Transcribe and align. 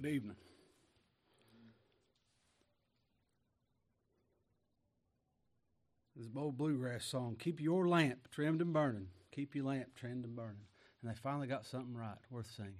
Good 0.00 0.10
evening. 0.10 0.36
This 6.14 6.26
is 6.26 6.36
old 6.36 6.56
bluegrass 6.56 7.04
song. 7.04 7.34
Keep 7.36 7.60
your 7.60 7.88
lamp 7.88 8.28
trimmed 8.30 8.62
and 8.62 8.72
burning. 8.72 9.08
Keep 9.32 9.56
your 9.56 9.64
lamp 9.64 9.96
trimmed 9.96 10.24
and 10.24 10.36
burning. 10.36 10.68
And 11.02 11.10
they 11.10 11.16
finally 11.16 11.48
got 11.48 11.66
something 11.66 11.96
right, 11.96 12.14
worth 12.30 12.48
singing. 12.48 12.74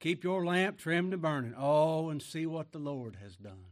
Keep 0.00 0.24
your 0.24 0.46
lamp 0.46 0.78
trimmed 0.78 1.12
and 1.12 1.20
burning. 1.20 1.54
Oh, 1.58 2.08
and 2.08 2.22
see 2.22 2.46
what 2.46 2.72
the 2.72 2.78
Lord 2.78 3.18
has 3.22 3.36
done. 3.36 3.66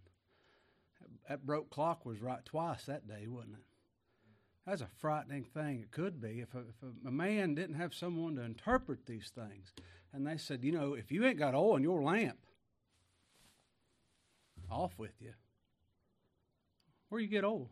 That 1.27 1.47
broke 1.47 1.71
clock 1.71 2.05
was 2.05 2.21
right 2.21 2.45
twice 2.45 2.85
that 2.85 3.09
day, 3.09 3.27
wasn't 3.27 3.55
it? 3.55 3.65
That's 4.67 4.83
a 4.83 4.89
frightening 4.99 5.45
thing. 5.45 5.81
It 5.81 5.91
could 5.91 6.21
be 6.21 6.43
if 6.43 6.55
a, 6.55 6.59
if 6.59 7.07
a 7.07 7.11
man 7.11 7.55
didn't 7.55 7.77
have 7.77 7.95
someone 7.95 8.37
to 8.37 8.43
interpret 8.43 9.07
these 9.07 9.33
things. 9.35 9.73
And 10.13 10.27
they 10.27 10.37
said, 10.37 10.63
you 10.63 10.73
know, 10.73 10.93
if 10.93 11.11
you 11.11 11.25
ain't 11.25 11.39
got 11.39 11.55
oil 11.55 11.77
in 11.77 11.83
your 11.83 12.03
lamp, 12.03 12.37
off 14.71 14.93
with 14.99 15.15
you. 15.21 15.33
Where 17.09 17.21
you 17.21 17.29
get 17.29 17.45
oil? 17.45 17.71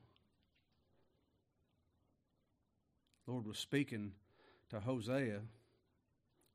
Lord 3.26 3.46
was 3.46 3.58
speaking 3.58 4.12
to 4.70 4.80
Hosea. 4.80 5.40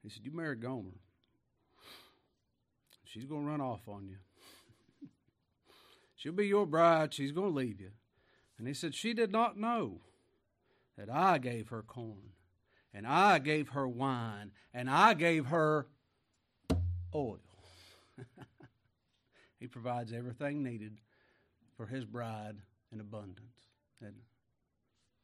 He 0.04 0.10
said, 0.10 0.26
You 0.26 0.32
married 0.32 0.62
Gomer. 0.62 0.92
She's 3.06 3.26
going 3.26 3.44
to 3.44 3.50
run 3.50 3.62
off 3.62 3.88
on 3.88 4.08
you. 4.08 4.18
She'll 6.16 6.34
be 6.34 6.48
your 6.48 6.66
bride. 6.66 7.14
She's 7.14 7.32
going 7.32 7.52
to 7.52 7.58
leave 7.58 7.80
you. 7.80 7.92
And 8.58 8.68
he 8.68 8.74
said, 8.74 8.96
She 8.96 9.14
did 9.14 9.32
not 9.32 9.58
know 9.58 10.02
that 10.98 11.10
I 11.10 11.38
gave 11.38 11.70
her 11.70 11.84
corn, 11.84 12.34
and 12.94 13.06
I 13.06 13.40
gave 13.40 13.70
her 13.70 13.88
wine, 13.88 14.52
and 14.74 14.90
I 14.90 15.14
gave 15.14 15.48
her 15.48 15.88
oil. 17.14 17.40
He 19.60 19.68
provides 19.68 20.14
everything 20.14 20.64
needed 20.64 21.00
for 21.76 21.86
his 21.86 22.06
bride 22.06 22.58
in 22.92 23.00
abundance. 23.00 23.68
And 24.02 24.14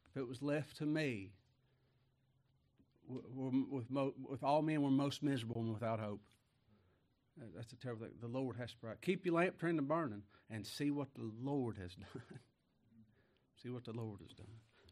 if 0.10 0.18
it 0.18 0.28
was 0.28 0.42
left 0.42 0.78
to 0.78 0.86
me, 0.86 1.32
with, 3.08 3.86
with 4.30 4.44
all 4.44 4.62
men, 4.62 4.82
we're 4.82 4.90
most 4.90 5.24
miserable 5.24 5.62
and 5.62 5.74
without 5.74 6.00
hope. 6.00 6.22
That's 7.56 7.74
a 7.74 7.76
terrible 7.76 8.06
thing. 8.06 8.16
The 8.22 8.28
Lord 8.28 8.56
has 8.58 8.72
to 8.72 8.78
provide. 8.78 9.02
Keep 9.02 9.26
your 9.26 9.36
lamp 9.36 9.58
trimmed 9.60 9.80
and 9.80 9.88
burning 9.88 10.22
and 10.50 10.66
see 10.66 10.92
what 10.92 11.14
the 11.16 11.32
Lord 11.42 11.78
has 11.78 11.96
done. 12.14 12.24
see 13.62 13.70
what 13.70 13.86
the 13.86 13.94
Lord 13.94 14.20
has 14.22 14.34
done. 14.34 14.48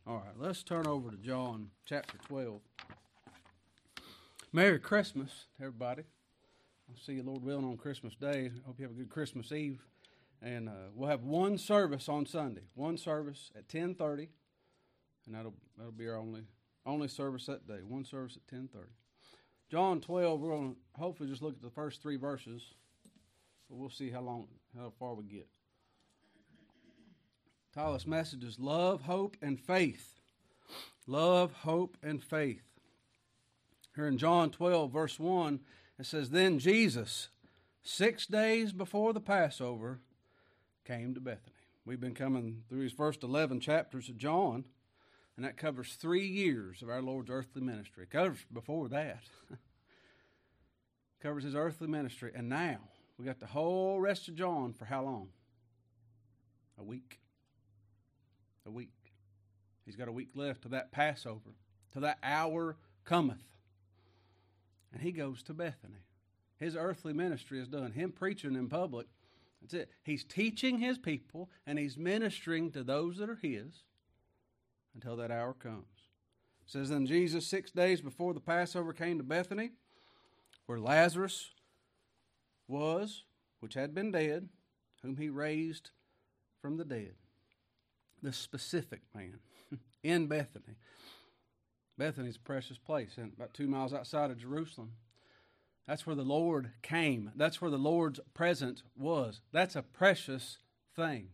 All 0.08 0.16
right, 0.16 0.36
let's 0.38 0.64
turn 0.64 0.88
over 0.88 1.12
to 1.12 1.18
John 1.18 1.70
chapter 1.86 2.18
12. 2.28 2.60
Merry 4.52 4.80
Christmas, 4.80 5.46
everybody. 5.60 6.04
I'll 6.92 6.98
see 6.98 7.14
you, 7.14 7.24
Lord 7.24 7.42
willing, 7.42 7.64
on 7.64 7.78
Christmas 7.78 8.16
Day. 8.16 8.52
Hope 8.66 8.78
you 8.78 8.84
have 8.84 8.92
a 8.92 8.98
good 8.98 9.10
Christmas 9.10 9.54
Eve. 9.54 9.80
And 10.42 10.68
uh, 10.68 10.90
we'll 10.94 11.10
have 11.10 11.24
one 11.24 11.58
service 11.58 12.10
on 12.10 12.26
Sunday. 12.26 12.64
One 12.74 12.98
service 12.98 13.50
at 13.58 13.70
10.30. 13.70 14.28
And 15.26 15.36
that'll, 15.36 15.54
that'll 15.78 15.94
be 15.94 16.10
our 16.10 16.18
only, 16.18 16.42
only 16.86 17.08
service 17.08 17.46
that 17.46 17.66
day. 17.66 17.80
One 17.88 18.04
service 18.04 18.36
at 18.36 18.54
10.30. 18.54 18.88
John 19.70 20.02
12, 20.02 20.42
we're 20.42 20.50
going 20.50 20.74
to 20.74 21.00
hopefully 21.00 21.30
just 21.30 21.42
look 21.42 21.54
at 21.54 21.62
the 21.62 21.70
first 21.70 22.02
three 22.02 22.18
verses. 22.18 22.62
But 23.70 23.78
we'll 23.78 23.90
see 23.90 24.10
how 24.10 24.22
long, 24.22 24.48
how 24.78 24.92
far 25.00 25.14
we 25.14 25.24
get. 25.24 25.48
Tyler's 27.74 28.06
message 28.06 28.44
is 28.44 28.60
love, 28.60 29.04
hope, 29.04 29.38
and 29.42 29.58
faith. 29.58 30.20
Love, 31.08 31.54
hope, 31.54 31.96
and 32.04 32.22
faith. 32.22 32.64
Here 33.96 34.08
in 34.08 34.18
John 34.18 34.50
12, 34.50 34.92
verse 34.92 35.18
1, 35.18 35.62
it 36.02 36.06
says, 36.06 36.30
Then 36.30 36.60
Jesus, 36.60 37.30
six 37.82 38.26
days 38.26 38.74
before 38.74 39.14
the 39.14 39.22
Passover, 39.22 40.00
came 40.86 41.14
to 41.14 41.22
Bethany. 41.22 41.56
We've 41.86 42.00
been 42.00 42.14
coming 42.14 42.64
through 42.70 42.82
his 42.82 42.92
first 42.92 43.24
11 43.24 43.60
chapters 43.60 44.10
of 44.10 44.18
John, 44.18 44.66
and 45.36 45.46
that 45.46 45.58
covers 45.58 45.94
three 45.94 46.28
years 46.28 46.82
of 46.82 46.90
our 46.90 47.02
Lord's 47.02 47.30
earthly 47.30 47.62
ministry. 47.62 48.04
It 48.04 48.12
covers 48.12 48.40
before 48.52 48.90
that. 48.90 49.24
covers 51.22 51.44
his 51.44 51.56
earthly 51.56 51.88
ministry. 51.88 52.32
And 52.36 52.50
now, 52.50 52.80
we 53.18 53.26
got 53.26 53.40
the 53.40 53.48
whole 53.48 54.00
rest 54.00 54.28
of 54.28 54.36
John 54.36 54.74
for 54.74 54.86
how 54.86 55.04
long? 55.04 55.30
A 56.78 56.84
week 56.84 57.22
a 58.66 58.72
week. 58.72 58.90
He's 59.86 59.96
got 59.96 60.08
a 60.08 60.12
week 60.12 60.30
left 60.36 60.64
to 60.64 60.70
that 60.70 60.92
Passover, 60.92 61.56
to 61.94 62.00
that 62.02 62.18
hour 62.24 62.78
cometh. 63.04 63.44
And 64.94 65.02
he 65.02 65.12
goes 65.12 65.44
to 65.44 65.54
Bethany. 65.54 66.06
His 66.58 66.76
earthly 66.76 67.14
ministry 67.14 67.60
is 67.60 67.68
done. 67.68 67.92
Him 67.92 68.12
preaching 68.12 68.56
in 68.56 68.70
public, 68.70 69.08
that's 69.62 69.74
it. 69.74 69.90
He's 70.04 70.24
teaching 70.24 70.80
his 70.80 70.98
people 70.98 71.50
and 71.66 71.80
he's 71.80 71.98
ministering 71.98 72.72
to 72.72 72.84
those 72.84 73.18
that 73.18 73.30
are 73.30 73.40
his 73.42 73.84
until 74.94 75.16
that 75.18 75.32
hour 75.32 75.54
comes. 75.54 75.86
It 76.66 76.72
says, 76.72 76.90
Then 76.90 77.06
Jesus, 77.06 77.48
six 77.48 77.72
days 77.72 78.02
before 78.02 78.34
the 78.34 78.40
Passover, 78.40 78.94
came 78.94 79.18
to 79.18 79.24
Bethany, 79.24 79.72
where 80.66 80.80
Lazarus 80.80 81.52
was, 82.68 83.24
which 83.60 83.74
had 83.74 83.94
been 83.94 84.12
dead, 84.12 84.50
whom 85.02 85.18
he 85.18 85.30
raised 85.30 85.92
from 86.62 86.78
the 86.78 86.86
dead 86.86 87.14
the 88.22 88.34
specific 88.34 89.02
man 89.14 89.40
in 90.04 90.28
Bethany. 90.28 90.76
Bethany's 92.02 92.38
a 92.38 92.40
precious 92.40 92.80
place, 92.80 93.12
and 93.18 93.32
about 93.32 93.54
two 93.54 93.68
miles 93.68 93.94
outside 93.94 94.32
of 94.32 94.40
Jerusalem. 94.40 94.94
That's 95.88 96.08
where 96.08 96.16
the 96.16 96.24
Lord 96.24 96.72
came. 96.82 97.32
That's 97.36 97.62
where 97.62 97.70
the 97.70 97.78
Lord's 97.78 98.20
presence 98.34 98.82
was. 98.98 99.40
That's 99.52 99.76
a 99.76 99.84
precious 99.84 100.58
thing. 100.96 101.28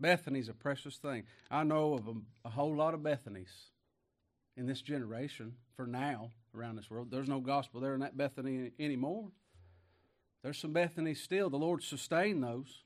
Bethany's 0.00 0.48
a 0.48 0.54
precious 0.54 0.96
thing. 0.96 1.24
I 1.50 1.64
know 1.64 1.92
of 1.92 2.08
a, 2.08 2.14
a 2.46 2.48
whole 2.48 2.74
lot 2.74 2.94
of 2.94 3.00
Bethanies 3.00 3.50
in 4.56 4.66
this 4.66 4.80
generation 4.80 5.56
for 5.76 5.86
now 5.86 6.30
around 6.56 6.76
this 6.76 6.90
world. 6.90 7.10
There's 7.10 7.28
no 7.28 7.40
gospel 7.40 7.82
there 7.82 7.92
in 7.92 8.00
that 8.00 8.16
Bethany 8.16 8.70
anymore. 8.80 9.28
There's 10.42 10.56
some 10.56 10.72
Bethanies 10.72 11.18
still. 11.18 11.50
The 11.50 11.58
Lord 11.58 11.82
sustained 11.82 12.42
those. 12.42 12.84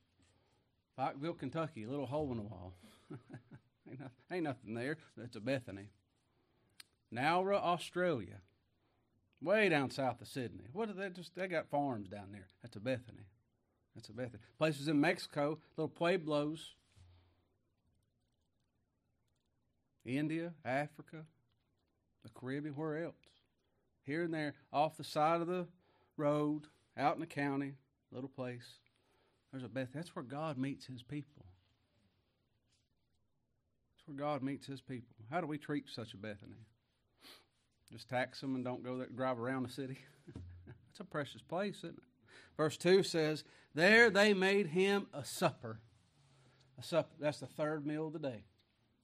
Pikeville, 0.99 1.39
Kentucky, 1.39 1.85
a 1.85 1.89
little 1.89 2.07
hole 2.07 2.33
in 2.33 2.39
the 2.39 2.43
wall. 2.43 2.75
ain't, 3.89 4.01
ain't 4.33 4.43
nothing 4.43 4.75
there. 4.75 4.97
That's 5.17 5.37
a 5.37 5.41
Bethany. 5.41 5.91
Nowra, 7.15 7.57
Australia. 7.57 8.41
Way 9.41 9.69
down 9.69 9.91
south 9.91 10.21
of 10.21 10.29
Sydney. 10.29 10.65
What 10.73 10.89
are 10.89 10.95
they 10.95 11.11
just 11.11 11.35
they 11.35 11.47
got 11.49 11.69
farms 11.69 12.09
down 12.09 12.29
there. 12.33 12.47
That's 12.63 12.77
a 12.77 12.81
Bethany. 12.81 13.27
That's 13.95 14.09
a 14.09 14.13
Bethany. 14.13 14.43
Places 14.59 14.89
in 14.89 15.01
Mexico, 15.01 15.59
little 15.77 15.89
pueblos. 15.89 16.75
India, 20.05 20.53
Africa, 20.65 21.25
the 22.23 22.31
Caribbean, 22.31 22.75
where 22.75 23.05
else? 23.05 23.15
Here 24.03 24.23
and 24.23 24.35
there, 24.35 24.55
off 24.73 24.97
the 24.99 25.05
side 25.05 25.41
of 25.41 25.47
the 25.47 25.67
road, 26.17 26.67
out 26.97 27.15
in 27.15 27.21
the 27.21 27.27
county, 27.27 27.73
little 28.13 28.29
place. 28.29 28.81
There's 29.51 29.65
a 29.65 29.69
Bethany. 29.69 29.93
That's 29.95 30.15
where 30.15 30.25
God 30.25 30.59
meets 30.59 30.87
his 30.87 31.03
people 31.03 31.47
That's 33.97 34.09
where 34.09 34.17
God 34.17 34.43
meets 34.43 34.67
his 34.67 34.81
people. 34.81 35.15
How 35.31 35.41
do 35.41 35.47
we 35.47 35.59
treat 35.59 35.89
such 35.89 36.13
a 36.13 36.17
Bethany? 36.17 36.67
Just 37.95 38.09
tax 38.09 38.41
them 38.41 38.57
and 38.57 38.65
don't 38.65 38.83
go 38.83 38.99
there, 38.99 39.07
drive 39.07 39.39
around 39.39 39.63
the 39.63 39.73
city? 39.73 39.99
It's 40.91 41.01
a 41.01 41.05
precious 41.05 41.43
place, 41.43 41.79
isn't 41.79 41.99
it? 41.99 42.05
Verse 42.57 42.77
2 42.77 43.03
says, 43.03 43.43
There 43.75 44.11
they 44.11 44.33
made 44.33 44.69
him 44.69 45.09
a 45.13 45.25
supper. 45.25 45.81
A 46.79 46.85
supper. 46.85 47.11
That's 47.19 47.41
the 47.41 47.49
third 47.49 47.85
meal 47.85 48.07
of 48.07 48.13
the 48.13 48.21
day. 48.21 48.45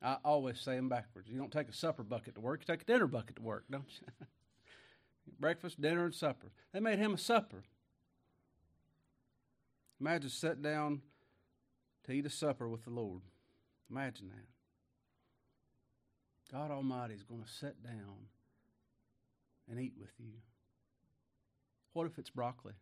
I 0.00 0.18
always 0.24 0.60
say 0.60 0.76
them 0.76 0.88
backwards. 0.88 1.28
You 1.28 1.36
don't 1.36 1.50
take 1.50 1.68
a 1.68 1.74
supper 1.74 2.04
bucket 2.04 2.36
to 2.36 2.40
work, 2.40 2.60
you 2.60 2.72
take 2.72 2.82
a 2.82 2.84
dinner 2.84 3.08
bucket 3.08 3.34
to 3.36 3.42
work, 3.42 3.64
don't 3.68 3.90
you? 4.00 4.06
Breakfast, 5.40 5.80
dinner, 5.80 6.04
and 6.04 6.14
supper. 6.14 6.52
They 6.72 6.78
made 6.78 7.00
him 7.00 7.14
a 7.14 7.18
supper. 7.18 7.64
Imagine 10.00 10.31
sitting 10.31 10.62
down 10.62 11.02
to 12.04 12.12
eat 12.12 12.25
a 12.25 12.31
supper 12.31 12.69
with 12.69 12.84
the 12.84 12.90
Lord. 12.90 13.22
Imagine 13.90 14.28
that. 14.28 14.46
God 16.56 16.70
Almighty 16.70 17.14
is 17.14 17.25
going 17.25 17.43
to 17.43 17.50
sit 17.50 17.82
down 17.82 18.28
and 19.70 19.81
eat 19.81 19.93
with 19.99 20.11
you. 20.19 20.32
What 21.93 22.06
if 22.06 22.19
it's 22.19 22.31
broccoli? 22.31 22.75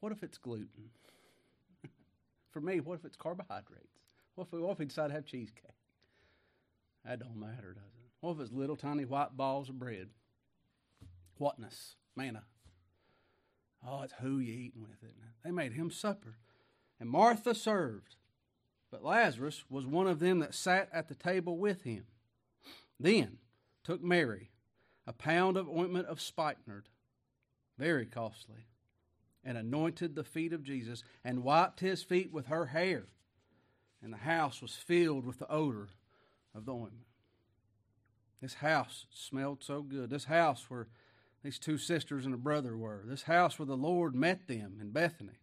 What 0.00 0.12
if 0.12 0.22
it's 0.22 0.38
gluten? 0.38 0.90
For 2.50 2.60
me, 2.60 2.80
what 2.80 2.98
if 2.98 3.04
it's 3.04 3.16
carbohydrates? 3.16 3.98
What 4.34 4.46
if, 4.46 4.52
we, 4.52 4.60
what 4.60 4.72
if 4.72 4.78
we 4.78 4.86
decide 4.86 5.08
to 5.08 5.14
have 5.14 5.26
cheesecake? 5.26 5.64
That 7.04 7.20
don't 7.20 7.38
matter, 7.38 7.74
does 7.74 7.94
it? 7.96 8.10
What 8.20 8.32
if 8.34 8.40
it's 8.40 8.52
little 8.52 8.76
tiny 8.76 9.04
white 9.04 9.36
balls 9.36 9.68
of 9.68 9.78
bread? 9.78 10.08
Whatness? 11.38 11.96
Manna. 12.16 12.44
Uh, 13.84 13.90
oh, 13.90 14.02
it's 14.02 14.14
who 14.20 14.38
you 14.38 14.52
eating 14.52 14.82
with, 14.82 15.02
it? 15.02 15.14
They 15.44 15.50
made 15.50 15.72
him 15.72 15.90
supper. 15.90 16.36
And 16.98 17.08
Martha 17.08 17.54
served. 17.54 18.16
But 18.90 19.04
Lazarus 19.04 19.64
was 19.70 19.86
one 19.86 20.06
of 20.06 20.18
them 20.18 20.40
that 20.40 20.54
sat 20.54 20.88
at 20.92 21.08
the 21.08 21.14
table 21.14 21.56
with 21.56 21.82
him. 21.82 22.04
Then 22.98 23.38
took 23.84 24.02
Mary 24.02 24.50
a 25.06 25.12
pound 25.12 25.56
of 25.56 25.68
ointment 25.68 26.06
of 26.06 26.20
spikenard, 26.20 26.88
very 27.78 28.06
costly, 28.06 28.66
and 29.42 29.56
anointed 29.56 30.14
the 30.14 30.22
feet 30.22 30.52
of 30.52 30.62
Jesus 30.62 31.02
and 31.24 31.42
wiped 31.42 31.80
his 31.80 32.02
feet 32.02 32.32
with 32.32 32.46
her 32.46 32.66
hair. 32.66 33.06
And 34.02 34.12
the 34.12 34.18
house 34.18 34.62
was 34.62 34.76
filled 34.76 35.26
with 35.26 35.38
the 35.38 35.50
odor 35.50 35.88
of 36.54 36.64
the 36.64 36.72
ointment. 36.72 37.06
This 38.40 38.54
house 38.54 39.06
smelled 39.12 39.62
so 39.62 39.82
good. 39.82 40.10
This 40.10 40.24
house 40.24 40.66
where 40.68 40.88
these 41.42 41.58
two 41.58 41.78
sisters 41.78 42.24
and 42.24 42.34
a 42.34 42.38
brother 42.38 42.76
were. 42.76 43.02
This 43.06 43.22
house 43.22 43.58
where 43.58 43.66
the 43.66 43.76
Lord 43.76 44.14
met 44.14 44.46
them 44.46 44.78
in 44.80 44.90
Bethany. 44.90 45.40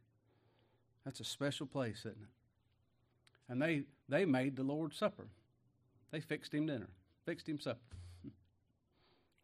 That's 1.06 1.19
a 1.19 1.25
special 1.25 1.68
place, 1.68 2.00
isn't 2.00 2.12
it? 2.12 3.50
And 3.50 3.62
they, 3.62 3.84
they 4.10 4.25
made 4.25 4.56
the 4.56 4.63
Lord's 4.63 4.98
Supper. 4.98 5.28
They 6.12 6.19
fixed 6.19 6.54
him 6.54 6.68
dinner, 6.68 6.89
fixed 7.25 7.48
him 7.48 7.60
supper. 7.60 7.80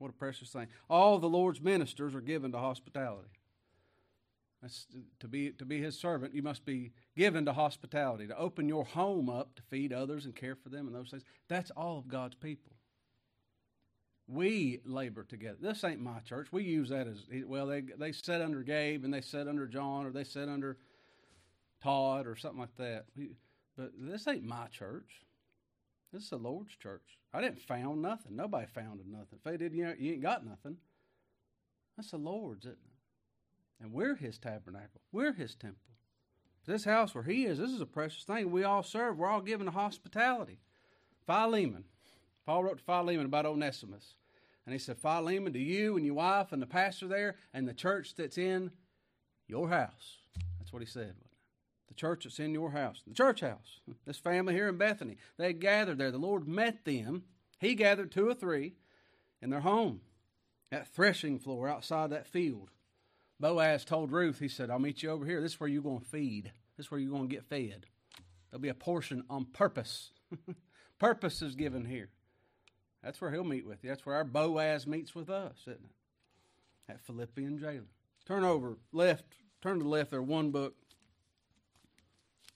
What 0.04 0.12
a 0.12 0.14
precious 0.14 0.50
thing. 0.50 0.68
All 0.90 1.18
the 1.18 1.30
Lord's 1.30 1.62
ministers 1.62 2.14
are 2.14 2.20
given 2.20 2.52
to 2.52 2.58
hospitality. 2.58 3.30
That's, 4.62 4.86
to 5.22 5.30
be 5.30 5.52
to 5.52 5.66
be 5.66 5.82
his 5.82 5.98
servant, 5.98 6.36
you 6.36 6.42
must 6.42 6.66
be 6.66 6.92
given 7.16 7.46
to 7.46 7.54
hospitality, 7.54 8.28
to 8.28 8.38
open 8.38 8.68
your 8.68 8.84
home 8.84 9.30
up 9.30 9.56
to 9.56 9.62
feed 9.62 9.94
others 9.94 10.26
and 10.26 10.36
care 10.36 10.56
for 10.56 10.68
them 10.68 10.88
and 10.88 10.96
those 10.96 11.10
things. 11.10 11.24
That's 11.48 11.72
all 11.72 11.98
of 11.98 12.10
God's 12.10 12.36
people. 12.36 12.74
We 14.28 14.82
labor 14.86 15.24
together. 15.24 15.58
This 15.62 15.86
ain't 15.86 16.02
my 16.02 16.20
church. 16.20 16.48
We 16.52 16.64
use 16.64 16.90
that 16.90 17.08
as 17.08 17.24
well. 17.46 17.68
They 17.68 17.82
they 17.98 18.12
sit 18.12 18.42
under 18.42 18.62
Gabe 18.62 19.06
and 19.06 19.14
they 19.14 19.22
sit 19.22 19.48
under 19.48 19.68
John 19.68 20.06
or 20.06 20.12
they 20.12 20.26
sit 20.26 20.50
under 20.50 20.78
Todd 21.82 22.28
or 22.28 22.36
something 22.36 22.60
like 22.60 22.76
that. 22.78 23.06
But 23.78 23.92
this 23.98 24.28
ain't 24.28 24.44
my 24.44 24.68
church. 24.68 25.24
This 26.14 26.24
is 26.24 26.30
the 26.30 26.38
Lord's 26.38 26.76
church. 26.76 27.18
I 27.34 27.42
didn't 27.42 27.60
found 27.60 28.04
nothing. 28.04 28.36
Nobody 28.36 28.68
founded 28.68 29.08
nothing. 29.08 29.40
If 29.40 29.44
they 29.44 29.58
did, 29.58 29.74
you, 29.74 29.86
know, 29.86 29.96
you 29.98 30.14
ain't 30.14 30.22
got 30.22 30.46
nothing. 30.46 30.78
That's 31.98 32.12
the 32.12 32.18
Lord's, 32.18 32.66
isn't 32.66 32.78
it? 32.78 33.84
And 33.84 33.92
we're 33.92 34.16
His 34.16 34.38
tabernacle. 34.38 35.02
We're 35.12 35.34
His 35.34 35.56
temple. 35.56 35.80
This 36.68 36.86
house 36.86 37.16
where 37.16 37.24
He 37.24 37.46
is, 37.46 37.58
this 37.58 37.72
is 37.72 37.82
a 37.82 37.88
precious 37.88 38.24
thing. 38.26 38.52
We 38.52 38.64
all 38.64 38.84
serve. 38.84 39.18
We're 39.18 39.28
all 39.28 39.42
given 39.42 39.66
hospitality. 39.66 40.60
Philemon. 41.26 41.86
Paul 42.46 42.64
wrote 42.64 42.78
to 42.78 42.84
Philemon 42.84 43.26
about 43.26 43.48
Onesimus. 43.48 44.14
And 44.66 44.74
he 44.74 44.80
said, 44.80 44.98
Philemon, 44.98 45.52
to 45.54 45.60
you 45.60 45.98
and 45.98 46.06
your 46.06 46.16
wife 46.16 46.52
and 46.52 46.62
the 46.62 46.68
pastor 46.68 47.08
there 47.08 47.36
and 47.54 47.68
the 47.68 47.74
church 47.74 48.16
that's 48.16 48.38
in 48.38 48.72
your 49.48 49.68
house. 49.68 50.18
That's 50.60 50.72
what 50.72 50.82
he 50.82 50.88
said 50.88 51.16
the 51.94 52.00
church 52.00 52.24
that's 52.24 52.40
in 52.40 52.54
your 52.54 52.72
house, 52.72 53.02
the 53.08 53.14
church 53.14 53.42
house, 53.42 53.80
this 54.06 54.18
family 54.18 54.54
here 54.54 54.68
in 54.68 54.78
Bethany. 54.78 55.18
They 55.38 55.54
gathered 55.54 56.00
there. 56.00 56.12
The 56.12 56.18
Lord 56.18 56.48
met 56.48 56.86
them. 56.86 57.24
He 57.60 57.76
gathered 57.76 58.12
two 58.12 58.28
or 58.28 58.34
three 58.34 58.74
in 59.42 59.52
their 59.52 59.62
home, 59.62 60.02
that 60.72 60.88
threshing 60.88 61.38
floor 61.40 61.70
outside 61.70 62.10
that 62.10 62.28
field. 62.28 62.72
Boaz 63.40 63.86
told 63.86 64.12
Ruth, 64.12 64.40
he 64.40 64.48
said, 64.48 64.70
I'll 64.70 64.80
meet 64.80 65.04
you 65.04 65.12
over 65.12 65.26
here. 65.26 65.42
This 65.42 65.54
is 65.54 65.60
where 65.60 65.70
you're 65.70 65.82
going 65.82 66.00
to 66.00 66.06
feed. 66.06 66.52
This 66.78 66.88
is 66.88 66.92
where 66.92 67.00
you're 67.00 67.12
going 67.12 67.30
to 67.30 67.36
get 67.36 67.46
fed. 67.46 67.86
There'll 68.50 68.62
be 68.62 68.70
a 68.70 68.74
portion 68.74 69.24
on 69.30 69.46
purpose. 69.46 70.12
purpose 71.00 71.42
is 71.42 71.56
given 71.56 71.86
here. 71.86 72.10
That's 73.04 73.20
where 73.20 73.32
he'll 73.32 73.44
meet 73.44 73.68
with 73.68 73.84
you. 73.84 73.90
That's 73.90 74.06
where 74.06 74.16
our 74.16 74.24
Boaz 74.24 74.88
meets 74.88 75.14
with 75.14 75.30
us, 75.30 75.58
isn't 75.64 75.74
it? 75.74 76.92
At 76.92 77.02
Philippian 77.02 77.60
jailer. 77.60 77.84
Turn 78.26 78.44
over 78.44 78.78
left, 78.92 79.26
turn 79.62 79.78
to 79.78 79.84
the 79.84 79.90
left 79.90 80.12
there, 80.12 80.22
one 80.22 80.52
book 80.52 80.76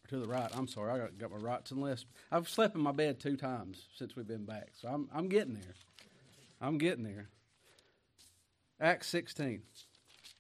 to 0.10 0.18
the 0.18 0.28
right. 0.28 0.50
I'm 0.56 0.68
sorry, 0.68 0.92
I 0.92 1.08
got, 1.18 1.32
my 1.32 1.38
rights 1.38 1.72
and 1.72 1.82
lefts. 1.82 2.06
I've 2.32 2.50
slept 2.50 2.76
in 2.76 2.82
my 2.82 2.92
bed 2.92 3.20
two 3.20 3.38
times 3.38 3.88
since 3.96 4.16
we've 4.16 4.28
been 4.28 4.46
back, 4.46 4.70
so 4.80 4.88
I'm 4.88 5.10
I'm 5.14 5.28
getting 5.28 5.54
there. 5.54 5.76
I'm 6.62 6.78
getting 6.78 7.04
there. 7.04 7.30
Acts 8.80 9.08
16. 9.08 9.62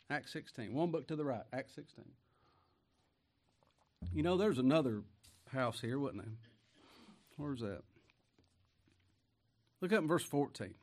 Acts 0.10 0.34
16. 0.34 0.74
One 0.74 0.92
book 0.92 1.08
to 1.08 1.16
the 1.16 1.26
right. 1.26 1.44
Acts 1.52 1.76
16. 1.76 2.06
You 4.14 4.24
know, 4.24 4.38
there's 4.38 4.60
another 4.60 5.02
house 5.52 5.82
here, 5.82 6.00
wasn't 6.00 6.24
there? 6.24 6.34
Where's 7.38 7.60
that? 7.62 7.82
Look 9.82 9.94
up 9.94 10.02
in 10.02 10.08
verse 10.08 10.24
14. 10.24 10.74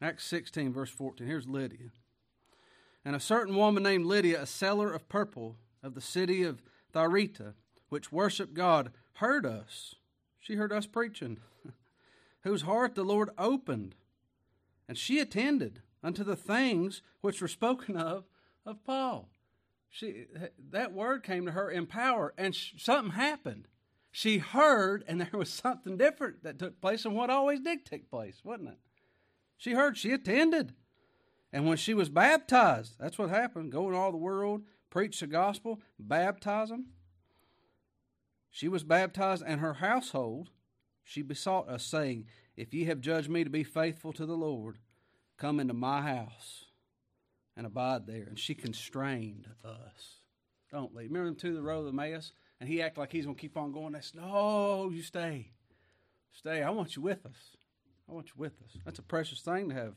Acts 0.00 0.24
16, 0.26 0.72
verse 0.72 0.90
14. 0.90 1.26
Here's 1.26 1.48
Lydia. 1.48 1.90
And 3.04 3.16
a 3.16 3.20
certain 3.20 3.56
woman 3.56 3.82
named 3.82 4.06
Lydia, 4.06 4.42
a 4.42 4.46
seller 4.46 4.92
of 4.92 5.08
purple, 5.08 5.56
of 5.82 5.94
the 5.94 6.00
city 6.00 6.42
of 6.42 6.62
Thyatira, 6.92 7.54
which 7.88 8.12
worshiped 8.12 8.54
God, 8.54 8.92
heard 9.14 9.46
us. 9.46 9.94
She 10.38 10.54
heard 10.54 10.72
us 10.72 10.86
preaching, 10.86 11.38
whose 12.42 12.62
heart 12.62 12.94
the 12.94 13.04
Lord 13.04 13.30
opened, 13.38 13.94
and 14.88 14.96
she 14.96 15.18
attended 15.20 15.82
unto 16.02 16.24
the 16.24 16.36
things 16.36 17.02
which 17.20 17.40
were 17.40 17.48
spoken 17.48 17.96
of 17.96 18.24
of 18.64 18.84
Paul. 18.84 19.28
She 19.90 20.26
that 20.70 20.92
word 20.92 21.22
came 21.22 21.46
to 21.46 21.52
her 21.52 21.70
in 21.70 21.86
power, 21.86 22.34
and 22.36 22.54
sh- 22.54 22.74
something 22.78 23.12
happened. 23.12 23.68
She 24.10 24.38
heard, 24.38 25.04
and 25.06 25.20
there 25.20 25.28
was 25.32 25.50
something 25.50 25.96
different 25.96 26.42
that 26.42 26.58
took 26.58 26.80
place 26.80 27.02
than 27.02 27.14
what 27.14 27.30
always 27.30 27.60
did 27.60 27.84
take 27.84 28.10
place, 28.10 28.40
wasn't 28.44 28.70
it? 28.70 28.78
She 29.56 29.72
heard, 29.72 29.96
she 29.96 30.12
attended. 30.12 30.74
And 31.52 31.66
when 31.66 31.76
she 31.76 31.94
was 31.94 32.08
baptized, 32.08 32.96
that's 32.98 33.18
what 33.18 33.30
happened, 33.30 33.72
go 33.72 33.88
in 33.88 33.94
all 33.94 34.10
the 34.10 34.18
world 34.18 34.62
preach 34.90 35.20
the 35.20 35.26
gospel, 35.26 35.80
baptize 35.98 36.68
them. 36.68 36.86
She 38.50 38.68
was 38.68 38.84
baptized, 38.84 39.42
and 39.46 39.60
her 39.60 39.74
household, 39.74 40.50
she 41.04 41.22
besought 41.22 41.68
us, 41.68 41.84
saying, 41.84 42.26
If 42.56 42.72
ye 42.72 42.84
have 42.84 43.00
judged 43.00 43.28
me 43.28 43.44
to 43.44 43.50
be 43.50 43.64
faithful 43.64 44.12
to 44.14 44.26
the 44.26 44.36
Lord, 44.36 44.78
come 45.36 45.60
into 45.60 45.74
my 45.74 46.02
house 46.02 46.64
and 47.56 47.66
abide 47.66 48.06
there. 48.06 48.24
And 48.24 48.38
she 48.38 48.54
constrained 48.54 49.48
us. 49.64 50.20
Don't 50.70 50.94
leave. 50.94 51.10
Remember 51.10 51.26
them 51.26 51.36
to 51.36 51.54
the 51.54 51.62
road 51.62 51.86
of 51.86 51.94
Emmaus? 51.94 52.32
And 52.60 52.68
he 52.68 52.82
acted 52.82 53.00
like 53.00 53.12
he's 53.12 53.24
going 53.24 53.36
to 53.36 53.40
keep 53.40 53.56
on 53.56 53.72
going. 53.72 53.94
Said, 54.00 54.20
No, 54.20 54.90
you 54.92 55.02
stay. 55.02 55.50
Stay. 56.32 56.62
I 56.62 56.70
want 56.70 56.96
you 56.96 57.02
with 57.02 57.24
us. 57.26 57.56
I 58.08 58.12
want 58.12 58.28
you 58.28 58.34
with 58.36 58.60
us. 58.64 58.76
That's 58.84 58.98
a 58.98 59.02
precious 59.02 59.40
thing 59.40 59.68
to 59.68 59.74
have 59.74 59.94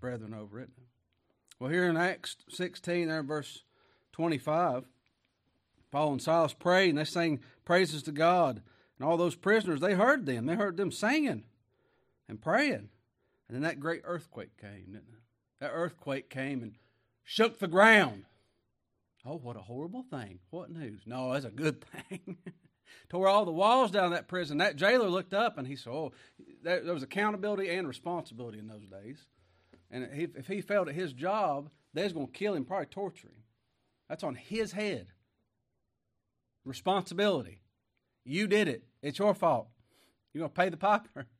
brethren 0.00 0.34
over, 0.34 0.60
it. 0.60 0.70
Well, 1.58 1.70
here 1.70 1.84
in 1.84 1.96
Acts 1.96 2.36
16, 2.50 3.08
there 3.08 3.20
in 3.20 3.26
verse 3.26 3.64
25, 4.14 4.84
Paul 5.90 6.12
and 6.12 6.22
Silas 6.22 6.54
prayed 6.54 6.90
and 6.90 6.98
they 6.98 7.04
sang 7.04 7.40
praises 7.64 8.04
to 8.04 8.12
God. 8.12 8.62
And 8.96 9.08
all 9.08 9.16
those 9.16 9.34
prisoners, 9.34 9.80
they 9.80 9.94
heard 9.94 10.24
them. 10.24 10.46
They 10.46 10.54
heard 10.54 10.76
them 10.76 10.92
singing 10.92 11.42
and 12.28 12.40
praying. 12.40 12.90
And 13.48 13.56
then 13.56 13.62
that 13.62 13.80
great 13.80 14.02
earthquake 14.04 14.56
came, 14.56 14.86
didn't 14.86 15.08
it? 15.08 15.20
That 15.58 15.72
earthquake 15.74 16.30
came 16.30 16.62
and 16.62 16.76
shook 17.24 17.58
the 17.58 17.66
ground. 17.66 18.24
Oh, 19.26 19.36
what 19.36 19.56
a 19.56 19.62
horrible 19.62 20.04
thing. 20.08 20.38
What 20.50 20.70
news? 20.70 21.02
No, 21.06 21.32
that's 21.32 21.44
a 21.44 21.50
good 21.50 21.84
thing. 22.08 22.36
Tore 23.08 23.26
all 23.26 23.44
the 23.44 23.50
walls 23.50 23.90
down 23.90 24.12
that 24.12 24.28
prison. 24.28 24.58
That 24.58 24.76
jailer 24.76 25.08
looked 25.08 25.34
up 25.34 25.58
and 25.58 25.66
he 25.66 25.74
said, 25.74 25.90
Oh, 25.90 26.12
there, 26.62 26.82
was 26.84 27.02
accountability 27.02 27.68
and 27.68 27.88
responsibility 27.88 28.60
in 28.60 28.68
those 28.68 28.86
days. 28.86 29.26
And 29.90 30.08
if 30.12 30.46
he 30.46 30.60
failed 30.60 30.88
at 30.88 30.94
his 30.94 31.12
job, 31.12 31.68
they 31.92 32.04
was 32.04 32.12
going 32.12 32.26
to 32.26 32.32
kill 32.32 32.54
him, 32.54 32.64
probably 32.64 32.86
torture 32.86 33.28
him. 33.28 33.43
That's 34.08 34.24
on 34.24 34.34
his 34.34 34.72
head. 34.72 35.08
Responsibility. 36.64 37.60
You 38.24 38.46
did 38.46 38.68
it. 38.68 38.84
It's 39.02 39.18
your 39.18 39.34
fault. 39.34 39.68
You're 40.32 40.40
going 40.40 40.50
to 40.50 40.60
pay 40.60 40.68
the 40.68 40.76
piper. 40.76 41.26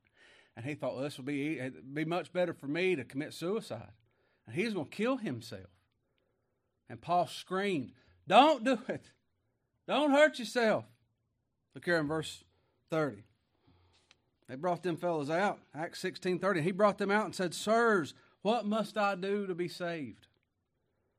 And 0.57 0.65
he 0.65 0.77
thought, 0.77 0.95
well, 0.95 1.03
this 1.03 1.17
would 1.17 1.27
be, 1.27 1.61
be 1.93 2.05
much 2.05 2.33
better 2.33 2.55
for 2.55 2.69
me 2.69 2.95
to 2.95 3.03
commit 3.03 3.35
suicide. 3.35 3.91
And 4.47 4.55
he's 4.55 4.73
going 4.73 4.87
to 4.87 4.97
kill 4.97 5.17
himself. 5.17 5.67
And 6.89 7.01
Paul 7.01 7.27
screamed, 7.27 7.91
Don't 8.29 8.63
do 8.63 8.79
it. 8.87 9.11
Don't 9.89 10.13
hurt 10.13 10.39
yourself. 10.39 10.85
Look 11.75 11.85
here 11.85 11.99
in 11.99 12.07
verse 12.07 12.45
30. 12.91 13.25
They 14.49 14.55
brought 14.55 14.83
them 14.83 14.97
fellows 14.97 15.31
out, 15.31 15.59
Acts 15.75 16.01
16 16.01 16.39
30. 16.39 16.61
He 16.61 16.71
brought 16.71 16.99
them 16.99 17.11
out 17.11 17.25
and 17.25 17.35
said, 17.35 17.55
Sirs, 17.55 18.15
what 18.43 18.67
must 18.67 18.97
I 18.97 19.15
do 19.15 19.47
to 19.47 19.55
be 19.55 19.69
saved? 19.69 20.29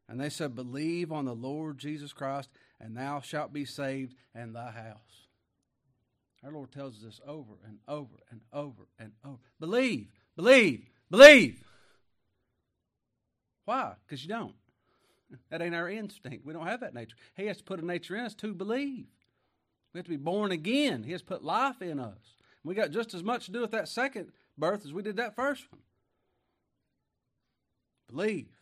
And 0.08 0.20
they 0.20 0.30
said, 0.30 0.56
Believe 0.56 1.12
on 1.12 1.26
the 1.26 1.36
Lord 1.36 1.78
Jesus 1.78 2.14
Christ, 2.14 2.50
and 2.80 2.96
thou 2.96 3.22
shalt 3.22 3.54
be 3.54 3.66
saved 3.66 4.16
and 4.34 4.56
thy 4.56 4.72
house. 4.72 5.28
Our 6.44 6.52
Lord 6.52 6.72
tells 6.72 6.98
us 6.98 7.02
this 7.02 7.22
over 7.28 7.54
and 7.66 7.80
over 7.88 8.18
and 8.30 8.42
over 8.54 8.88
and 9.00 9.14
over. 9.26 9.40
Believe, 9.60 10.08
believe, 10.36 10.90
believe. 11.10 11.64
Why? 13.66 13.94
Because 14.06 14.22
you 14.22 14.30
don't. 14.30 14.54
That 15.50 15.64
ain't 15.64 15.74
our 15.74 15.90
instinct. 15.90 16.46
We 16.46 16.54
don't 16.54 16.68
have 16.68 16.82
that 16.82 16.94
nature. 16.94 17.18
He 17.36 17.48
has 17.48 17.58
to 17.58 17.64
put 17.64 17.80
a 17.80 17.86
nature 17.86 18.16
in 18.16 18.26
us 18.26 18.36
to 18.36 18.54
believe. 18.54 19.08
We 19.92 19.98
have 19.98 20.06
to 20.06 20.12
be 20.12 20.18
born 20.18 20.52
again. 20.52 21.04
He 21.04 21.14
has 21.14 21.24
put 21.24 21.44
life 21.44 21.82
in 21.82 22.00
us. 22.00 22.36
We 22.64 22.76
got 22.76 22.92
just 22.92 23.14
as 23.14 23.24
much 23.24 23.46
to 23.46 23.52
do 23.52 23.62
with 23.62 23.72
that 23.72 23.88
second 23.88 24.32
birth 24.58 24.86
as 24.86 24.94
we 24.94 25.02
did 25.02 25.18
that 25.18 25.36
first 25.36 25.66
one. 25.72 25.82
Believe. 28.08 28.55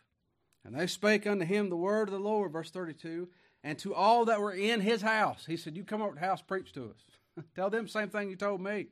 And 0.66 0.76
they 0.76 0.88
spake 0.88 1.28
unto 1.28 1.46
him 1.46 1.70
the 1.70 1.76
word 1.76 2.08
of 2.08 2.14
the 2.14 2.20
Lord, 2.20 2.52
verse 2.52 2.72
32, 2.72 3.28
and 3.64 3.78
to 3.80 3.94
all 3.94 4.26
that 4.26 4.40
were 4.40 4.54
in 4.54 4.82
his 4.82 5.02
house. 5.02 5.46
He 5.46 5.58
said, 5.58 5.76
You 5.76 5.84
come 5.84 6.02
over 6.02 6.14
to 6.14 6.20
the 6.20 6.26
house, 6.26 6.42
preach 6.42 6.72
to 6.74 6.92
us. 6.92 7.44
Tell 7.56 7.70
them 7.70 7.86
the 7.86 7.92
same 7.92 8.10
thing 8.10 8.30
you 8.30 8.36
told 8.36 8.62
me. 8.62 8.88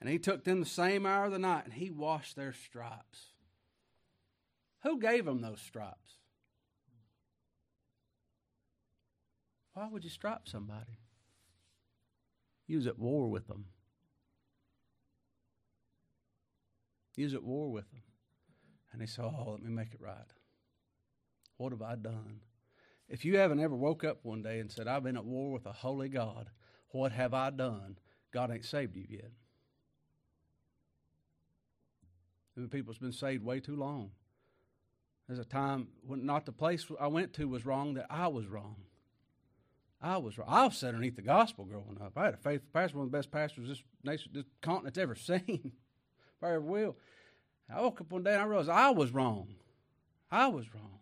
And 0.00 0.08
he 0.08 0.18
took 0.18 0.44
them 0.44 0.60
the 0.60 0.66
same 0.66 1.06
hour 1.06 1.26
of 1.26 1.32
the 1.32 1.38
night, 1.38 1.64
and 1.64 1.74
he 1.74 1.90
washed 1.90 2.36
their 2.36 2.52
stripes. 2.52 3.32
Who 4.84 5.00
gave 5.00 5.24
them 5.24 5.40
those 5.40 5.60
stripes? 5.60 6.18
Why 9.74 9.88
would 9.90 10.04
you 10.04 10.10
strip 10.10 10.46
somebody? 10.46 10.98
He 12.66 12.76
was 12.76 12.86
at 12.86 12.98
war 12.98 13.28
with 13.28 13.48
them. 13.48 13.66
He 17.16 17.24
was 17.24 17.34
at 17.34 17.42
war 17.42 17.70
with 17.72 17.90
them. 17.90 18.02
And 18.92 19.00
he 19.00 19.08
said, 19.08 19.24
Oh, 19.24 19.52
let 19.52 19.62
me 19.62 19.70
make 19.70 19.92
it 19.92 20.00
right. 20.00 20.32
What 21.58 21.72
have 21.72 21.82
I 21.82 21.96
done? 21.96 22.40
If 23.08 23.24
you 23.24 23.36
haven't 23.38 23.60
ever 23.60 23.74
woke 23.74 24.04
up 24.04 24.20
one 24.22 24.42
day 24.42 24.60
and 24.60 24.70
said, 24.70 24.88
I've 24.88 25.02
been 25.02 25.16
at 25.16 25.24
war 25.24 25.52
with 25.52 25.66
a 25.66 25.72
holy 25.72 26.08
God, 26.08 26.50
what 26.90 27.12
have 27.12 27.34
I 27.34 27.50
done? 27.50 27.98
God 28.32 28.50
ain't 28.50 28.64
saved 28.64 28.96
you 28.96 29.04
yet. 29.08 29.30
And 32.56 32.70
people's 32.70 32.98
been 32.98 33.12
saved 33.12 33.44
way 33.44 33.60
too 33.60 33.76
long. 33.76 34.10
There's 35.26 35.38
a 35.38 35.44
time 35.44 35.88
when 36.06 36.26
not 36.26 36.46
the 36.46 36.52
place 36.52 36.86
I 36.98 37.06
went 37.06 37.32
to 37.34 37.48
was 37.48 37.66
wrong, 37.66 37.94
that 37.94 38.06
I 38.10 38.28
was 38.28 38.46
wrong. 38.46 38.76
I 40.00 40.16
was 40.16 40.38
wrong. 40.38 40.48
I 40.50 40.64
was 40.66 40.76
set 40.76 40.88
underneath 40.88 41.16
the 41.16 41.22
gospel 41.22 41.64
growing 41.64 41.98
up. 42.00 42.12
I 42.16 42.26
had 42.26 42.34
a 42.34 42.38
faithful 42.38 42.68
pastor, 42.72 42.98
one 42.98 43.06
of 43.06 43.12
the 43.12 43.18
best 43.18 43.30
pastors 43.30 43.68
this 43.68 43.82
nation, 44.04 44.32
this 44.32 44.44
continent's 44.60 44.98
ever 44.98 45.14
seen, 45.16 45.72
I 46.42 46.48
ever 46.48 46.60
will. 46.60 46.96
I 47.72 47.80
woke 47.80 48.00
up 48.00 48.10
one 48.10 48.22
day 48.22 48.32
and 48.32 48.42
I 48.42 48.44
realized 48.44 48.70
I 48.70 48.90
was 48.90 49.12
wrong. 49.12 49.54
I 50.30 50.46
was 50.48 50.72
wrong. 50.74 50.97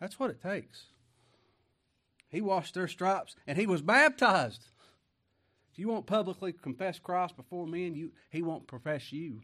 That's 0.00 0.18
what 0.18 0.30
it 0.30 0.42
takes. 0.42 0.84
He 2.28 2.40
washed 2.40 2.74
their 2.74 2.88
stripes 2.88 3.34
and 3.46 3.58
he 3.58 3.66
was 3.66 3.82
baptized. 3.82 4.68
If 5.72 5.78
you 5.78 5.88
won't 5.88 6.06
publicly 6.06 6.52
confess 6.52 6.98
Christ 6.98 7.36
before 7.36 7.66
men, 7.66 7.94
you, 7.94 8.12
he 8.30 8.42
won't 8.42 8.66
profess 8.66 9.12
you. 9.12 9.42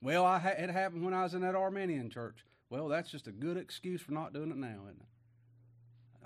Well, 0.00 0.24
I 0.24 0.38
ha- 0.38 0.54
it 0.58 0.70
happened 0.70 1.04
when 1.04 1.14
I 1.14 1.22
was 1.22 1.34
in 1.34 1.42
that 1.42 1.54
Arminian 1.54 2.10
church. 2.10 2.44
Well, 2.70 2.88
that's 2.88 3.10
just 3.10 3.28
a 3.28 3.32
good 3.32 3.56
excuse 3.56 4.00
for 4.00 4.12
not 4.12 4.32
doing 4.32 4.50
it 4.50 4.56
now, 4.56 4.84
isn't 4.86 5.00
it? 5.00 5.06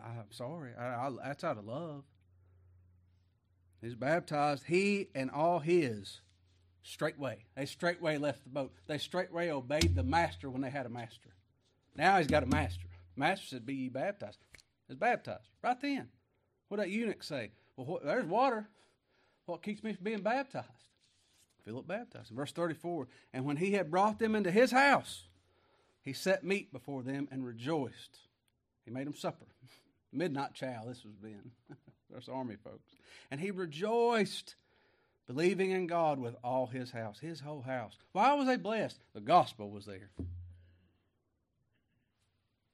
I'm 0.02 0.30
sorry. 0.30 0.70
I, 0.78 1.08
I, 1.08 1.11
that's 1.25 1.44
out 1.44 1.58
of 1.58 1.66
love. 1.66 2.04
He's 3.82 3.94
baptized, 3.94 4.64
he 4.66 5.08
and 5.14 5.30
all 5.30 5.58
his, 5.58 6.20
straightway. 6.82 7.44
They 7.56 7.66
straightway 7.66 8.16
left 8.18 8.44
the 8.44 8.50
boat. 8.50 8.73
They 8.87 8.99
straightway 8.99 9.50
obeyed 9.50 9.94
the 9.94 10.02
master 10.02 10.49
when 10.49 10.62
they 10.62 10.70
had 10.70 10.87
a 10.87 10.90
master. 10.90 11.35
Now 11.96 12.18
he's 12.18 12.26
got 12.26 12.42
a 12.42 12.46
master. 12.46 12.86
Master 13.16 13.46
said, 13.46 13.66
Be 13.66 13.74
ye 13.74 13.88
baptized. 13.88 14.38
Is 14.88 14.96
baptized. 14.96 15.48
Right 15.62 15.80
then. 15.80 16.08
What 16.68 16.78
did 16.78 16.86
that 16.86 16.92
eunuch 16.92 17.22
say? 17.22 17.50
Well, 17.76 18.00
there's 18.04 18.26
water. 18.26 18.68
What 19.46 19.62
keeps 19.62 19.82
me 19.82 19.92
from 19.92 20.04
being 20.04 20.22
baptized? 20.22 20.68
Philip 21.64 21.86
baptized. 21.86 22.30
Verse 22.30 22.52
34 22.52 23.08
And 23.32 23.44
when 23.44 23.56
he 23.56 23.72
had 23.72 23.90
brought 23.90 24.18
them 24.18 24.34
into 24.34 24.50
his 24.50 24.70
house, 24.70 25.24
he 26.02 26.12
set 26.12 26.44
meat 26.44 26.72
before 26.72 27.02
them 27.02 27.28
and 27.30 27.44
rejoiced. 27.44 28.18
He 28.84 28.90
made 28.90 29.06
them 29.06 29.14
supper. 29.14 29.46
Midnight 30.12 30.54
chow, 30.54 30.84
this 30.86 31.04
was 31.04 31.16
then. 31.22 31.50
There's 32.10 32.28
army 32.28 32.56
folks. 32.62 32.92
And 33.30 33.40
he 33.40 33.50
rejoiced, 33.50 34.54
believing 35.26 35.72
in 35.72 35.88
God 35.88 36.20
with 36.20 36.36
all 36.44 36.68
his 36.68 36.92
house, 36.92 37.18
his 37.18 37.40
whole 37.40 37.62
house. 37.62 37.96
Why 38.12 38.32
was 38.34 38.46
they 38.46 38.56
blessed? 38.56 39.00
The 39.14 39.20
gospel 39.20 39.70
was 39.70 39.86
there. 39.86 40.10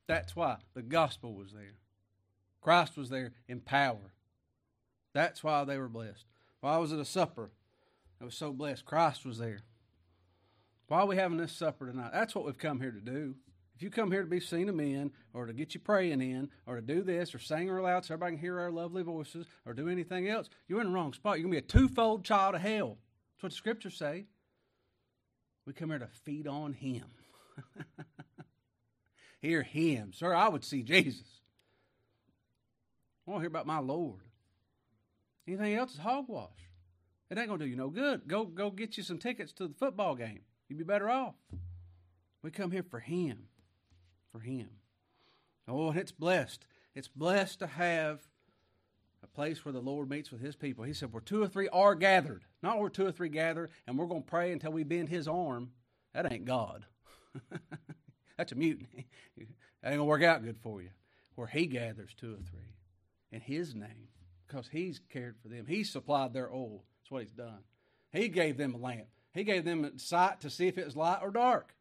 That's 0.07 0.35
why 0.37 0.57
the 0.75 0.83
gospel 0.83 1.35
was 1.35 1.53
there. 1.53 1.75
Christ 2.61 2.97
was 2.97 3.09
there 3.11 3.33
in 3.49 3.61
power. 3.61 4.15
That's 5.13 5.43
why 5.43 5.65
they 5.65 5.79
were 5.79 5.89
blessed. 5.89 6.27
Why 6.61 6.77
was 6.79 6.93
it 6.93 7.01
a 7.01 7.05
supper 7.05 7.51
that 8.19 8.25
was 8.25 8.37
so 8.37 8.53
blessed? 8.53 8.85
Christ 8.85 9.27
was 9.27 9.39
there. 9.39 9.63
Why 10.89 11.01
are 11.01 11.07
we 11.07 11.17
having 11.17 11.39
this 11.39 11.53
supper 11.53 11.87
tonight? 11.87 12.11
That's 12.13 12.35
what 12.35 12.45
we've 12.45 12.59
come 12.59 12.81
here 12.81 12.91
to 12.91 13.01
do. 13.01 13.35
If 13.75 13.83
you 13.83 13.91
come 13.91 14.13
here 14.13 14.23
to 14.23 14.29
be 14.29 14.41
seen 14.41 14.69
of 14.69 14.75
men, 14.75 15.11
or 15.33 15.47
to 15.47 15.53
get 15.53 15.75
you 15.75 15.81
praying 15.81 16.21
in, 16.21 16.51
or 16.67 16.77
to 16.77 16.83
do 16.83 17.03
this, 17.03 17.35
or 17.35 17.39
sing 17.39 17.69
real 17.69 17.85
loud 17.85 18.05
so 18.05 18.15
everybody 18.15 18.37
can 18.37 18.41
hear 18.41 18.61
our 18.61 18.71
lovely 18.71 19.03
voices, 19.03 19.47
or 19.67 19.73
do 19.73 19.89
anything 19.89 20.29
else, 20.29 20.49
you're 20.69 20.81
in 20.81 20.89
the 20.89 20.93
wrong 20.93 21.13
spot. 21.13 21.39
You're 21.39 21.49
going 21.49 21.55
to 21.57 21.63
be 21.63 21.67
a 21.67 21.81
twofold 21.81 22.25
child 22.25 22.55
of 22.55 22.61
hell. 22.61 22.99
That's 23.35 23.43
what 23.43 23.53
the 23.53 23.57
scriptures 23.57 23.97
say. 23.97 24.27
We 25.67 25.73
come 25.73 25.91
here 25.91 25.99
to 25.99 26.07
feed 26.07 26.47
on 26.47 26.75
Him. 26.75 27.07
hear 29.43 29.63
Him. 29.63 30.13
Sir, 30.15 30.33
I 30.33 30.49
would 30.49 30.65
see 30.65 30.83
Jesus. 30.83 31.27
I 33.27 33.31
want 33.31 33.41
to 33.41 33.43
hear 33.43 33.49
about 33.49 33.67
my 33.67 33.81
Lord. 33.81 34.21
Anything 35.47 35.75
else 35.75 35.93
is 35.93 35.99
hogwash. 35.99 36.49
It 37.31 37.39
ain't 37.39 37.49
to 37.51 37.59
do 37.59 37.67
you 37.67 37.77
no 37.77 37.89
good. 37.89 38.29
Go, 38.29 38.45
go 38.45 38.71
get 38.71 38.97
you 38.97 39.03
some 39.03 39.19
tickets 39.19 39.53
to 39.55 39.67
the 39.67 39.75
football 39.75 40.15
game. 40.15 40.41
You'd 40.69 40.79
be 40.79 40.85
better 40.85 41.11
off. 41.11 41.35
We 42.43 42.51
come 42.51 42.71
here 42.71 42.83
for 42.83 43.01
Him. 43.01 43.45
For 44.33 44.41
Him. 44.41 44.69
Oh, 45.69 45.91
and 45.91 45.99
it's 45.99 46.13
blessed. 46.13 46.67
It's 46.95 47.09
blessed 47.09 47.61
to 47.61 47.67
have 47.67 48.21
a 49.23 49.27
place 49.27 49.65
where 49.65 49.73
the 49.73 49.81
Lord 49.81 50.11
meets 50.11 50.31
with 50.31 50.41
His 50.41 50.57
people. 50.57 50.85
He 50.85 50.93
said, 50.93 51.13
Where 51.13 51.21
two 51.21 51.43
or 51.43 51.49
three 51.49 51.69
are 51.69 51.95
gathered, 51.95 52.45
not 52.63 52.79
where 52.79 52.91
two 52.91 53.07
or 53.07 53.13
three 53.13 53.29
gather, 53.29 53.71
and 53.87 53.99
we're 53.99 54.07
to 54.23 54.27
pray 54.27 54.53
until 54.53 54.73
we 54.73 54.85
bend 54.85 55.09
His 55.09 55.27
arm. 55.27 55.71
That 56.13 56.31
ain't 56.31 56.45
God. 56.45 56.85
That's 58.37 58.53
a 58.53 58.57
mutiny. 58.57 59.07
That 59.83 59.91
ain't 59.91 59.99
to 59.99 60.05
work 60.05 60.23
out 60.23 60.45
good 60.45 60.59
for 60.63 60.81
you. 60.81 60.91
Where 61.35 61.49
He 61.49 61.67
gathers 61.67 62.15
two 62.17 62.35
or 62.35 62.43
three 62.49 62.77
in 63.33 63.41
His 63.41 63.75
name 63.75 64.09
because 64.47 64.69
He's 64.69 65.01
cared 65.13 65.35
for 65.43 65.49
them. 65.49 65.67
He 65.67 65.83
supplied 65.83 66.33
their 66.33 66.53
oil. 66.53 66.85
That's 67.01 67.11
what 67.11 67.23
He's 67.23 67.33
done. 67.33 67.65
He 68.13 68.29
gave 68.29 68.57
them 68.57 68.75
a 68.75 68.79
lamp. 68.79 69.09
He 69.35 69.43
gave 69.43 69.65
them 69.65 69.85
a 69.85 69.99
sight 69.99 70.41
to 70.43 70.51
see 70.51 70.69
if 70.69 70.79
it 70.79 70.85
was 70.85 70.95
light 70.95 71.19
or 71.21 71.33
dark. 71.33 71.75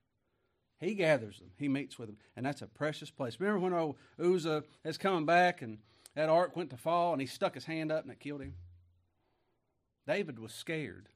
He 0.80 0.96
gathers 0.96 1.38
them. 1.38 1.52
He 1.58 1.68
meets 1.68 2.00
with 2.00 2.08
them. 2.10 2.18
And 2.36 2.44
that's 2.44 2.64
a 2.64 2.68
precious 2.68 3.12
place. 3.12 3.40
Remember 3.40 3.60
when 3.60 3.74
old 3.74 3.98
Uzzah 4.20 4.64
is 4.84 4.98
coming 4.98 5.26
back 5.28 5.62
and 5.62 5.78
that 6.16 6.28
ark 6.28 6.56
went 6.56 6.72
to 6.72 6.78
fall 6.78 7.14
and 7.14 7.22
he 7.22 7.28
stuck 7.28 7.54
his 7.54 7.66
hand 7.66 7.92
up 7.92 8.04
and 8.04 8.12
it 8.12 8.20
killed 8.20 8.42
him? 8.42 8.56
David 10.08 10.40
was 10.40 10.54
scared. 10.54 11.08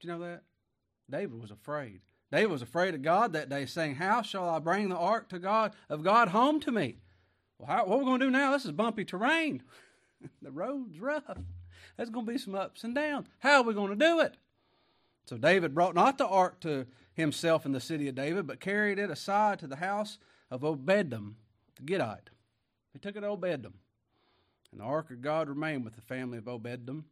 Do 0.00 0.08
you 0.08 0.14
know 0.14 0.20
that? 0.20 0.44
David 1.10 1.38
was 1.38 1.50
afraid. 1.50 2.00
David 2.32 2.50
was 2.50 2.62
afraid 2.62 2.94
of 2.94 3.02
God 3.02 3.34
that 3.34 3.50
day, 3.50 3.66
saying, 3.66 3.96
How 3.96 4.22
shall 4.22 4.48
I 4.48 4.58
bring 4.58 4.88
the 4.88 4.96
ark 4.96 5.28
to 5.28 5.38
God 5.38 5.74
of 5.90 6.02
God 6.02 6.28
home 6.28 6.60
to 6.60 6.72
me? 6.72 6.96
Well, 7.58 7.68
how, 7.68 7.84
what 7.84 7.96
are 7.96 7.98
we 7.98 8.04
going 8.06 8.20
to 8.20 8.26
do 8.26 8.30
now? 8.30 8.52
This 8.52 8.64
is 8.64 8.72
bumpy 8.72 9.04
terrain. 9.04 9.62
the 10.42 10.50
road's 10.50 10.98
rough. 10.98 11.38
There's 11.96 12.08
going 12.08 12.24
to 12.24 12.32
be 12.32 12.38
some 12.38 12.54
ups 12.54 12.84
and 12.84 12.94
downs. 12.94 13.26
How 13.40 13.60
are 13.60 13.64
we 13.64 13.74
going 13.74 13.90
to 13.90 13.96
do 13.96 14.20
it? 14.20 14.38
So 15.26 15.36
David 15.36 15.74
brought 15.74 15.94
not 15.94 16.16
the 16.16 16.26
ark 16.26 16.58
to 16.60 16.86
himself 17.12 17.66
in 17.66 17.72
the 17.72 17.80
city 17.80 18.08
of 18.08 18.14
David, 18.14 18.46
but 18.46 18.60
carried 18.60 18.98
it 18.98 19.10
aside 19.10 19.58
to 19.58 19.66
the 19.66 19.76
house 19.76 20.16
of 20.50 20.62
Obededom, 20.62 21.34
the 21.76 21.82
Gittite. 21.82 22.30
He 22.94 22.98
took 22.98 23.14
it 23.14 23.20
to 23.20 23.26
Obededom. 23.26 23.74
And 24.72 24.80
the 24.80 24.84
ark 24.84 25.10
of 25.10 25.20
God 25.20 25.50
remained 25.50 25.84
with 25.84 25.96
the 25.96 26.00
family 26.00 26.38
of 26.38 26.44
Obededom 26.44 27.04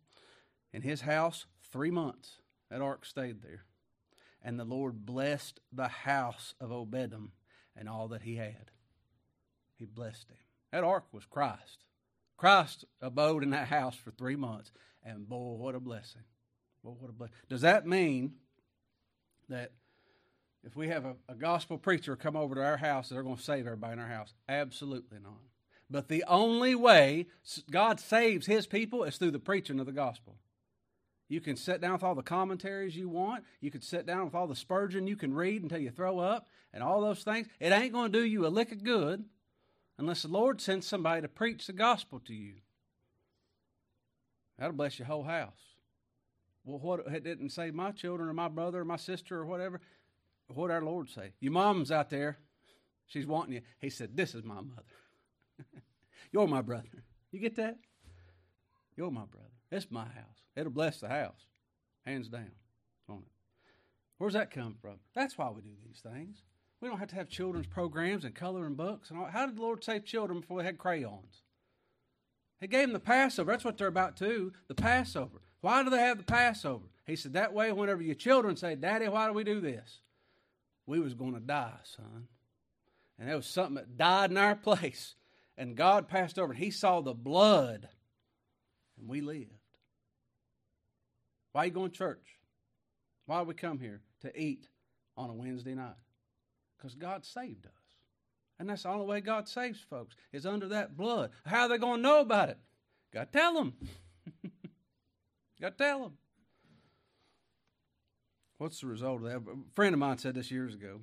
in 0.72 0.80
his 0.80 1.02
house 1.02 1.44
three 1.70 1.90
months. 1.90 2.38
That 2.70 2.80
ark 2.80 3.04
stayed 3.04 3.42
there. 3.42 3.64
And 4.42 4.58
the 4.58 4.64
Lord 4.64 5.04
blessed 5.04 5.60
the 5.72 5.88
house 5.88 6.54
of 6.60 6.70
Obededom 6.70 7.30
and 7.76 7.88
all 7.88 8.08
that 8.08 8.22
he 8.22 8.36
had. 8.36 8.70
He 9.76 9.84
blessed 9.84 10.30
him. 10.30 10.36
That 10.72 10.84
ark 10.84 11.04
was 11.12 11.24
Christ. 11.26 11.84
Christ 12.36 12.84
abode 13.02 13.42
in 13.42 13.50
that 13.50 13.68
house 13.68 13.96
for 13.96 14.10
three 14.10 14.36
months. 14.36 14.72
And 15.02 15.28
boy, 15.28 15.56
what 15.56 15.74
a 15.74 15.80
blessing. 15.80 16.22
Boy, 16.82 16.92
what 16.98 17.10
a 17.10 17.12
blessing. 17.12 17.34
Does 17.48 17.60
that 17.62 17.86
mean 17.86 18.34
that 19.48 19.72
if 20.64 20.76
we 20.76 20.88
have 20.88 21.04
a, 21.04 21.16
a 21.28 21.34
gospel 21.34 21.78
preacher 21.78 22.16
come 22.16 22.36
over 22.36 22.54
to 22.54 22.62
our 22.62 22.76
house, 22.76 23.08
they're 23.08 23.22
going 23.22 23.36
to 23.36 23.42
save 23.42 23.66
everybody 23.66 23.94
in 23.94 23.98
our 23.98 24.08
house? 24.08 24.32
Absolutely 24.48 25.18
not. 25.22 25.40
But 25.90 26.08
the 26.08 26.24
only 26.28 26.74
way 26.74 27.26
God 27.70 27.98
saves 27.98 28.46
his 28.46 28.66
people 28.66 29.02
is 29.04 29.16
through 29.16 29.32
the 29.32 29.38
preaching 29.38 29.80
of 29.80 29.86
the 29.86 29.92
gospel. 29.92 30.36
You 31.30 31.40
can 31.40 31.54
sit 31.54 31.80
down 31.80 31.92
with 31.92 32.02
all 32.02 32.16
the 32.16 32.24
commentaries 32.24 32.96
you 32.96 33.08
want. 33.08 33.44
You 33.60 33.70
can 33.70 33.82
sit 33.82 34.04
down 34.04 34.24
with 34.24 34.34
all 34.34 34.48
the 34.48 34.56
Spurgeon 34.56 35.06
you 35.06 35.16
can 35.16 35.32
read 35.32 35.62
until 35.62 35.78
you 35.78 35.90
throw 35.90 36.18
up 36.18 36.48
and 36.74 36.82
all 36.82 37.00
those 37.00 37.22
things. 37.22 37.46
It 37.60 37.72
ain't 37.72 37.92
going 37.92 38.10
to 38.10 38.18
do 38.18 38.24
you 38.24 38.46
a 38.46 38.48
lick 38.48 38.72
of 38.72 38.82
good 38.82 39.24
unless 39.96 40.22
the 40.22 40.28
Lord 40.28 40.60
sends 40.60 40.88
somebody 40.88 41.22
to 41.22 41.28
preach 41.28 41.68
the 41.68 41.72
gospel 41.72 42.18
to 42.26 42.34
you. 42.34 42.54
That'll 44.58 44.74
bless 44.74 44.98
your 44.98 45.06
whole 45.06 45.22
house. 45.22 45.76
Well, 46.64 46.80
what 46.80 47.06
it 47.06 47.22
didn't 47.22 47.50
say 47.50 47.70
my 47.70 47.92
children 47.92 48.28
or 48.28 48.34
my 48.34 48.48
brother 48.48 48.80
or 48.80 48.84
my 48.84 48.96
sister 48.96 49.38
or 49.38 49.46
whatever. 49.46 49.80
What 50.48 50.66
did 50.66 50.74
our 50.74 50.82
Lord 50.82 51.08
say? 51.10 51.32
Your 51.38 51.52
mom's 51.52 51.92
out 51.92 52.10
there. 52.10 52.38
She's 53.06 53.26
wanting 53.26 53.54
you. 53.54 53.60
He 53.78 53.88
said, 53.88 54.16
This 54.16 54.34
is 54.34 54.42
my 54.42 54.56
mother. 54.56 54.82
You're 56.32 56.48
my 56.48 56.62
brother. 56.62 57.04
You 57.30 57.38
get 57.38 57.54
that? 57.54 57.76
You're 58.96 59.12
my 59.12 59.26
brother. 59.26 59.46
It's 59.70 59.90
my 59.92 60.04
house. 60.04 60.40
It'll 60.60 60.72
bless 60.72 61.00
the 61.00 61.08
house. 61.08 61.46
Hands 62.04 62.28
down 62.28 62.50
on 63.08 63.18
it. 63.18 63.32
Where's 64.18 64.34
that 64.34 64.50
come 64.50 64.76
from? 64.80 64.96
That's 65.14 65.38
why 65.38 65.50
we 65.50 65.62
do 65.62 65.70
these 65.86 66.00
things. 66.00 66.42
We 66.80 66.88
don't 66.88 66.98
have 66.98 67.08
to 67.08 67.14
have 67.14 67.28
children's 67.28 67.66
programs 67.66 68.24
and 68.24 68.34
coloring 68.34 68.74
books. 68.74 69.10
And 69.10 69.18
all. 69.18 69.26
How 69.26 69.46
did 69.46 69.56
the 69.56 69.62
Lord 69.62 69.82
save 69.82 70.04
children 70.04 70.40
before 70.40 70.58
they 70.58 70.66
had 70.66 70.78
crayons? 70.78 71.42
He 72.60 72.66
gave 72.66 72.82
them 72.82 72.92
the 72.92 73.00
Passover. 73.00 73.50
That's 73.50 73.64
what 73.64 73.78
they're 73.78 73.86
about 73.86 74.16
too. 74.16 74.52
The 74.68 74.74
Passover. 74.74 75.40
Why 75.62 75.82
do 75.82 75.90
they 75.90 75.98
have 75.98 76.18
the 76.18 76.24
Passover? 76.24 76.84
He 77.06 77.16
said 77.16 77.32
that 77.32 77.54
way 77.54 77.72
whenever 77.72 78.02
your 78.02 78.14
children 78.14 78.56
say, 78.56 78.74
Daddy, 78.74 79.08
why 79.08 79.26
do 79.26 79.32
we 79.32 79.44
do 79.44 79.60
this? 79.60 80.00
We 80.86 81.00
was 81.00 81.14
going 81.14 81.34
to 81.34 81.40
die, 81.40 81.78
son. 81.84 82.28
And 83.18 83.28
there 83.28 83.36
was 83.36 83.46
something 83.46 83.74
that 83.76 83.96
died 83.96 84.30
in 84.30 84.36
our 84.36 84.54
place. 84.56 85.14
and 85.56 85.76
God 85.76 86.08
passed 86.08 86.38
over, 86.38 86.52
and 86.52 86.62
he 86.62 86.70
saw 86.70 87.00
the 87.00 87.14
blood, 87.14 87.88
and 88.98 89.08
we 89.08 89.20
lived. 89.20 89.59
Why 91.52 91.62
are 91.62 91.66
you 91.66 91.72
going 91.72 91.90
to 91.90 91.96
church? 91.96 92.38
Why 93.26 93.40
do 93.40 93.44
we 93.44 93.54
come 93.54 93.78
here? 93.78 94.00
To 94.22 94.40
eat 94.40 94.68
on 95.16 95.30
a 95.30 95.34
Wednesday 95.34 95.74
night. 95.74 95.94
Because 96.76 96.94
God 96.94 97.24
saved 97.24 97.66
us. 97.66 97.72
And 98.58 98.68
that's 98.68 98.82
the 98.82 98.90
only 98.90 99.06
way 99.06 99.20
God 99.20 99.48
saves 99.48 99.80
folks, 99.80 100.14
is 100.32 100.44
under 100.44 100.68
that 100.68 100.96
blood. 100.96 101.30
How 101.46 101.62
are 101.62 101.68
they 101.68 101.78
going 101.78 101.96
to 101.96 102.02
know 102.02 102.20
about 102.20 102.50
it? 102.50 102.58
Got 103.12 103.32
to 103.32 103.38
tell 103.38 103.54
them. 103.54 103.72
Got 105.60 105.78
to 105.78 105.84
tell 105.84 106.02
them. 106.02 106.12
What's 108.58 108.80
the 108.82 108.86
result 108.86 109.22
of 109.22 109.28
that? 109.28 109.36
A 109.36 109.74
friend 109.74 109.94
of 109.94 109.98
mine 109.98 110.18
said 110.18 110.34
this 110.34 110.50
years 110.50 110.74
ago. 110.74 111.00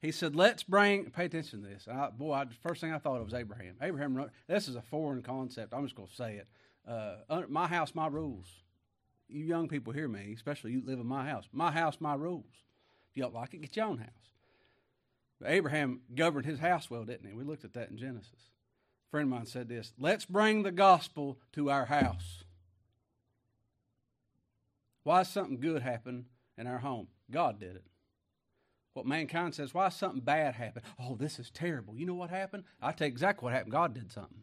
He 0.00 0.10
said, 0.10 0.34
"Let's 0.34 0.62
bring." 0.62 1.10
Pay 1.10 1.26
attention 1.26 1.62
to 1.62 1.68
this. 1.68 1.86
I, 1.86 2.08
boy, 2.08 2.32
I, 2.32 2.46
first 2.62 2.80
thing 2.80 2.92
I 2.92 2.98
thought 2.98 3.20
of 3.20 3.26
was 3.26 3.34
Abraham. 3.34 3.74
Abraham. 3.82 4.30
This 4.46 4.68
is 4.68 4.76
a 4.76 4.82
foreign 4.82 5.22
concept. 5.22 5.74
I'm 5.74 5.84
just 5.84 5.96
going 5.96 6.08
to 6.08 6.14
say 6.14 6.36
it. 6.36 6.48
Uh, 6.88 7.42
my 7.48 7.66
house, 7.66 7.94
my 7.94 8.06
rules. 8.06 8.46
You 9.28 9.44
young 9.44 9.68
people 9.68 9.92
hear 9.92 10.08
me, 10.08 10.32
especially 10.34 10.72
you 10.72 10.82
live 10.84 11.00
in 11.00 11.06
my 11.06 11.28
house. 11.28 11.48
My 11.52 11.70
house, 11.70 11.96
my 12.00 12.14
rules. 12.14 12.44
If 13.10 13.16
you 13.16 13.22
don't 13.22 13.34
like 13.34 13.54
it, 13.54 13.62
get 13.62 13.76
your 13.76 13.86
own 13.86 13.98
house. 13.98 14.08
But 15.40 15.50
Abraham 15.50 16.00
governed 16.14 16.46
his 16.46 16.58
house 16.58 16.90
well, 16.90 17.04
didn't 17.04 17.26
he? 17.28 17.34
We 17.34 17.44
looked 17.44 17.64
at 17.64 17.74
that 17.74 17.90
in 17.90 17.96
Genesis. 17.96 18.50
A 19.08 19.10
friend 19.10 19.24
of 19.24 19.30
mine 19.30 19.46
said 19.46 19.68
this: 19.68 19.92
"Let's 19.98 20.24
bring 20.24 20.62
the 20.62 20.72
gospel 20.72 21.38
to 21.52 21.70
our 21.70 21.86
house." 21.86 22.44
Why 25.02 25.22
something 25.22 25.60
good 25.60 25.82
happen 25.82 26.26
in 26.56 26.66
our 26.66 26.78
home? 26.78 27.08
God 27.30 27.60
did 27.60 27.76
it. 27.76 27.84
What 28.94 29.06
mankind 29.06 29.54
says, 29.54 29.74
why 29.74 29.88
something 29.88 30.20
bad 30.20 30.54
happened? 30.54 30.84
Oh, 30.98 31.16
this 31.16 31.38
is 31.38 31.50
terrible. 31.50 31.96
You 31.96 32.06
know 32.06 32.14
what 32.14 32.30
happened? 32.30 32.64
I 32.80 32.92
tell 32.92 33.08
you 33.08 33.12
exactly 33.12 33.44
what 33.44 33.52
happened. 33.52 33.72
God 33.72 33.92
did 33.92 34.10
something. 34.12 34.38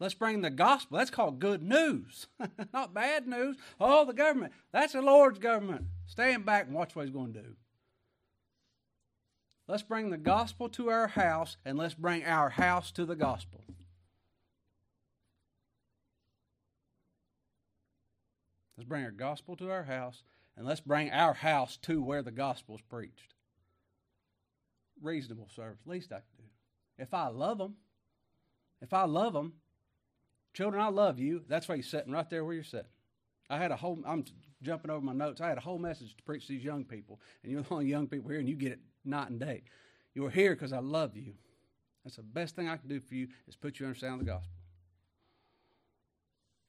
Let's 0.00 0.14
bring 0.14 0.42
the 0.42 0.50
gospel. 0.50 0.98
That's 0.98 1.10
called 1.10 1.40
good 1.40 1.62
news, 1.62 2.28
not 2.72 2.94
bad 2.94 3.26
news. 3.26 3.56
Oh, 3.80 4.04
the 4.04 4.12
government. 4.12 4.52
That's 4.72 4.92
the 4.92 5.02
Lord's 5.02 5.40
government. 5.40 5.86
Stand 6.06 6.46
back 6.46 6.66
and 6.66 6.74
watch 6.74 6.94
what 6.94 7.04
He's 7.04 7.14
going 7.14 7.32
to 7.32 7.42
do. 7.42 7.56
Let's 9.66 9.82
bring 9.82 10.10
the 10.10 10.16
gospel 10.16 10.68
to 10.70 10.88
our 10.88 11.08
house 11.08 11.56
and 11.64 11.76
let's 11.76 11.94
bring 11.94 12.24
our 12.24 12.48
house 12.48 12.90
to 12.92 13.04
the 13.04 13.16
gospel. 13.16 13.64
Let's 18.76 18.88
bring 18.88 19.04
our 19.04 19.10
gospel 19.10 19.56
to 19.56 19.70
our 19.70 19.82
house 19.82 20.22
and 20.56 20.64
let's 20.64 20.80
bring 20.80 21.10
our 21.10 21.34
house 21.34 21.76
to 21.82 22.02
where 22.02 22.22
the 22.22 22.30
gospel 22.30 22.76
is 22.76 22.80
preached. 22.82 23.34
Reasonable 25.02 25.48
service, 25.54 25.80
least 25.84 26.12
I 26.12 26.16
can 26.16 26.24
do. 26.38 26.44
If 26.96 27.12
I 27.12 27.28
love 27.28 27.58
them, 27.58 27.74
if 28.80 28.94
I 28.94 29.04
love 29.04 29.32
them, 29.32 29.54
children, 30.54 30.82
I 30.82 30.88
love 30.88 31.18
you. 31.18 31.42
That's 31.48 31.68
why 31.68 31.76
you're 31.76 31.84
sitting 31.84 32.12
right 32.12 32.28
there 32.28 32.44
where 32.44 32.54
you're 32.54 32.64
sitting. 32.64 32.86
I 33.50 33.58
had 33.58 33.70
a 33.70 33.76
whole, 33.76 33.98
I'm 34.06 34.24
jumping 34.62 34.90
over 34.90 35.04
my 35.04 35.12
notes. 35.12 35.40
I 35.40 35.48
had 35.48 35.58
a 35.58 35.62
whole 35.62 35.78
message 35.78 36.16
to 36.16 36.22
preach 36.22 36.46
to 36.46 36.52
these 36.52 36.64
young 36.64 36.84
people, 36.84 37.20
and 37.42 37.52
you're 37.52 37.62
the 37.62 37.72
only 37.72 37.86
young 37.86 38.06
people 38.06 38.30
here, 38.30 38.40
and 38.40 38.48
you 38.48 38.56
get 38.56 38.72
it 38.72 38.80
night 39.04 39.30
and 39.30 39.40
day. 39.40 39.62
You 40.14 40.26
are 40.26 40.30
here 40.30 40.54
because 40.54 40.72
I 40.72 40.80
love 40.80 41.16
you. 41.16 41.34
That's 42.04 42.16
the 42.16 42.22
best 42.22 42.56
thing 42.56 42.68
I 42.68 42.76
can 42.76 42.88
do 42.88 43.00
for 43.00 43.14
you 43.14 43.28
is 43.46 43.56
put 43.56 43.78
you 43.78 43.86
under 43.86 43.98
sound 43.98 44.20
of 44.20 44.26
the 44.26 44.32
gospel. 44.32 44.52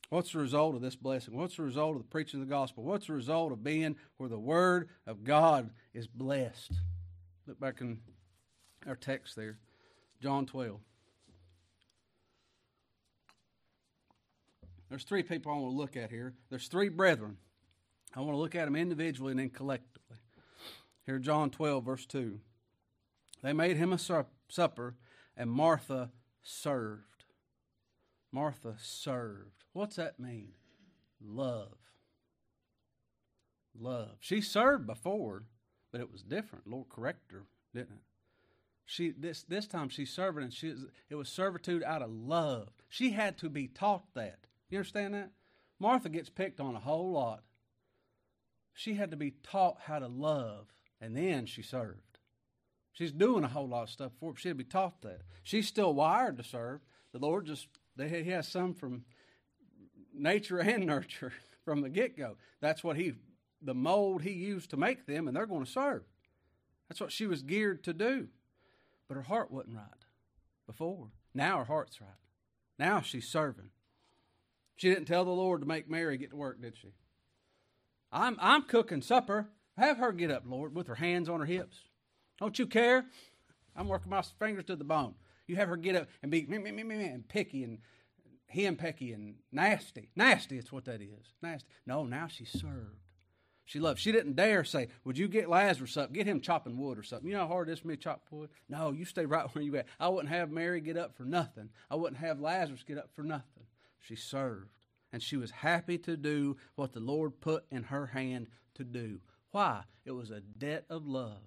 What's 0.09 0.31
the 0.31 0.39
result 0.39 0.75
of 0.75 0.81
this 0.81 0.95
blessing? 0.95 1.37
What's 1.37 1.57
the 1.57 1.63
result 1.63 1.95
of 1.95 2.01
the 2.01 2.07
preaching 2.07 2.41
of 2.41 2.47
the 2.47 2.53
gospel? 2.53 2.83
What's 2.83 3.07
the 3.07 3.13
result 3.13 3.51
of 3.51 3.63
being 3.63 3.95
where 4.17 4.29
the 4.29 4.39
word 4.39 4.89
of 5.05 5.23
God 5.23 5.69
is 5.93 6.07
blessed? 6.07 6.73
Look 7.45 7.59
back 7.59 7.81
in 7.81 7.99
our 8.87 8.95
text 8.95 9.35
there, 9.35 9.59
John 10.21 10.45
12. 10.47 10.79
There's 14.89 15.03
three 15.03 15.23
people 15.23 15.51
I 15.51 15.55
want 15.55 15.73
to 15.73 15.77
look 15.77 15.95
at 15.95 16.09
here. 16.09 16.33
There's 16.49 16.67
three 16.67 16.89
brethren. 16.89 17.37
I 18.15 18.21
want 18.21 18.33
to 18.33 18.37
look 18.37 18.55
at 18.55 18.65
them 18.65 18.75
individually 18.75 19.31
and 19.31 19.39
then 19.39 19.49
collectively. 19.49 20.17
Here, 21.05 21.19
John 21.19 21.49
12, 21.49 21.83
verse 21.83 22.05
2. 22.05 22.39
They 23.41 23.53
made 23.53 23.77
him 23.77 23.93
a 23.93 24.25
supper, 24.49 24.95
and 25.37 25.49
Martha 25.49 26.11
served. 26.43 27.23
Martha 28.31 28.75
served. 28.79 29.63
What's 29.73 29.95
that 29.95 30.19
mean? 30.19 30.49
Love. 31.23 31.77
Love. 33.79 34.17
She 34.19 34.41
served 34.41 34.85
before, 34.85 35.43
but 35.91 36.01
it 36.01 36.11
was 36.11 36.21
different. 36.21 36.67
Lord 36.67 36.89
corrected 36.89 37.37
her, 37.37 37.45
didn't 37.73 37.95
it? 37.95 38.03
She 38.85 39.11
this 39.11 39.43
this 39.43 39.67
time 39.67 39.89
she's 39.89 40.11
serving 40.11 40.43
and 40.43 40.53
she 40.53 40.73
it 41.09 41.15
was 41.15 41.29
servitude 41.29 41.83
out 41.83 42.01
of 42.01 42.09
love. 42.09 42.69
She 42.89 43.11
had 43.11 43.37
to 43.37 43.49
be 43.49 43.67
taught 43.67 44.05
that. 44.15 44.47
You 44.69 44.77
understand 44.77 45.13
that? 45.13 45.31
Martha 45.79 46.09
gets 46.09 46.29
picked 46.29 46.59
on 46.59 46.75
a 46.75 46.79
whole 46.79 47.11
lot. 47.11 47.43
She 48.73 48.93
had 48.93 49.11
to 49.11 49.17
be 49.17 49.31
taught 49.43 49.77
how 49.85 49.99
to 49.99 50.07
love, 50.07 50.67
and 51.01 51.15
then 51.15 51.45
she 51.45 51.61
served. 51.61 52.19
She's 52.91 53.11
doing 53.11 53.43
a 53.43 53.47
whole 53.47 53.67
lot 53.67 53.83
of 53.83 53.89
stuff 53.89 54.11
for 54.19 54.33
her. 54.33 54.37
She'd 54.37 54.57
be 54.57 54.63
taught 54.63 55.01
that. 55.01 55.21
She's 55.43 55.67
still 55.67 55.93
wired 55.93 56.37
to 56.37 56.43
serve. 56.43 56.81
The 57.11 57.19
Lord 57.19 57.45
just 57.45 57.67
they, 57.95 58.23
he 58.23 58.31
has 58.31 58.47
some 58.47 58.73
from 58.73 59.05
nature 60.13 60.59
and 60.59 60.85
nurture 60.87 61.33
from 61.65 61.81
the 61.81 61.89
get 61.89 62.17
go. 62.17 62.37
That's 62.61 62.83
what 62.83 62.97
he 62.97 63.13
the 63.61 63.73
mold 63.73 64.21
he 64.21 64.31
used 64.31 64.69
to 64.69 64.77
make 64.77 65.05
them, 65.05 65.27
and 65.27 65.35
they're 65.35 65.45
going 65.45 65.65
to 65.65 65.71
serve. 65.71 66.03
That's 66.87 67.01
what 67.01 67.11
she 67.11 67.27
was 67.27 67.41
geared 67.41 67.83
to 67.83 67.93
do. 67.93 68.27
But 69.07 69.15
her 69.15 69.23
heart 69.23 69.51
wasn't 69.51 69.75
right 69.75 70.05
before. 70.65 71.09
Now 71.33 71.59
her 71.59 71.65
heart's 71.65 71.99
right. 71.99 72.09
Now 72.77 73.01
she's 73.01 73.27
serving. 73.27 73.71
She 74.79 74.87
didn't 74.87 75.07
tell 75.07 75.25
the 75.25 75.31
Lord 75.31 75.59
to 75.59 75.67
make 75.67 75.89
Mary 75.89 76.17
get 76.17 76.29
to 76.29 76.37
work, 76.37 76.61
did 76.61 76.77
she? 76.81 76.93
I'm, 78.13 78.37
I'm 78.39 78.61
cooking 78.61 79.01
supper. 79.01 79.49
Have 79.77 79.97
her 79.97 80.13
get 80.13 80.31
up, 80.31 80.43
Lord, 80.45 80.73
with 80.73 80.87
her 80.87 80.95
hands 80.95 81.27
on 81.27 81.41
her 81.41 81.45
hips. 81.45 81.79
Don't 82.39 82.57
you 82.57 82.65
care? 82.65 83.03
I'm 83.75 83.89
working 83.89 84.09
my 84.09 84.21
fingers 84.21 84.63
to 84.67 84.77
the 84.77 84.85
bone. 84.85 85.15
You 85.47 85.57
have 85.57 85.67
her 85.67 85.75
get 85.75 85.97
up 85.97 86.07
and 86.23 86.31
be 86.31 86.45
me, 86.45 86.59
me, 86.59 86.71
me, 86.71 86.83
me, 86.83 87.03
and 87.07 87.27
picky 87.27 87.65
and 87.65 87.79
henpecky 88.55 89.13
and 89.13 89.35
nasty. 89.51 90.11
Nasty, 90.15 90.57
it's 90.57 90.71
what 90.71 90.85
that 90.85 91.01
is. 91.01 91.33
Nasty. 91.41 91.67
No, 91.85 92.05
now 92.05 92.27
she's 92.27 92.49
served. 92.49 92.95
She 93.65 93.81
loved. 93.81 93.99
She 93.99 94.13
didn't 94.13 94.37
dare 94.37 94.63
say, 94.63 94.87
"Would 95.03 95.17
you 95.17 95.27
get 95.27 95.49
Lazarus 95.49 95.97
up? 95.97 96.13
Get 96.13 96.25
him 96.25 96.39
chopping 96.39 96.77
wood 96.77 96.97
or 96.97 97.03
something." 97.03 97.27
You 97.27 97.33
know 97.33 97.41
how 97.41 97.47
hard 97.47 97.67
it 97.67 97.73
is 97.73 97.79
for 97.79 97.89
me 97.89 97.97
to 97.97 98.01
chop 98.01 98.25
wood. 98.31 98.49
No, 98.69 98.91
you 98.93 99.03
stay 99.03 99.25
right 99.25 99.45
where 99.53 99.61
you 99.61 99.75
at. 99.75 99.87
I 99.99 100.07
wouldn't 100.07 100.33
have 100.33 100.49
Mary 100.49 100.79
get 100.79 100.95
up 100.95 101.17
for 101.17 101.25
nothing. 101.25 101.69
I 101.91 101.95
wouldn't 101.95 102.21
have 102.21 102.39
Lazarus 102.39 102.83
get 102.87 102.97
up 102.97 103.09
for 103.13 103.23
nothing. 103.23 103.65
She 103.99 104.15
served, 104.15 104.85
and 105.11 105.21
she 105.21 105.37
was 105.37 105.51
happy 105.51 105.97
to 105.99 106.17
do 106.17 106.57
what 106.75 106.93
the 106.93 106.99
Lord 106.99 107.41
put 107.41 107.65
in 107.69 107.83
her 107.83 108.07
hand 108.07 108.47
to 108.75 108.83
do. 108.83 109.19
Why? 109.51 109.83
It 110.05 110.11
was 110.11 110.31
a 110.31 110.41
debt 110.41 110.85
of 110.89 111.05
love. 111.05 111.43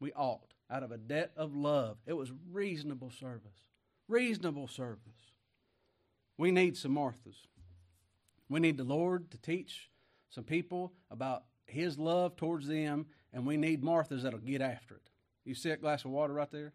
We 0.00 0.12
ought, 0.12 0.54
out 0.70 0.82
of 0.82 0.92
a 0.92 0.98
debt 0.98 1.32
of 1.36 1.54
love. 1.54 1.98
It 2.06 2.12
was 2.14 2.32
reasonable 2.50 3.10
service. 3.10 3.66
Reasonable 4.08 4.68
service. 4.68 5.32
We 6.36 6.50
need 6.50 6.76
some 6.76 6.94
Marthas. 6.94 7.46
We 8.48 8.60
need 8.60 8.76
the 8.76 8.84
Lord 8.84 9.30
to 9.30 9.38
teach 9.38 9.90
some 10.28 10.44
people 10.44 10.92
about 11.10 11.44
His 11.66 11.98
love 11.98 12.36
towards 12.36 12.66
them, 12.66 13.06
and 13.32 13.46
we 13.46 13.56
need 13.56 13.82
Marthas 13.82 14.22
that'll 14.22 14.38
get 14.40 14.60
after 14.60 14.96
it. 14.96 15.10
You 15.44 15.54
see 15.54 15.70
that 15.70 15.80
glass 15.80 16.04
of 16.04 16.10
water 16.10 16.32
right 16.32 16.50
there? 16.50 16.72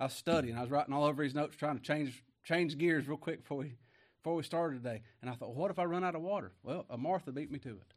I 0.00 0.04
was 0.04 0.12
studying. 0.12 0.56
I 0.56 0.62
was 0.62 0.70
writing 0.70 0.94
all 0.94 1.04
over 1.04 1.22
his 1.22 1.34
notes, 1.34 1.56
trying 1.56 1.76
to 1.76 1.82
change 1.82 2.22
change 2.44 2.78
gears 2.78 3.06
real 3.08 3.16
quick 3.16 3.42
before 3.42 3.58
we 3.58 3.74
before 4.18 4.34
we 4.34 4.42
started 4.42 4.82
today. 4.82 5.02
And 5.22 5.30
I 5.30 5.34
thought, 5.34 5.50
well, 5.50 5.58
what 5.58 5.70
if 5.70 5.78
I 5.78 5.84
run 5.84 6.04
out 6.04 6.14
of 6.14 6.22
water? 6.22 6.52
Well, 6.62 6.84
Martha 6.98 7.32
beat 7.32 7.50
me 7.50 7.58
to 7.60 7.70
it. 7.70 7.94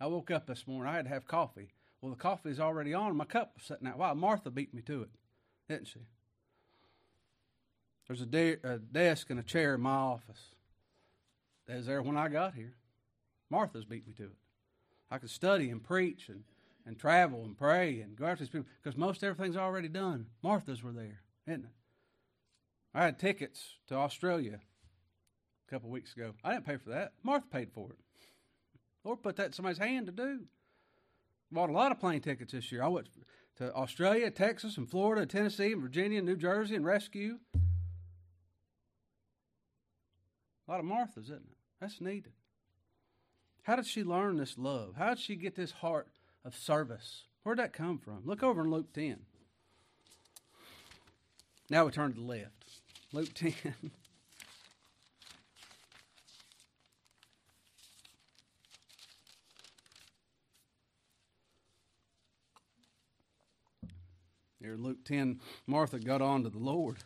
I 0.00 0.06
woke 0.06 0.30
up 0.30 0.46
this 0.46 0.66
morning. 0.66 0.90
I 0.90 0.96
had 0.96 1.04
to 1.04 1.10
have 1.10 1.26
coffee. 1.26 1.72
Well, 2.00 2.10
the 2.10 2.16
coffee 2.16 2.50
is 2.50 2.60
already 2.60 2.94
on. 2.94 3.16
My 3.16 3.26
cup 3.26 3.52
was 3.56 3.66
sitting 3.66 3.86
out. 3.86 3.98
Wow, 3.98 4.14
Martha 4.14 4.50
beat 4.50 4.72
me 4.72 4.80
to 4.82 5.02
it, 5.02 5.10
didn't 5.68 5.88
she? 5.88 6.00
There's 8.06 8.22
a, 8.22 8.26
de- 8.26 8.56
a 8.64 8.78
desk 8.78 9.30
and 9.30 9.38
a 9.38 9.42
chair 9.42 9.74
in 9.74 9.82
my 9.82 9.90
office. 9.90 10.40
That 11.68 11.76
was 11.76 11.86
there 11.86 12.02
when 12.02 12.16
I 12.16 12.28
got 12.28 12.54
here. 12.54 12.74
Martha's 13.50 13.84
beat 13.84 14.06
me 14.06 14.14
to 14.14 14.24
it. 14.24 14.36
I 15.10 15.18
could 15.18 15.30
study 15.30 15.70
and 15.70 15.82
preach 15.82 16.28
and, 16.28 16.44
and 16.86 16.98
travel 16.98 17.44
and 17.44 17.56
pray 17.56 18.00
and 18.00 18.16
go 18.16 18.26
after 18.26 18.44
these 18.44 18.50
people 18.50 18.66
because 18.82 18.96
most 18.96 19.22
everything's 19.22 19.56
already 19.56 19.88
done. 19.88 20.26
Martha's 20.42 20.82
were 20.82 20.92
there, 20.92 21.20
isn't 21.46 21.64
it? 21.64 21.70
I 22.94 23.04
had 23.04 23.18
tickets 23.18 23.76
to 23.88 23.94
Australia 23.94 24.60
a 25.66 25.70
couple 25.70 25.90
weeks 25.90 26.14
ago. 26.14 26.34
I 26.42 26.52
didn't 26.52 26.66
pay 26.66 26.76
for 26.76 26.90
that. 26.90 27.12
Martha 27.22 27.46
paid 27.46 27.70
for 27.72 27.90
it. 27.90 27.98
Lord 29.04 29.22
put 29.22 29.36
that 29.36 29.46
in 29.46 29.52
somebody's 29.52 29.78
hand 29.78 30.06
to 30.06 30.12
do. 30.12 30.40
Bought 31.52 31.70
a 31.70 31.72
lot 31.72 31.92
of 31.92 32.00
plane 32.00 32.20
tickets 32.20 32.52
this 32.52 32.70
year. 32.70 32.82
I 32.82 32.88
went 32.88 33.08
to 33.56 33.74
Australia, 33.74 34.30
Texas, 34.30 34.76
and 34.76 34.88
Florida, 34.88 35.26
Tennessee, 35.26 35.72
and 35.72 35.82
Virginia, 35.82 36.18
and 36.18 36.26
New 36.26 36.36
Jersey, 36.36 36.76
and 36.76 36.84
rescue. 36.84 37.38
A 40.68 40.70
lot 40.70 40.80
of 40.80 40.86
Marthas, 40.86 41.24
isn't 41.24 41.36
it? 41.36 41.56
That's 41.80 42.00
needed. 42.00 42.32
How 43.62 43.76
did 43.76 43.86
she 43.86 44.04
learn 44.04 44.36
this 44.36 44.56
love? 44.58 44.94
How 44.96 45.10
did 45.10 45.18
she 45.18 45.36
get 45.36 45.54
this 45.56 45.72
heart 45.72 46.08
of 46.44 46.54
service? 46.56 47.24
Where'd 47.42 47.58
that 47.58 47.72
come 47.72 47.98
from? 47.98 48.22
Look 48.24 48.42
over 48.42 48.62
in 48.62 48.70
Luke 48.70 48.92
10. 48.92 49.18
Now 51.68 51.84
we 51.84 51.92
turn 51.92 52.12
to 52.12 52.18
the 52.18 52.24
left. 52.24 52.59
Luke 53.12 53.34
10. 53.34 53.52
Here, 64.60 64.74
in 64.74 64.82
Luke 64.82 65.04
10, 65.04 65.40
Martha 65.66 65.98
got 65.98 66.20
on 66.22 66.44
to 66.44 66.50
the 66.50 66.58
Lord. 66.58 66.98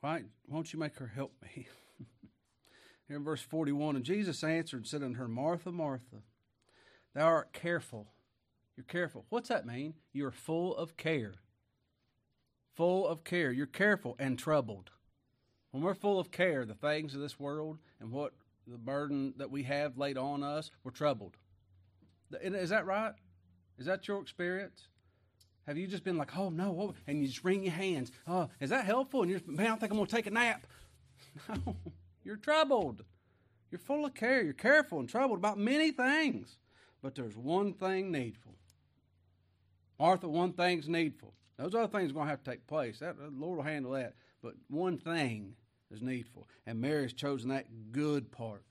Why 0.00 0.24
won't 0.46 0.72
you 0.74 0.78
make 0.78 0.96
her 0.96 1.06
help 1.06 1.32
me? 1.40 1.68
Here 3.08 3.16
in 3.16 3.24
verse 3.24 3.40
41, 3.40 3.96
and 3.96 4.04
Jesus 4.04 4.44
answered 4.44 4.78
and 4.78 4.86
said 4.86 5.02
unto 5.02 5.18
her, 5.18 5.28
Martha, 5.28 5.72
Martha, 5.72 6.22
thou 7.14 7.24
art 7.26 7.54
careful. 7.54 8.13
You're 8.76 8.84
careful. 8.84 9.24
What's 9.28 9.48
that 9.48 9.66
mean? 9.66 9.94
You're 10.12 10.30
full 10.30 10.76
of 10.76 10.96
care. 10.96 11.34
Full 12.74 13.06
of 13.06 13.24
care. 13.24 13.52
You're 13.52 13.66
careful 13.66 14.16
and 14.18 14.38
troubled. 14.38 14.90
When 15.70 15.82
we're 15.82 15.94
full 15.94 16.18
of 16.18 16.30
care, 16.30 16.64
the 16.64 16.74
things 16.74 17.14
of 17.14 17.20
this 17.20 17.38
world 17.38 17.78
and 18.00 18.10
what 18.10 18.32
the 18.66 18.78
burden 18.78 19.34
that 19.36 19.50
we 19.50 19.62
have 19.64 19.98
laid 19.98 20.16
on 20.18 20.42
us, 20.42 20.70
we're 20.82 20.90
troubled. 20.90 21.36
Is 22.40 22.70
that 22.70 22.86
right? 22.86 23.12
Is 23.78 23.86
that 23.86 24.06
your 24.08 24.20
experience? 24.20 24.88
Have 25.66 25.78
you 25.78 25.86
just 25.86 26.04
been 26.04 26.18
like, 26.18 26.36
oh 26.36 26.50
no, 26.50 26.76
oh, 26.78 26.94
and 27.06 27.20
you 27.20 27.26
just 27.26 27.44
wring 27.44 27.64
your 27.64 27.72
hands? 27.72 28.12
Oh, 28.26 28.48
is 28.60 28.70
that 28.70 28.84
helpful? 28.84 29.22
And 29.22 29.30
you're, 29.30 29.40
man, 29.46 29.72
I 29.72 29.76
think 29.76 29.92
I'm 29.92 29.96
going 29.96 30.06
to 30.06 30.14
take 30.14 30.26
a 30.26 30.30
nap. 30.30 30.66
No, 31.48 31.76
you're 32.22 32.36
troubled. 32.36 33.02
You're 33.70 33.80
full 33.80 34.04
of 34.04 34.14
care. 34.14 34.42
You're 34.42 34.52
careful 34.52 35.00
and 35.00 35.08
troubled 35.08 35.38
about 35.38 35.58
many 35.58 35.90
things. 35.90 36.58
But 37.02 37.16
there's 37.16 37.36
one 37.36 37.72
thing 37.72 38.12
needful. 38.12 38.54
Martha, 39.98 40.28
one 40.28 40.52
thing's 40.52 40.88
needful. 40.88 41.34
Those 41.56 41.74
other 41.74 41.88
things 41.88 42.10
are 42.10 42.14
going 42.14 42.26
to 42.26 42.30
have 42.30 42.42
to 42.42 42.50
take 42.50 42.66
place. 42.66 42.98
That, 42.98 43.16
the 43.16 43.30
Lord 43.30 43.58
will 43.58 43.64
handle 43.64 43.92
that. 43.92 44.14
But 44.42 44.54
one 44.68 44.98
thing 44.98 45.54
is 45.90 46.02
needful. 46.02 46.48
And 46.66 46.80
Mary's 46.80 47.12
chosen 47.12 47.50
that 47.50 47.92
good 47.92 48.32
part. 48.32 48.64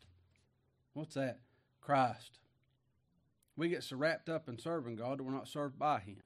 What's 0.94 1.16
that? 1.16 1.40
Christ. 1.82 2.40
We 3.56 3.70
get 3.70 3.84
so 3.84 3.96
wrapped 3.96 4.30
up 4.30 4.50
in 4.50 4.58
serving 4.58 4.98
God 4.98 5.20
that 5.20 5.24
we're 5.24 5.32
not 5.32 5.48
served 5.48 5.78
by 5.80 6.00
Him. 6.00 6.24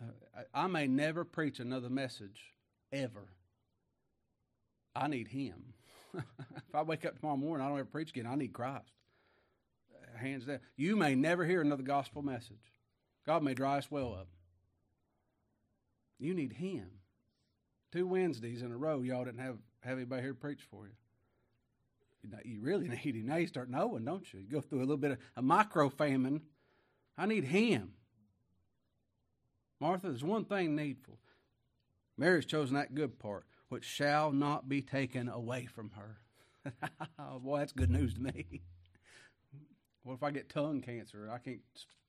Uh, 0.00 0.42
I 0.52 0.66
may 0.66 0.86
never 0.86 1.24
preach 1.24 1.58
another 1.58 1.88
message 1.88 2.52
ever. 2.92 3.28
I 4.94 5.08
need 5.08 5.28
Him. 5.28 5.74
if 6.14 6.74
I 6.74 6.82
wake 6.82 7.04
up 7.04 7.18
tomorrow 7.18 7.36
morning, 7.36 7.64
I 7.64 7.68
don't 7.68 7.78
ever 7.78 7.88
preach 7.88 8.10
again. 8.10 8.26
I 8.26 8.34
need 8.34 8.52
Christ. 8.52 8.92
Hands 10.16 10.44
down. 10.44 10.60
You 10.76 10.96
may 10.96 11.14
never 11.14 11.44
hear 11.44 11.60
another 11.60 11.82
gospel 11.82 12.22
message. 12.22 12.75
God 13.26 13.42
may 13.42 13.54
dry 13.54 13.78
us 13.78 13.90
well 13.90 14.14
up. 14.14 14.28
You 16.18 16.34
need 16.34 16.54
Him. 16.54 16.88
Two 17.92 18.06
Wednesdays 18.06 18.62
in 18.62 18.72
a 18.72 18.76
row, 18.76 19.02
y'all 19.02 19.24
didn't 19.24 19.40
have, 19.40 19.56
have 19.80 19.98
anybody 19.98 20.22
here 20.22 20.34
preach 20.34 20.62
for 20.70 20.86
you 20.86 20.92
you 22.44 22.60
really 22.60 22.88
need 23.04 23.16
him. 23.16 23.26
Now 23.26 23.36
you 23.36 23.46
start 23.46 23.70
knowing, 23.70 24.04
don't 24.04 24.32
you? 24.32 24.40
You 24.40 24.48
go 24.48 24.60
through 24.60 24.78
a 24.78 24.80
little 24.80 24.96
bit 24.96 25.12
of 25.12 25.18
a 25.36 25.42
micro 25.42 25.88
famine. 25.88 26.42
I 27.16 27.26
need 27.26 27.44
him. 27.44 27.92
Martha, 29.80 30.08
there's 30.08 30.24
one 30.24 30.44
thing 30.44 30.74
needful. 30.74 31.18
Mary's 32.16 32.46
chosen 32.46 32.76
that 32.76 32.94
good 32.94 33.18
part, 33.18 33.44
which 33.68 33.84
shall 33.84 34.32
not 34.32 34.68
be 34.68 34.80
taken 34.80 35.28
away 35.28 35.66
from 35.66 35.90
her. 35.90 36.18
Boy, 37.40 37.58
that's 37.58 37.72
good 37.72 37.90
news 37.90 38.14
to 38.14 38.20
me. 38.20 38.62
what 40.02 40.14
if 40.14 40.22
I 40.22 40.30
get 40.30 40.48
tongue 40.48 40.80
cancer? 40.80 41.30
I 41.30 41.38
can't 41.38 41.60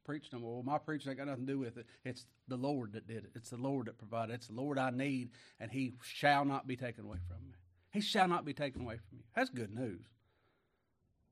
preach 0.07 0.29
no 0.31 0.39
more. 0.39 0.55
Well, 0.55 0.63
my 0.63 0.77
preaching 0.77 1.09
ain't 1.09 1.19
got 1.19 1.27
nothing 1.27 1.45
to 1.45 1.53
do 1.53 1.59
with 1.59 1.77
it. 1.77 1.85
It's 2.05 2.25
the 2.47 2.55
Lord 2.55 2.93
that 2.93 3.07
did 3.07 3.25
it. 3.25 3.31
It's 3.35 3.49
the 3.49 3.57
Lord 3.57 3.87
that 3.87 3.97
provided. 3.97 4.33
It's 4.33 4.47
the 4.47 4.53
Lord 4.53 4.79
I 4.79 4.89
need, 4.89 5.31
and 5.59 5.69
He 5.69 5.93
shall 6.01 6.45
not 6.45 6.65
be 6.65 6.77
taken 6.77 7.03
away 7.03 7.17
from 7.27 7.45
me. 7.45 7.53
He 7.91 7.99
shall 7.99 8.27
not 8.27 8.45
be 8.45 8.53
taken 8.53 8.81
away 8.81 8.95
from 8.95 9.17
you. 9.17 9.23
That's 9.35 9.49
good 9.49 9.75
news. 9.75 10.05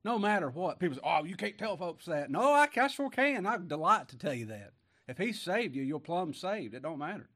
No 0.04 0.18
matter 0.18 0.50
what. 0.50 0.78
People 0.78 0.96
say, 0.96 1.02
oh, 1.02 1.24
you 1.24 1.36
can't 1.36 1.58
tell 1.58 1.76
folks 1.76 2.04
that. 2.04 2.30
No, 2.30 2.52
I, 2.52 2.68
I 2.76 2.86
sure 2.88 3.10
can. 3.10 3.46
I 3.46 3.56
delight 3.56 4.08
to 4.08 4.18
tell 4.18 4.34
you 4.34 4.46
that. 4.46 4.72
If 5.08 5.18
he 5.18 5.32
saved 5.32 5.74
you, 5.74 5.82
you're 5.82 5.98
plumb 5.98 6.34
saved. 6.34 6.74
It 6.74 6.82
don't 6.82 6.98
matter. 6.98 7.28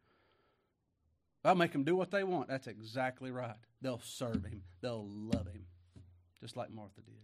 I'll 1.44 1.54
make 1.54 1.72
them 1.72 1.84
do 1.84 1.96
what 1.96 2.10
they 2.10 2.22
want. 2.22 2.48
That's 2.48 2.66
exactly 2.66 3.30
right. 3.30 3.56
They'll 3.80 4.02
serve 4.04 4.44
him. 4.44 4.62
They'll 4.82 5.08
love 5.08 5.46
him. 5.46 5.64
Just 6.40 6.56
like 6.56 6.70
Martha 6.70 7.00
did. 7.00 7.14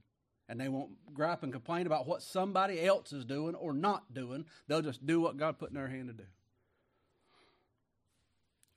And 0.48 0.60
they 0.60 0.68
won't 0.68 0.90
gripe 1.12 1.42
and 1.42 1.52
complain 1.52 1.86
about 1.86 2.06
what 2.06 2.22
somebody 2.22 2.84
else 2.84 3.12
is 3.12 3.24
doing 3.24 3.54
or 3.54 3.72
not 3.72 4.14
doing. 4.14 4.44
They'll 4.68 4.82
just 4.82 5.04
do 5.04 5.20
what 5.20 5.36
God 5.36 5.58
put 5.58 5.70
in 5.70 5.74
their 5.74 5.88
hand 5.88 6.08
to 6.08 6.14
do. 6.14 6.28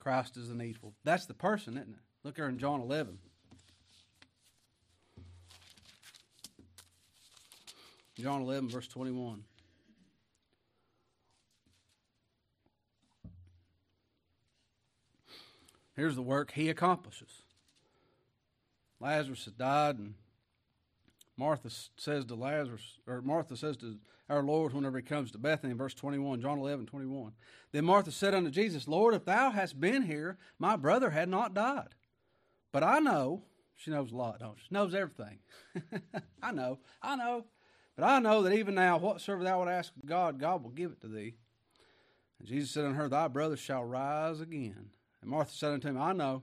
Christ 0.00 0.36
is 0.36 0.48
the 0.48 0.54
needful. 0.54 0.94
That's 1.04 1.26
the 1.26 1.34
person, 1.34 1.74
isn't 1.74 1.92
it? 1.92 2.00
Look 2.24 2.36
here 2.36 2.48
in 2.48 2.58
John 2.58 2.80
11. 2.80 3.18
John 8.18 8.42
11, 8.42 8.68
verse 8.68 8.88
21. 8.88 9.44
Here's 15.96 16.16
the 16.16 16.22
work 16.22 16.52
he 16.52 16.68
accomplishes. 16.68 17.42
Lazarus 19.00 19.44
had 19.44 19.58
died, 19.58 19.98
and 19.98 20.14
Martha 21.40 21.70
says 21.96 22.26
to 22.26 22.34
Lazarus, 22.34 22.98
or 23.06 23.22
Martha 23.22 23.56
says 23.56 23.78
to 23.78 23.96
our 24.28 24.42
Lord 24.42 24.74
whenever 24.74 24.98
he 24.98 25.02
comes 25.02 25.32
to 25.32 25.38
Bethany, 25.38 25.72
verse 25.72 25.94
21, 25.94 26.42
John 26.42 26.58
11, 26.58 26.84
21. 26.84 27.32
Then 27.72 27.86
Martha 27.86 28.12
said 28.12 28.34
unto 28.34 28.50
Jesus, 28.50 28.86
Lord, 28.86 29.14
if 29.14 29.24
thou 29.24 29.50
hadst 29.50 29.80
been 29.80 30.02
here, 30.02 30.36
my 30.58 30.76
brother 30.76 31.08
had 31.08 31.30
not 31.30 31.54
died. 31.54 31.94
But 32.72 32.84
I 32.84 32.98
know, 32.98 33.44
she 33.74 33.90
knows 33.90 34.12
a 34.12 34.16
lot, 34.16 34.40
don't 34.40 34.58
she? 34.58 34.66
Knows 34.70 34.94
everything. 34.94 35.38
I 36.42 36.52
know, 36.52 36.78
I 37.00 37.16
know. 37.16 37.46
But 37.96 38.04
I 38.04 38.18
know 38.18 38.42
that 38.42 38.52
even 38.52 38.74
now, 38.74 38.98
whatsoever 38.98 39.42
thou 39.42 39.60
would 39.60 39.68
ask 39.68 39.94
of 39.96 40.04
God, 40.04 40.38
God 40.38 40.62
will 40.62 40.70
give 40.70 40.92
it 40.92 41.00
to 41.00 41.08
thee. 41.08 41.36
And 42.38 42.46
Jesus 42.46 42.70
said 42.70 42.84
unto 42.84 42.98
her, 42.98 43.08
Thy 43.08 43.28
brother 43.28 43.56
shall 43.56 43.82
rise 43.82 44.42
again. 44.42 44.90
And 45.22 45.30
Martha 45.30 45.54
said 45.54 45.72
unto 45.72 45.88
him, 45.88 45.98
I 45.98 46.12
know. 46.12 46.42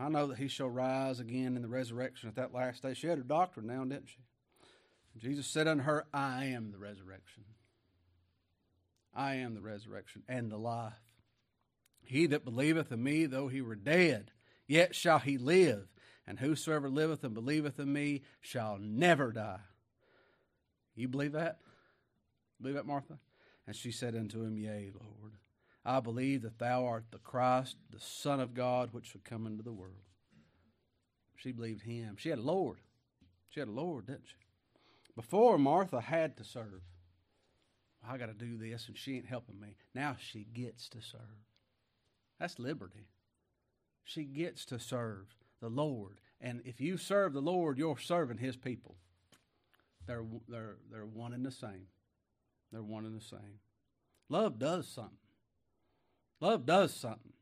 I 0.00 0.08
know 0.08 0.28
that 0.28 0.38
he 0.38 0.48
shall 0.48 0.70
rise 0.70 1.20
again 1.20 1.56
in 1.56 1.62
the 1.62 1.68
resurrection 1.68 2.30
at 2.30 2.36
that 2.36 2.54
last 2.54 2.82
day. 2.82 2.94
She 2.94 3.06
had 3.06 3.18
her 3.18 3.24
doctrine 3.24 3.66
now, 3.66 3.84
didn't 3.84 4.08
she? 4.08 4.22
Jesus 5.18 5.46
said 5.46 5.68
unto 5.68 5.82
her, 5.82 6.06
I 6.14 6.46
am 6.46 6.72
the 6.72 6.78
resurrection. 6.78 7.44
I 9.14 9.34
am 9.34 9.54
the 9.54 9.60
resurrection 9.60 10.22
and 10.26 10.50
the 10.50 10.56
life. 10.56 10.92
He 12.02 12.26
that 12.28 12.46
believeth 12.46 12.90
in 12.90 13.02
me, 13.02 13.26
though 13.26 13.48
he 13.48 13.60
were 13.60 13.74
dead, 13.74 14.30
yet 14.66 14.94
shall 14.94 15.18
he 15.18 15.36
live. 15.36 15.86
And 16.26 16.38
whosoever 16.38 16.88
liveth 16.88 17.22
and 17.22 17.34
believeth 17.34 17.78
in 17.78 17.92
me 17.92 18.22
shall 18.40 18.78
never 18.80 19.32
die. 19.32 19.60
You 20.94 21.08
believe 21.08 21.32
that? 21.32 21.58
Believe 22.60 22.76
that, 22.76 22.86
Martha? 22.86 23.18
And 23.66 23.76
she 23.76 23.90
said 23.90 24.14
unto 24.14 24.42
him, 24.42 24.56
Yea, 24.56 24.92
Lord. 24.94 25.34
I 25.84 26.00
believe 26.00 26.42
that 26.42 26.58
thou 26.58 26.84
art 26.84 27.06
the 27.10 27.18
Christ, 27.18 27.76
the 27.90 28.00
Son 28.00 28.40
of 28.40 28.54
God, 28.54 28.90
which 28.92 29.06
should 29.06 29.24
come 29.24 29.46
into 29.46 29.62
the 29.62 29.72
world. 29.72 29.94
She 31.36 31.52
believed 31.52 31.82
him. 31.82 32.16
She 32.18 32.28
had 32.28 32.38
a 32.38 32.42
Lord. 32.42 32.78
She 33.48 33.60
had 33.60 33.68
a 33.68 33.72
Lord, 33.72 34.06
didn't 34.06 34.26
she? 34.26 34.36
Before, 35.16 35.58
Martha 35.58 36.00
had 36.00 36.36
to 36.36 36.44
serve. 36.44 36.82
I 38.06 38.16
got 38.16 38.26
to 38.26 38.34
do 38.34 38.56
this, 38.56 38.88
and 38.88 38.96
she 38.96 39.16
ain't 39.16 39.26
helping 39.26 39.58
me. 39.58 39.76
Now 39.94 40.16
she 40.18 40.44
gets 40.44 40.88
to 40.90 41.00
serve. 41.00 41.20
That's 42.38 42.58
liberty. 42.58 43.08
She 44.04 44.24
gets 44.24 44.64
to 44.66 44.78
serve 44.78 45.34
the 45.60 45.68
Lord. 45.68 46.20
And 46.40 46.62
if 46.64 46.80
you 46.80 46.96
serve 46.96 47.32
the 47.32 47.42
Lord, 47.42 47.78
you're 47.78 47.98
serving 47.98 48.38
his 48.38 48.56
people. 48.56 48.96
They're, 50.06 50.24
they're, 50.48 50.76
they're 50.90 51.06
one 51.06 51.32
and 51.32 51.44
the 51.44 51.50
same. 51.50 51.86
They're 52.72 52.82
one 52.82 53.04
and 53.04 53.18
the 53.18 53.24
same. 53.24 53.60
Love 54.28 54.58
does 54.58 54.88
something. 54.88 55.16
Love 56.40 56.66
does 56.66 56.94
something. 56.94 57.32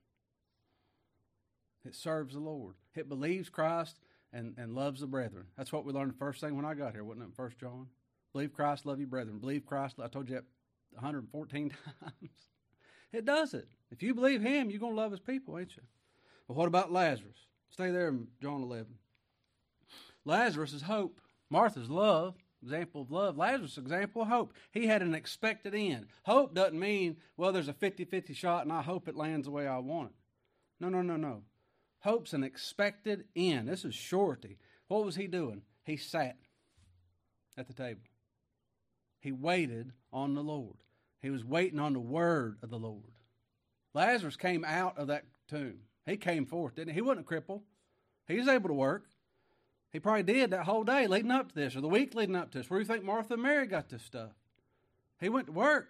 It 1.84 1.94
serves 1.94 2.34
the 2.34 2.40
Lord. 2.40 2.74
It 2.94 3.08
believes 3.08 3.48
Christ 3.48 3.98
and, 4.32 4.54
and 4.58 4.74
loves 4.74 5.00
the 5.00 5.06
brethren. 5.06 5.46
That's 5.56 5.72
what 5.72 5.84
we 5.84 5.92
learned 5.92 6.12
the 6.12 6.18
first 6.18 6.40
thing 6.40 6.56
when 6.56 6.64
I 6.64 6.74
got 6.74 6.92
here, 6.92 7.04
wasn't 7.04 7.28
it? 7.28 7.36
First 7.36 7.58
John. 7.58 7.86
Believe 8.32 8.52
Christ, 8.52 8.84
love 8.84 9.00
you, 9.00 9.06
brethren. 9.06 9.38
Believe 9.38 9.64
Christ. 9.64 9.96
I 10.02 10.08
told 10.08 10.28
you 10.28 10.34
that 10.34 10.44
114 10.94 11.70
times. 12.00 12.30
It 13.12 13.24
does 13.24 13.54
it. 13.54 13.68
If 13.90 14.02
you 14.02 14.14
believe 14.14 14.42
Him, 14.42 14.70
you're 14.70 14.80
going 14.80 14.94
to 14.94 15.00
love 15.00 15.12
His 15.12 15.20
people, 15.20 15.58
ain't 15.58 15.76
you? 15.76 15.82
But 16.46 16.56
what 16.56 16.68
about 16.68 16.92
Lazarus? 16.92 17.36
Stay 17.70 17.90
there 17.90 18.08
in 18.08 18.26
John 18.42 18.62
11. 18.62 18.86
Lazarus 20.24 20.72
is 20.72 20.82
hope. 20.82 21.20
Martha's 21.48 21.88
love, 21.88 22.34
example 22.62 23.02
of 23.02 23.10
love. 23.10 23.36
Lazarus, 23.36 23.78
example 23.78 24.22
of 24.22 24.28
hope. 24.28 24.54
He 24.70 24.86
had 24.86 25.02
an 25.02 25.14
expected 25.14 25.74
end. 25.74 26.06
Hope 26.24 26.54
doesn't 26.54 26.78
mean, 26.78 27.16
well, 27.36 27.52
there's 27.52 27.68
a 27.68 27.72
50 27.72 28.04
50 28.04 28.34
shot 28.34 28.64
and 28.64 28.72
I 28.72 28.82
hope 28.82 29.08
it 29.08 29.16
lands 29.16 29.46
the 29.46 29.52
way 29.52 29.66
I 29.66 29.78
want 29.78 30.10
it. 30.10 30.14
No, 30.80 30.88
no, 30.88 31.02
no, 31.02 31.16
no. 31.16 31.42
Hope's 32.00 32.32
an 32.32 32.44
expected 32.44 33.24
end. 33.34 33.68
This 33.68 33.84
is 33.84 33.94
surety. 33.94 34.58
What 34.88 35.04
was 35.04 35.16
he 35.16 35.26
doing? 35.26 35.62
He 35.84 35.96
sat 35.96 36.36
at 37.56 37.66
the 37.66 37.74
table. 37.74 38.02
He 39.20 39.32
waited 39.32 39.92
on 40.12 40.34
the 40.34 40.42
Lord. 40.42 40.76
He 41.20 41.30
was 41.30 41.44
waiting 41.44 41.80
on 41.80 41.92
the 41.92 42.00
word 42.00 42.58
of 42.62 42.70
the 42.70 42.78
Lord. 42.78 43.02
Lazarus 43.94 44.36
came 44.36 44.64
out 44.64 44.96
of 44.96 45.08
that 45.08 45.24
tomb. 45.48 45.80
He 46.06 46.16
came 46.16 46.46
forth, 46.46 46.76
didn't 46.76 46.90
he? 46.90 46.94
He 46.94 47.00
wasn't 47.02 47.26
a 47.26 47.28
cripple. 47.28 47.62
He 48.28 48.38
was 48.38 48.48
able 48.48 48.68
to 48.68 48.74
work. 48.74 49.07
He 49.98 50.00
probably 50.00 50.22
did 50.22 50.50
that 50.50 50.64
whole 50.64 50.84
day 50.84 51.08
leading 51.08 51.32
up 51.32 51.48
to 51.48 51.54
this, 51.56 51.74
or 51.74 51.80
the 51.80 51.88
week 51.88 52.14
leading 52.14 52.36
up 52.36 52.52
to 52.52 52.58
this. 52.58 52.70
Where 52.70 52.78
do 52.78 52.84
you 52.84 52.86
think 52.86 53.04
Martha 53.04 53.34
and 53.34 53.42
Mary 53.42 53.66
got 53.66 53.88
this 53.88 54.04
stuff? 54.04 54.30
He 55.18 55.28
went 55.28 55.48
to 55.48 55.52
work. 55.52 55.88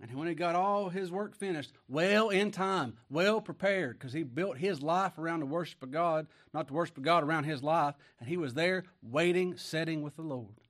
And 0.00 0.14
when 0.14 0.28
he 0.28 0.36
got 0.36 0.54
all 0.54 0.88
his 0.88 1.10
work 1.10 1.34
finished, 1.34 1.72
well 1.88 2.28
in 2.28 2.52
time, 2.52 2.96
well 3.10 3.40
prepared, 3.40 3.98
because 3.98 4.12
he 4.12 4.22
built 4.22 4.58
his 4.58 4.82
life 4.82 5.18
around 5.18 5.40
the 5.40 5.46
worship 5.46 5.82
of 5.82 5.90
God, 5.90 6.28
not 6.52 6.68
the 6.68 6.74
worship 6.74 6.96
of 6.96 7.02
God 7.02 7.24
around 7.24 7.42
his 7.42 7.60
life, 7.60 7.96
and 8.20 8.28
he 8.28 8.36
was 8.36 8.54
there 8.54 8.84
waiting, 9.02 9.56
sitting 9.56 10.02
with 10.02 10.14
the 10.14 10.22
Lord, 10.22 10.60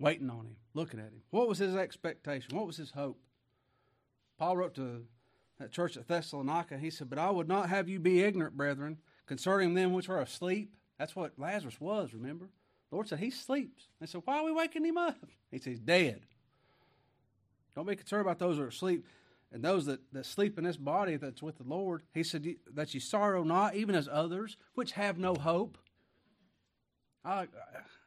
waiting 0.00 0.30
on 0.30 0.46
him, 0.46 0.56
looking 0.74 0.98
at 0.98 1.12
him. 1.12 1.22
What 1.30 1.46
was 1.46 1.58
his 1.58 1.76
expectation? 1.76 2.56
What 2.56 2.66
was 2.66 2.76
his 2.76 2.90
hope? 2.90 3.20
Paul 4.36 4.56
wrote 4.56 4.74
to 4.74 5.04
that 5.60 5.70
church 5.70 5.96
at 5.96 6.08
Thessalonica, 6.08 6.76
he 6.76 6.90
said, 6.90 7.08
But 7.08 7.20
I 7.20 7.30
would 7.30 7.46
not 7.46 7.68
have 7.68 7.88
you 7.88 8.00
be 8.00 8.24
ignorant, 8.24 8.56
brethren, 8.56 8.98
concerning 9.26 9.74
them 9.74 9.92
which 9.92 10.08
are 10.08 10.20
asleep. 10.20 10.74
That's 10.98 11.16
what 11.16 11.38
Lazarus 11.38 11.80
was, 11.80 12.14
remember? 12.14 12.48
The 12.90 12.96
Lord 12.96 13.08
said, 13.08 13.18
He 13.18 13.30
sleeps. 13.30 13.88
They 14.00 14.06
said, 14.06 14.22
Why 14.24 14.38
are 14.38 14.44
we 14.44 14.52
waking 14.52 14.84
him 14.84 14.98
up? 14.98 15.16
He 15.50 15.60
says, 15.60 15.78
dead. 15.78 16.22
Don't 17.76 17.86
be 17.86 17.94
concerned 17.94 18.22
about 18.22 18.40
those 18.40 18.56
that 18.56 18.64
are 18.64 18.68
asleep 18.68 19.06
and 19.52 19.62
those 19.62 19.86
that, 19.86 20.00
that 20.12 20.26
sleep 20.26 20.58
in 20.58 20.64
this 20.64 20.76
body 20.76 21.16
that's 21.16 21.40
with 21.40 21.58
the 21.58 21.64
Lord. 21.64 22.02
He 22.12 22.24
said, 22.24 22.44
That 22.74 22.92
you 22.92 22.98
sorrow 22.98 23.44
not, 23.44 23.76
even 23.76 23.94
as 23.94 24.08
others, 24.10 24.56
which 24.74 24.92
have 24.92 25.16
no 25.16 25.34
hope. 25.34 25.78
I, 27.24 27.46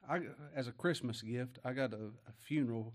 I, 0.08 0.20
as 0.56 0.68
a 0.68 0.74
Christmas 0.74 1.22
gift, 1.22 1.58
I 1.64 1.74
got 1.74 1.94
a, 1.94 2.12
a 2.28 2.34
funeral 2.46 2.94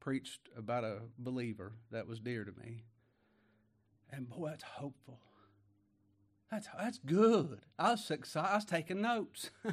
preached 0.00 0.50
about 0.56 0.84
a 0.84 0.98
believer 1.18 1.72
that 1.90 2.06
was 2.06 2.20
dear 2.20 2.44
to 2.44 2.52
me. 2.62 2.84
And 4.10 4.28
boy, 4.28 4.50
that's 4.50 4.62
hopeful. 4.62 5.18
That's 6.50 6.68
that's 6.78 6.98
good. 6.98 7.60
I 7.78 7.92
was 7.92 8.10
excited. 8.10 8.50
I 8.50 8.54
was 8.56 8.64
taking 8.64 9.00
notes. 9.00 9.50
so 9.64 9.72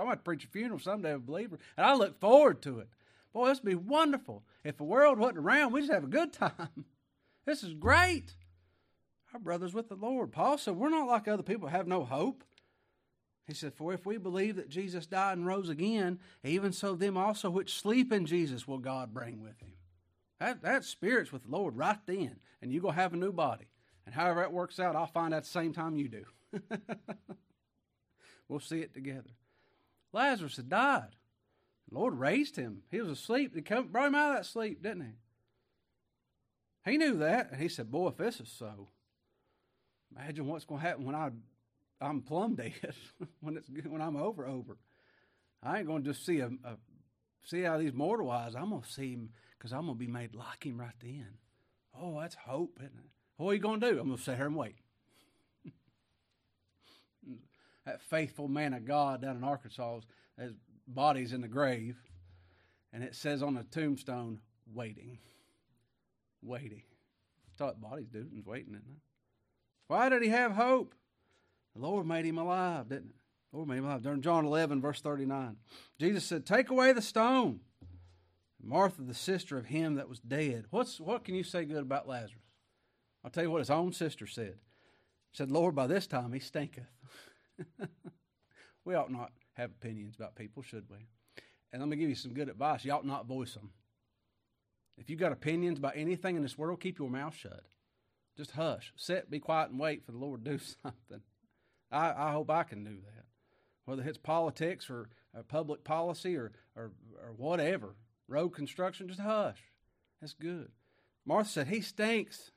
I'm 0.00 0.06
going 0.06 0.16
to 0.16 0.22
preach 0.22 0.44
a 0.44 0.48
funeral 0.48 0.78
someday 0.78 1.12
of 1.12 1.22
a 1.22 1.24
believer, 1.24 1.58
and 1.76 1.86
I 1.86 1.94
look 1.94 2.20
forward 2.20 2.62
to 2.62 2.78
it. 2.80 2.88
Boy, 3.32 3.48
this 3.48 3.62
would 3.62 3.68
be 3.68 3.74
wonderful. 3.74 4.44
If 4.62 4.76
the 4.76 4.84
world 4.84 5.18
wasn't 5.18 5.38
around, 5.38 5.72
we'd 5.72 5.82
just 5.82 5.92
have 5.92 6.04
a 6.04 6.08
good 6.08 6.32
time. 6.32 6.84
this 7.46 7.64
is 7.64 7.74
great. 7.74 8.34
Our 9.32 9.40
brothers 9.40 9.74
with 9.74 9.88
the 9.88 9.96
Lord. 9.96 10.30
Paul 10.30 10.56
said, 10.56 10.76
We're 10.76 10.90
not 10.90 11.08
like 11.08 11.26
other 11.26 11.42
people 11.42 11.68
have 11.68 11.88
no 11.88 12.04
hope. 12.04 12.44
He 13.48 13.54
said, 13.54 13.74
For 13.74 13.92
if 13.92 14.06
we 14.06 14.16
believe 14.16 14.56
that 14.56 14.68
Jesus 14.68 15.06
died 15.06 15.36
and 15.36 15.46
rose 15.46 15.68
again, 15.68 16.20
even 16.44 16.72
so 16.72 16.94
them 16.94 17.16
also 17.16 17.50
which 17.50 17.74
sleep 17.74 18.12
in 18.12 18.24
Jesus 18.24 18.68
will 18.68 18.78
God 18.78 19.12
bring 19.12 19.42
with 19.42 19.60
him. 19.60 19.72
That, 20.38 20.62
that 20.62 20.84
spirit's 20.84 21.32
with 21.32 21.42
the 21.42 21.50
Lord 21.50 21.76
right 21.76 21.98
then, 22.06 22.36
and 22.62 22.72
you're 22.72 22.82
going 22.82 22.94
to 22.94 23.00
have 23.00 23.12
a 23.12 23.16
new 23.16 23.32
body. 23.32 23.66
And 24.06 24.14
however 24.14 24.40
that 24.40 24.52
works 24.52 24.78
out, 24.78 24.96
I'll 24.96 25.06
find 25.06 25.32
out 25.32 25.44
the 25.44 25.48
same 25.48 25.72
time 25.72 25.96
you 25.96 26.08
do. 26.08 26.24
we'll 28.48 28.60
see 28.60 28.80
it 28.80 28.94
together. 28.94 29.30
Lazarus 30.12 30.56
had 30.56 30.68
died. 30.68 31.16
The 31.88 31.98
Lord 31.98 32.18
raised 32.18 32.56
him. 32.56 32.82
He 32.90 33.00
was 33.00 33.10
asleep. 33.10 33.54
He 33.54 33.62
come, 33.62 33.88
brought 33.88 34.08
him 34.08 34.14
out 34.14 34.32
of 34.32 34.36
that 34.38 34.46
sleep, 34.46 34.82
didn't 34.82 35.02
he? 36.84 36.90
He 36.90 36.98
knew 36.98 37.16
that, 37.18 37.50
and 37.50 37.60
he 37.60 37.68
said, 37.68 37.90
Boy, 37.90 38.08
if 38.08 38.16
this 38.18 38.40
is 38.40 38.48
so, 38.48 38.88
imagine 40.14 40.46
what's 40.46 40.66
going 40.66 40.82
to 40.82 40.86
happen 40.86 41.04
when 41.04 41.14
I, 41.14 41.30
I'm 42.00 42.20
plumb 42.20 42.56
dead, 42.56 42.74
when, 43.40 43.56
it's, 43.56 43.68
when 43.86 44.02
I'm 44.02 44.16
over, 44.16 44.46
over. 44.46 44.76
I 45.62 45.78
ain't 45.78 45.86
going 45.86 46.04
to 46.04 46.12
just 46.12 46.26
see 46.26 46.40
a, 46.40 46.46
a 46.46 46.76
see 47.44 47.62
how 47.62 47.78
these 47.78 47.94
mortal 47.94 48.30
eyes. 48.30 48.54
I'm 48.54 48.70
going 48.70 48.82
to 48.82 48.90
see 48.90 49.12
him 49.12 49.30
because 49.56 49.72
I'm 49.72 49.86
going 49.86 49.98
to 49.98 50.04
be 50.04 50.10
made 50.10 50.34
like 50.34 50.64
him 50.64 50.78
right 50.78 50.94
then. 51.02 51.28
Oh, 51.98 52.20
that's 52.20 52.34
hope, 52.34 52.78
isn't 52.80 52.98
it? 52.98 53.10
What 53.36 53.50
are 53.50 53.54
you 53.54 53.60
going 53.60 53.80
to 53.80 53.92
do? 53.92 53.98
I'm 53.98 54.06
going 54.06 54.16
to 54.16 54.22
sit 54.22 54.36
here 54.36 54.46
and 54.46 54.56
wait. 54.56 54.76
that 57.86 58.00
faithful 58.02 58.48
man 58.48 58.74
of 58.74 58.84
God 58.84 59.22
down 59.22 59.36
in 59.36 59.44
Arkansas, 59.44 60.00
his 60.38 60.52
body's 60.86 61.32
in 61.32 61.40
the 61.40 61.48
grave, 61.48 61.96
and 62.92 63.02
it 63.02 63.14
says 63.14 63.42
on 63.42 63.54
the 63.54 63.64
tombstone, 63.64 64.40
waiting. 64.72 65.18
Waiting. 66.42 66.82
What 67.58 67.80
bodies 67.80 68.08
do, 68.12 68.26
and 68.32 68.44
waiting, 68.44 68.74
isn't 68.74 68.88
it? 68.88 69.00
Why 69.86 70.08
did 70.08 70.22
he 70.22 70.28
have 70.28 70.52
hope? 70.52 70.94
The 71.74 71.82
Lord 71.82 72.06
made 72.06 72.24
him 72.24 72.38
alive, 72.38 72.88
didn't 72.88 73.10
it? 73.10 73.16
The 73.50 73.56
Lord 73.56 73.68
made 73.68 73.78
him 73.78 73.86
alive. 73.86 74.02
During 74.02 74.22
John 74.22 74.44
11, 74.44 74.80
verse 74.80 75.00
39, 75.00 75.56
Jesus 76.00 76.24
said, 76.24 76.46
Take 76.46 76.70
away 76.70 76.92
the 76.92 77.02
stone. 77.02 77.60
Martha, 78.62 79.02
the 79.02 79.14
sister 79.14 79.58
of 79.58 79.66
him 79.66 79.96
that 79.96 80.08
was 80.08 80.20
dead. 80.20 80.64
What's, 80.70 80.98
what 80.98 81.24
can 81.24 81.34
you 81.34 81.44
say 81.44 81.64
good 81.64 81.82
about 81.82 82.08
Lazarus? 82.08 82.43
I'll 83.24 83.30
tell 83.30 83.44
you 83.44 83.50
what 83.50 83.60
his 83.60 83.70
own 83.70 83.92
sister 83.92 84.26
said. 84.26 84.56
She 85.32 85.38
said, 85.38 85.50
Lord, 85.50 85.74
by 85.74 85.86
this 85.86 86.06
time 86.06 86.32
he 86.32 86.40
stinketh. 86.40 86.84
we 88.84 88.94
ought 88.94 89.10
not 89.10 89.32
have 89.54 89.70
opinions 89.70 90.16
about 90.16 90.36
people, 90.36 90.62
should 90.62 90.84
we? 90.90 91.06
And 91.72 91.80
let 91.80 91.88
me 91.88 91.96
give 91.96 92.08
you 92.08 92.14
some 92.14 92.34
good 92.34 92.48
advice. 92.48 92.84
You 92.84 92.92
ought 92.92 93.06
not 93.06 93.26
voice 93.26 93.54
them. 93.54 93.70
If 94.98 95.10
you've 95.10 95.18
got 95.18 95.32
opinions 95.32 95.78
about 95.78 95.96
anything 95.96 96.36
in 96.36 96.42
this 96.42 96.58
world, 96.58 96.80
keep 96.80 96.98
your 96.98 97.10
mouth 97.10 97.34
shut. 97.34 97.64
Just 98.36 98.52
hush. 98.52 98.92
Sit, 98.96 99.30
be 99.30 99.40
quiet, 99.40 99.70
and 99.70 99.80
wait 99.80 100.04
for 100.04 100.12
the 100.12 100.18
Lord 100.18 100.44
to 100.44 100.52
do 100.52 100.58
something. 100.82 101.22
I, 101.90 102.12
I 102.28 102.32
hope 102.32 102.50
I 102.50 102.62
can 102.62 102.84
do 102.84 102.96
that. 102.96 103.24
Whether 103.86 104.02
it's 104.02 104.18
politics 104.18 104.88
or, 104.88 105.08
or 105.34 105.42
public 105.42 105.84
policy 105.84 106.36
or, 106.36 106.52
or, 106.76 106.92
or 107.20 107.32
whatever, 107.36 107.96
road 108.28 108.50
construction, 108.50 109.08
just 109.08 109.20
hush. 109.20 109.60
That's 110.20 110.32
good. 110.32 110.70
Martha 111.26 111.50
said, 111.50 111.68
He 111.68 111.80
stinks. 111.80 112.50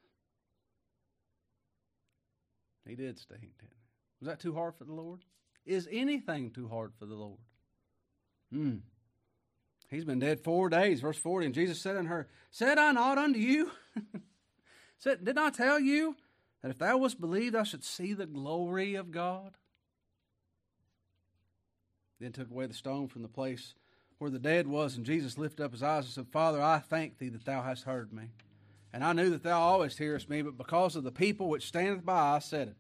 He 2.88 2.96
did 2.96 3.20
stink, 3.20 3.42
didn't 3.42 3.72
he? 3.72 3.86
Was 4.20 4.28
that 4.28 4.40
too 4.40 4.54
hard 4.54 4.76
for 4.76 4.84
the 4.84 4.94
Lord? 4.94 5.22
Is 5.66 5.88
anything 5.92 6.52
too 6.52 6.68
hard 6.70 6.94
for 6.98 7.06
the 7.06 7.16
Lord? 7.16 7.40
Hmm. 8.52 8.78
He's 9.90 10.06
been 10.06 10.20
dead 10.20 10.40
four 10.40 10.70
days, 10.70 11.02
verse 11.02 11.18
40. 11.18 11.48
And 11.48 11.56
Jesus 11.56 11.80
said 11.80 11.98
unto 11.98 12.10
her, 12.10 12.28
Said 12.52 12.78
I 12.78 12.92
not 12.92 13.18
unto 13.18 13.40
you? 13.40 13.72
said, 14.98 15.24
Did 15.24 15.38
I 15.38 15.50
tell 15.50 15.80
you 15.80 16.16
that 16.62 16.72
if 16.72 16.78
thou 16.78 16.98
wouldst 16.98 17.22
believe, 17.22 17.54
thou 17.54 17.64
should 17.64 17.84
see 17.84 18.14
the 18.14 18.26
glory 18.26 18.96
of 18.96 19.12
God? 19.12 19.58
Then 22.20 22.32
took 22.32 22.50
away 22.50 22.66
the 22.66 22.74
stone 22.74 23.08
from 23.08 23.22
the 23.22 23.28
place 23.28 23.76
where 24.18 24.32
the 24.32 24.40
dead 24.40 24.68
was, 24.68 24.98
and 24.98 25.06
Jesus 25.06 25.38
lifted 25.38 25.64
up 25.64 25.72
his 25.72 25.84
eyes 25.84 26.06
and 26.06 26.14
said, 26.14 26.28
Father, 26.28 26.62
I 26.62 26.80
thank 26.80 27.18
thee 27.18 27.30
that 27.30 27.46
thou 27.46 27.62
hast 27.62 27.84
heard 27.84 28.12
me. 28.12 28.30
And 28.98 29.04
I 29.04 29.14
knew 29.14 29.30
that 29.30 29.44
thou 29.44 29.62
always 29.62 29.96
hearest 29.96 30.28
me, 30.28 30.42
but 30.42 30.58
because 30.58 30.96
of 30.96 31.04
the 31.04 31.12
people 31.12 31.50
which 31.50 31.68
standeth 31.68 32.04
by, 32.04 32.34
I 32.36 32.40
said 32.40 32.70
it, 32.70 32.78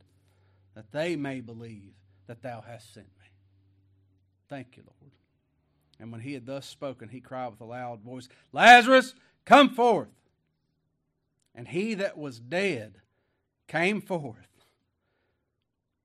that 0.73 0.91
they 0.91 1.15
may 1.15 1.41
believe 1.41 1.93
that 2.25 2.41
thou 2.41 2.63
hast 2.67 2.91
sent 2.91 3.05
me. 3.19 3.27
Thank 4.49 4.77
you, 4.77 4.83
Lord. 4.87 5.11
And 5.99 6.11
when 6.11 6.21
he 6.21 6.33
had 6.33 6.47
thus 6.47 6.65
spoken, 6.65 7.09
he 7.09 7.19
cried 7.19 7.49
with 7.49 7.61
a 7.61 7.65
loud 7.65 8.01
voice, 8.01 8.29
Lazarus, 8.51 9.13
come 9.45 9.69
forth. 9.69 10.07
And 11.53 11.67
he 11.67 11.93
that 11.93 12.17
was 12.17 12.39
dead 12.39 12.95
came 13.67 14.01
forth, 14.01 14.65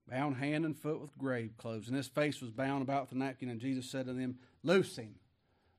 bound 0.06 0.36
hand 0.36 0.66
and 0.66 0.78
foot 0.78 1.00
with 1.00 1.16
grave 1.16 1.56
clothes, 1.56 1.88
and 1.88 1.96
his 1.96 2.08
face 2.08 2.42
was 2.42 2.50
bound 2.50 2.82
about 2.82 3.04
with 3.04 3.12
a 3.12 3.18
napkin. 3.18 3.48
And 3.48 3.62
Jesus 3.62 3.90
said 3.90 4.04
to 4.04 4.12
them, 4.12 4.36
Loose 4.62 4.94
him, 4.94 5.14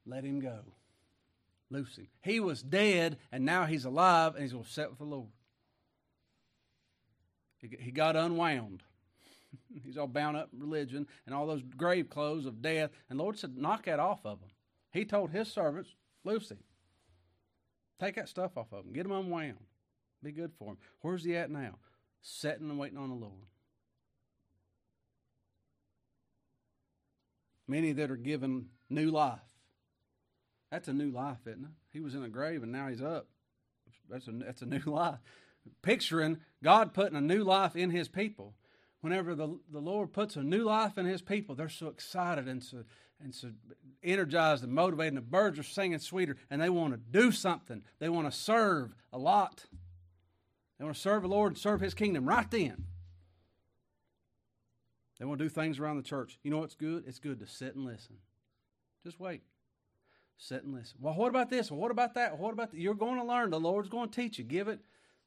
let 0.08 0.24
him 0.24 0.40
go. 0.40 0.62
Loose 1.70 1.96
him. 1.96 2.08
He 2.22 2.40
was 2.40 2.62
dead, 2.62 3.18
and 3.32 3.46
now 3.46 3.66
he's 3.66 3.86
alive, 3.86 4.36
and 4.36 4.44
he's 4.44 4.54
going 4.54 4.64
to 4.66 4.70
sit 4.70 4.90
with 4.90 5.00
the 5.00 5.06
Lord. 5.06 5.30
He 7.60 7.92
got 7.92 8.16
unwound. 8.16 8.84
he's 9.84 9.98
all 9.98 10.08
bound 10.08 10.38
up 10.38 10.50
in 10.54 10.60
religion 10.60 11.08
and 11.26 11.34
all 11.34 11.48
those 11.48 11.64
grave 11.78 12.10
clothes 12.10 12.46
of 12.46 12.62
death. 12.62 12.92
And 13.10 13.20
Lord 13.20 13.38
said, 13.38 13.58
knock 13.58 13.86
that 13.86 14.00
off 14.00 14.26
of 14.26 14.40
him. 14.40 14.50
He 14.92 15.06
told 15.06 15.32
his 15.32 15.48
servants, 15.48 15.90
loose 16.24 16.52
him. 16.52 16.60
Take 18.00 18.16
that 18.16 18.30
stuff 18.30 18.58
off 18.58 18.74
of 18.74 18.86
him. 18.86 18.94
Get 18.94 19.06
him 19.06 19.12
unwound. 19.12 19.56
Be 20.22 20.32
good 20.32 20.52
for 20.58 20.72
him. 20.72 20.78
Where's 21.02 21.24
he 21.24 21.36
at 21.36 21.50
now? 21.50 21.76
Sitting 22.22 22.70
and 22.70 22.80
waiting 22.80 22.98
on 22.98 23.10
the 23.10 23.16
Lord. 23.16 23.34
Many 27.68 27.94
that 27.94 28.12
are 28.12 28.18
given 28.18 28.68
new 28.90 29.10
life. 29.10 29.40
That's 30.74 30.88
a 30.88 30.94
new 30.94 31.12
life, 31.12 31.38
isn't 31.46 31.66
it? 31.66 31.72
He 31.92 32.00
was 32.00 32.16
in 32.16 32.24
a 32.24 32.30
grave 32.30 32.64
and 32.64 32.72
now 32.72 32.88
he's 32.88 33.00
up. 33.00 33.28
That's 34.10 34.28
a, 34.28 34.32
that's 34.32 34.64
a 34.64 34.66
new 34.66 34.82
life. 34.88 35.20
Picturing 35.84 36.40
God 36.64 36.96
putting 36.96 37.16
a 37.16 37.22
new 37.22 37.44
life 37.44 37.76
in 37.76 37.92
his 37.92 38.08
people. 38.08 38.56
Whenever 39.02 39.36
the, 39.36 39.60
the 39.72 39.80
Lord 39.80 40.14
puts 40.14 40.36
a 40.36 40.42
new 40.42 40.64
life 40.64 40.98
in 40.98 41.06
his 41.06 41.22
people, 41.22 41.54
they're 41.54 41.70
so 41.70 41.90
excited 41.90 42.48
and 42.48 42.64
so, 42.64 42.86
and 43.24 43.36
so 43.36 43.52
energized 44.02 44.64
and 44.64 44.74
motivated, 44.74 45.14
and 45.14 45.18
the 45.18 45.22
birds 45.22 45.60
are 45.60 45.64
singing 45.64 46.00
sweeter, 46.00 46.38
and 46.50 46.60
they 46.60 46.70
want 46.70 46.94
to 46.94 46.98
do 46.98 47.32
something. 47.32 47.84
They 48.00 48.10
want 48.10 48.32
to 48.32 48.36
serve 48.36 48.96
a 49.12 49.20
lot. 49.20 49.66
They 50.80 50.86
want 50.86 50.96
to 50.96 51.02
serve 51.02 51.22
the 51.22 51.28
Lord 51.28 51.52
and 51.52 51.58
serve 51.58 51.82
his 51.82 51.94
kingdom 51.94 52.26
right 52.26 52.50
then. 52.50 52.86
They 55.20 55.26
want 55.26 55.38
to 55.38 55.46
do 55.46 55.50
things 55.50 55.78
around 55.78 55.98
the 55.98 56.04
church. 56.04 56.40
You 56.42 56.50
know 56.50 56.58
what's 56.58 56.76
good? 56.76 57.04
It's 57.06 57.20
good 57.20 57.40
to 57.42 57.48
sit 57.48 57.76
and 57.76 57.86
listen. 57.86 58.16
Just 59.04 59.20
wait. 59.20 59.44
Sit 60.38 60.64
and 60.64 60.74
listen. 60.74 60.98
Well, 61.00 61.14
what 61.14 61.30
about 61.30 61.50
this? 61.50 61.72
What 61.72 61.92
about 61.92 62.16
that? 62.16 62.38
What 62.38 62.54
about? 62.54 62.74
You're 62.74 62.96
going 62.96 63.18
to 63.18 63.24
learn. 63.24 63.50
The 63.50 63.60
Lord's 63.60 63.90
going 63.90 64.10
to 64.10 64.22
teach 64.22 64.38
you. 64.38 64.44
Give 64.44 64.68
it, 64.68 64.80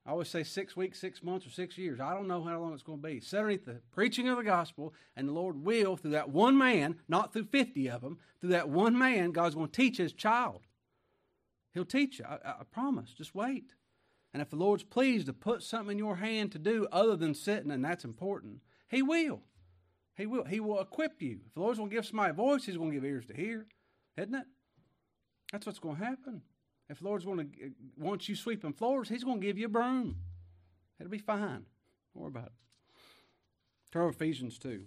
I 0.06 0.10
always 0.10 0.28
say 0.28 0.44
six 0.44 0.76
weeks, 0.76 1.00
six 1.00 1.22
months, 1.22 1.46
or 1.46 1.50
six 1.50 1.76
years. 1.76 1.98
I 1.98 2.14
don't 2.14 2.28
know 2.28 2.44
how 2.44 2.60
long 2.60 2.72
it's 2.72 2.82
going 2.82 3.00
to 3.00 3.08
be. 3.08 3.18
Sit 3.18 3.38
underneath 3.38 3.64
the 3.64 3.80
preaching 3.92 4.28
of 4.28 4.36
the 4.36 4.44
gospel, 4.44 4.94
and 5.16 5.28
the 5.28 5.32
Lord 5.32 5.64
will, 5.64 5.96
through 5.96 6.12
that 6.12 6.30
one 6.30 6.56
man, 6.56 6.96
not 7.08 7.32
through 7.32 7.46
50 7.46 7.90
of 7.90 8.02
them, 8.02 8.18
through 8.40 8.50
that 8.50 8.68
one 8.68 8.96
man, 8.96 9.32
God's 9.32 9.56
going 9.56 9.68
to 9.68 9.72
teach 9.72 9.96
his 9.96 10.12
child. 10.12 10.62
He'll 11.74 11.84
teach 11.84 12.20
you. 12.20 12.24
I, 12.24 12.36
I 12.44 12.62
promise. 12.70 13.12
Just 13.12 13.34
wait. 13.34 13.74
And 14.32 14.40
if 14.40 14.50
the 14.50 14.56
Lord's 14.56 14.84
pleased 14.84 15.26
to 15.26 15.32
put 15.32 15.62
something 15.62 15.92
in 15.92 15.98
your 15.98 16.16
hand 16.16 16.52
to 16.52 16.58
do 16.58 16.86
other 16.92 17.16
than 17.16 17.34
sitting, 17.34 17.70
and 17.70 17.84
that's 17.84 18.04
important, 18.04 18.60
He 18.88 19.02
will. 19.02 19.40
He 20.16 20.26
will. 20.26 20.44
He 20.44 20.60
will 20.60 20.80
equip 20.80 21.20
you. 21.20 21.40
If 21.46 21.54
the 21.54 21.60
Lord's 21.60 21.78
going 21.78 21.90
to 21.90 21.96
give 21.96 22.06
somebody 22.06 22.30
a 22.30 22.34
voice, 22.34 22.64
He's 22.64 22.76
going 22.76 22.90
to 22.90 22.96
give 22.96 23.04
ears 23.04 23.26
to 23.26 23.34
hear, 23.34 23.66
isn't 24.16 24.34
it? 24.34 24.46
That's 25.52 25.66
what's 25.66 25.78
going 25.78 25.96
to 25.96 26.04
happen. 26.04 26.42
If 26.88 27.02
Lord's 27.02 27.24
going 27.24 27.38
to 27.38 27.70
want 27.98 28.28
you 28.28 28.36
sweeping 28.36 28.72
floors, 28.72 29.08
He's 29.08 29.24
going 29.24 29.40
to 29.40 29.46
give 29.46 29.58
you 29.58 29.66
a 29.66 29.70
broom. 29.70 30.16
It'll 30.98 31.10
be 31.10 31.18
fine. 31.18 31.66
Don't 32.14 32.22
worry 32.22 32.28
about 32.28 32.46
it. 32.46 32.52
Turn 33.92 34.08
Ephesians 34.08 34.58
2. 34.58 34.84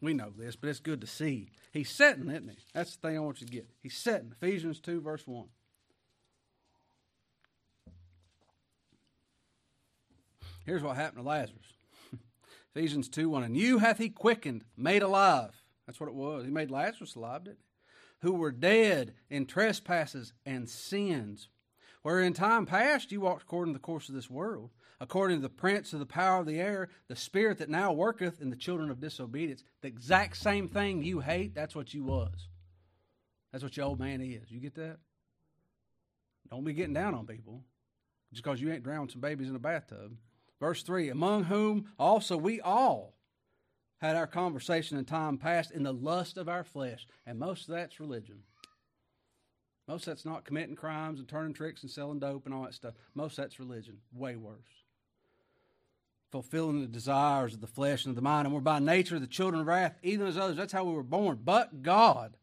We 0.00 0.14
know 0.14 0.30
this, 0.36 0.56
but 0.56 0.68
it's 0.68 0.80
good 0.80 1.00
to 1.00 1.06
see. 1.06 1.48
He's 1.72 1.90
setting, 1.90 2.30
isn't 2.30 2.50
he? 2.50 2.56
That's 2.74 2.96
the 2.96 3.08
thing 3.08 3.16
I 3.16 3.20
want 3.20 3.40
you 3.40 3.46
to 3.46 3.52
get. 3.52 3.68
He's 3.82 3.96
setting. 3.96 4.32
Ephesians 4.32 4.80
2, 4.80 5.00
verse 5.00 5.26
1. 5.26 5.46
Here's 10.64 10.82
what 10.82 10.96
happened 10.96 11.22
to 11.22 11.28
Lazarus. 11.28 11.74
Ephesians 12.74 13.08
2 13.08 13.28
1. 13.28 13.44
And 13.44 13.56
you 13.56 13.78
hath 13.78 13.98
he 13.98 14.10
quickened, 14.10 14.64
made 14.76 15.02
alive. 15.02 15.62
That's 15.86 16.00
what 16.00 16.08
it 16.08 16.14
was. 16.14 16.44
He 16.44 16.50
made 16.50 16.70
Lazarus 16.70 17.14
alive, 17.14 17.44
didn't 17.44 17.58
he? 17.58 17.65
Who 18.22 18.34
were 18.34 18.52
dead 18.52 19.14
in 19.30 19.46
trespasses 19.46 20.32
and 20.44 20.68
sins, 20.68 21.48
where 22.02 22.20
in 22.20 22.32
time 22.32 22.66
past 22.66 23.12
you 23.12 23.20
walked 23.20 23.42
according 23.42 23.74
to 23.74 23.78
the 23.78 23.82
course 23.82 24.08
of 24.08 24.14
this 24.14 24.30
world, 24.30 24.70
according 25.00 25.38
to 25.38 25.42
the 25.42 25.48
prince 25.48 25.92
of 25.92 25.98
the 25.98 26.06
power 26.06 26.40
of 26.40 26.46
the 26.46 26.60
air, 26.60 26.88
the 27.08 27.16
spirit 27.16 27.58
that 27.58 27.68
now 27.68 27.92
worketh 27.92 28.40
in 28.40 28.50
the 28.50 28.56
children 28.56 28.90
of 28.90 29.00
disobedience. 29.00 29.62
The 29.82 29.88
exact 29.88 30.36
same 30.36 30.68
thing 30.68 31.02
you 31.02 31.20
hate, 31.20 31.54
that's 31.54 31.74
what 31.74 31.92
you 31.92 32.04
was. 32.04 32.48
That's 33.52 33.62
what 33.62 33.76
your 33.76 33.86
old 33.86 34.00
man 34.00 34.20
is. 34.20 34.50
You 34.50 34.60
get 34.60 34.74
that? 34.76 34.98
Don't 36.50 36.64
be 36.64 36.72
getting 36.72 36.94
down 36.94 37.14
on 37.14 37.26
people 37.26 37.62
just 38.32 38.42
because 38.42 38.60
you 38.60 38.70
ain't 38.70 38.84
drowned 38.84 39.10
some 39.10 39.20
babies 39.20 39.48
in 39.48 39.56
a 39.56 39.60
bathtub. 39.60 40.16
Verse 40.60 40.82
3 40.82 41.08
Among 41.08 41.44
whom 41.44 41.86
also 41.98 42.36
we 42.36 42.60
all 42.60 43.15
had 43.98 44.16
our 44.16 44.26
conversation 44.26 44.98
in 44.98 45.04
time 45.04 45.38
past 45.38 45.70
in 45.70 45.82
the 45.82 45.92
lust 45.92 46.36
of 46.36 46.48
our 46.48 46.64
flesh. 46.64 47.06
And 47.26 47.38
most 47.38 47.68
of 47.68 47.74
that's 47.74 48.00
religion. 48.00 48.42
Most 49.88 50.02
of 50.02 50.06
that's 50.06 50.24
not 50.24 50.44
committing 50.44 50.76
crimes 50.76 51.18
and 51.18 51.28
turning 51.28 51.54
tricks 51.54 51.82
and 51.82 51.90
selling 51.90 52.18
dope 52.18 52.44
and 52.44 52.54
all 52.54 52.64
that 52.64 52.74
stuff. 52.74 52.94
Most 53.14 53.38
of 53.38 53.44
that's 53.44 53.58
religion. 53.58 53.98
Way 54.12 54.36
worse. 54.36 54.56
Fulfilling 56.32 56.80
the 56.80 56.88
desires 56.88 57.54
of 57.54 57.60
the 57.60 57.66
flesh 57.66 58.04
and 58.04 58.12
of 58.12 58.16
the 58.16 58.22
mind. 58.22 58.46
And 58.46 58.54
we're 58.54 58.60
by 58.60 58.80
nature 58.80 59.18
the 59.18 59.26
children 59.26 59.60
of 59.60 59.66
wrath, 59.66 59.96
even 60.02 60.26
as 60.26 60.36
others. 60.36 60.56
That's 60.56 60.72
how 60.72 60.84
we 60.84 60.92
were 60.92 61.02
born. 61.02 61.40
But 61.44 61.82
God, 61.82 62.36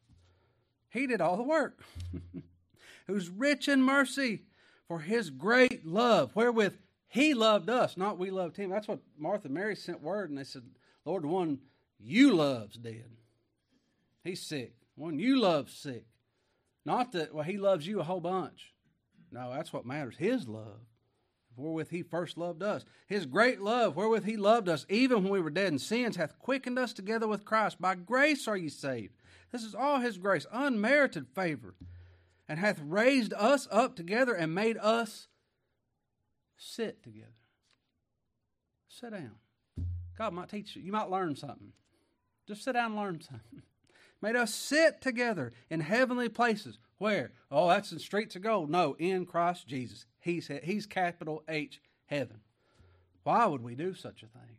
He 0.90 1.06
did 1.06 1.22
all 1.22 1.38
the 1.38 1.44
work. 1.44 1.82
Who's 3.08 3.30
rich 3.30 3.68
in 3.68 3.84
mercy 3.84 4.44
for 4.88 5.00
His 5.00 5.30
great 5.30 5.86
love, 5.86 6.36
wherewith 6.36 6.78
he 7.14 7.36
loved 7.36 7.70
us, 7.70 7.96
not 7.96 8.18
we 8.18 8.32
loved 8.32 8.58
him. 8.58 8.72
That's 8.72 8.88
what 8.88 8.98
Martha 9.20 9.46
and 9.46 9.54
Mary 9.54 9.76
sent 9.76 10.02
word, 10.02 10.32
and 10.32 10.40
they 10.40 10.44
said, 10.44 10.64
Lord, 11.06 11.24
the 11.24 11.28
one 11.28 11.60
you 12.00 12.34
love's 12.34 12.78
dead. 12.78 13.06
He's 14.24 14.42
sick. 14.42 14.74
One 14.96 15.20
you 15.20 15.40
love's 15.40 15.74
sick. 15.74 16.06
Not 16.86 17.12
that, 17.14 17.34
well, 17.34 17.44
he 17.44 17.58
loves 17.58 17.88
you 17.88 18.00
a 18.00 18.04
whole 18.04 18.20
bunch. 18.20 18.74
No, 19.32 19.52
that's 19.52 19.74
what 19.74 19.86
matters. 19.86 20.16
His 20.18 20.48
love, 20.48 20.82
wherewith 21.56 21.90
he 21.90 22.04
first 22.04 22.38
loved 22.38 22.62
us. 22.62 22.86
His 23.08 23.26
great 23.26 23.62
love, 23.62 23.96
wherewith 23.96 24.26
he 24.26 24.38
loved 24.38 24.70
us, 24.70 24.86
even 24.90 25.24
when 25.24 25.32
we 25.32 25.42
were 25.42 25.50
dead 25.50 25.72
in 25.74 25.80
sins, 25.80 26.16
hath 26.16 26.38
quickened 26.40 26.78
us 26.78 26.94
together 26.94 27.28
with 27.28 27.46
Christ. 27.46 27.82
By 27.82 27.96
grace 27.96 28.48
are 28.48 28.58
ye 28.58 28.70
saved. 28.70 29.14
This 29.52 29.64
is 29.64 29.76
all 29.76 30.00
his 30.00 30.18
grace, 30.18 30.46
unmerited 30.52 31.28
favor, 31.34 31.76
and 32.48 32.60
hath 32.60 32.82
raised 32.84 33.34
us 33.34 33.68
up 33.72 33.96
together 33.96 34.34
and 34.34 34.54
made 34.54 34.78
us 34.78 35.28
sit 36.58 37.04
together. 37.04 37.30
Sit 38.88 39.12
down. 39.12 39.36
God 40.18 40.34
might 40.34 40.50
teach 40.50 40.76
you. 40.76 40.82
You 40.82 40.92
might 40.92 41.10
learn 41.10 41.36
something. 41.36 41.74
Just 42.48 42.64
sit 42.64 42.74
down 42.74 42.92
and 42.92 42.96
learn 42.96 43.22
something. 43.22 43.62
Made 44.22 44.36
us 44.36 44.54
sit 44.54 45.02
together 45.02 45.54
in 45.70 45.82
heavenly 45.82 46.30
places. 46.30 46.78
Where? 46.98 47.32
Oh, 47.52 47.68
that's 47.68 47.92
in 47.92 48.00
streets 48.00 48.36
of 48.36 48.42
gold. 48.42 48.70
No, 48.70 48.96
in 48.98 49.26
Christ 49.26 49.68
Jesus. 49.68 50.06
He's, 50.20 50.50
he's 50.64 50.86
capital 50.86 51.44
H, 51.50 51.82
heaven. 52.06 52.40
Why 53.24 53.46
would 53.46 53.62
we 53.62 53.76
do 53.76 53.94
such 53.94 54.24
a 54.24 54.28
thing? 54.28 54.58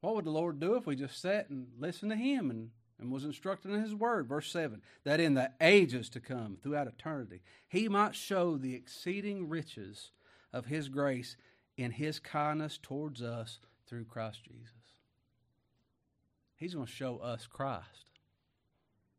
What 0.00 0.14
would 0.14 0.26
the 0.26 0.30
Lord 0.30 0.60
do 0.60 0.74
if 0.74 0.86
we 0.86 0.94
just 0.94 1.20
sat 1.20 1.50
and 1.50 1.68
listened 1.78 2.12
to 2.12 2.16
Him 2.16 2.50
and, 2.50 2.70
and 3.00 3.10
was 3.10 3.24
instructed 3.24 3.72
in 3.72 3.82
His 3.82 3.94
Word? 3.94 4.28
Verse 4.28 4.50
7 4.52 4.80
that 5.04 5.20
in 5.20 5.34
the 5.34 5.50
ages 5.60 6.08
to 6.10 6.20
come, 6.20 6.56
throughout 6.62 6.86
eternity, 6.86 7.40
He 7.68 7.88
might 7.88 8.14
show 8.14 8.56
the 8.56 8.74
exceeding 8.74 9.48
riches 9.48 10.12
of 10.52 10.66
His 10.66 10.88
grace 10.88 11.36
in 11.76 11.92
His 11.92 12.20
kindness 12.20 12.78
towards 12.80 13.22
us 13.22 13.58
through 13.88 14.04
Christ 14.04 14.44
Jesus. 14.44 14.72
He's 16.56 16.74
going 16.74 16.86
to 16.86 16.92
show 16.92 17.18
us 17.18 17.46
Christ. 17.46 18.10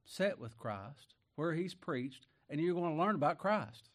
Set 0.05 0.39
with 0.39 0.57
Christ, 0.57 1.15
where 1.35 1.53
He's 1.53 1.73
preached, 1.73 2.27
and 2.49 2.59
you're 2.59 2.73
going 2.73 2.95
to 2.95 3.01
learn 3.01 3.15
about 3.15 3.37
Christ. 3.37 3.89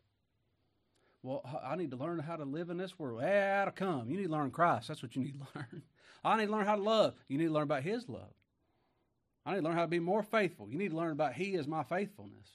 Well, 1.22 1.42
I 1.64 1.76
need 1.76 1.90
to 1.90 1.96
learn 1.96 2.18
how 2.18 2.36
to 2.36 2.44
live 2.44 2.70
in 2.70 2.76
this 2.76 2.98
world. 2.98 3.20
Yeah, 3.22 3.64
that'll 3.64 3.72
come. 3.72 4.10
You 4.10 4.16
need 4.16 4.26
to 4.26 4.32
learn 4.32 4.50
Christ. 4.50 4.88
That's 4.88 5.02
what 5.02 5.16
you 5.16 5.22
need 5.22 5.34
to 5.34 5.46
learn. 5.54 5.82
I 6.24 6.36
need 6.38 6.46
to 6.46 6.52
learn 6.52 6.66
how 6.66 6.76
to 6.76 6.82
love. 6.82 7.14
You 7.28 7.38
need 7.38 7.46
to 7.46 7.52
learn 7.52 7.64
about 7.64 7.82
His 7.82 8.08
love. 8.08 8.32
I 9.46 9.52
need 9.52 9.60
to 9.60 9.64
learn 9.64 9.74
how 9.74 9.82
to 9.82 9.88
be 9.88 10.00
more 10.00 10.22
faithful. 10.22 10.68
You 10.70 10.78
need 10.78 10.90
to 10.90 10.96
learn 10.96 11.12
about 11.12 11.34
He 11.34 11.54
is 11.54 11.66
my 11.66 11.82
faithfulness. 11.82 12.48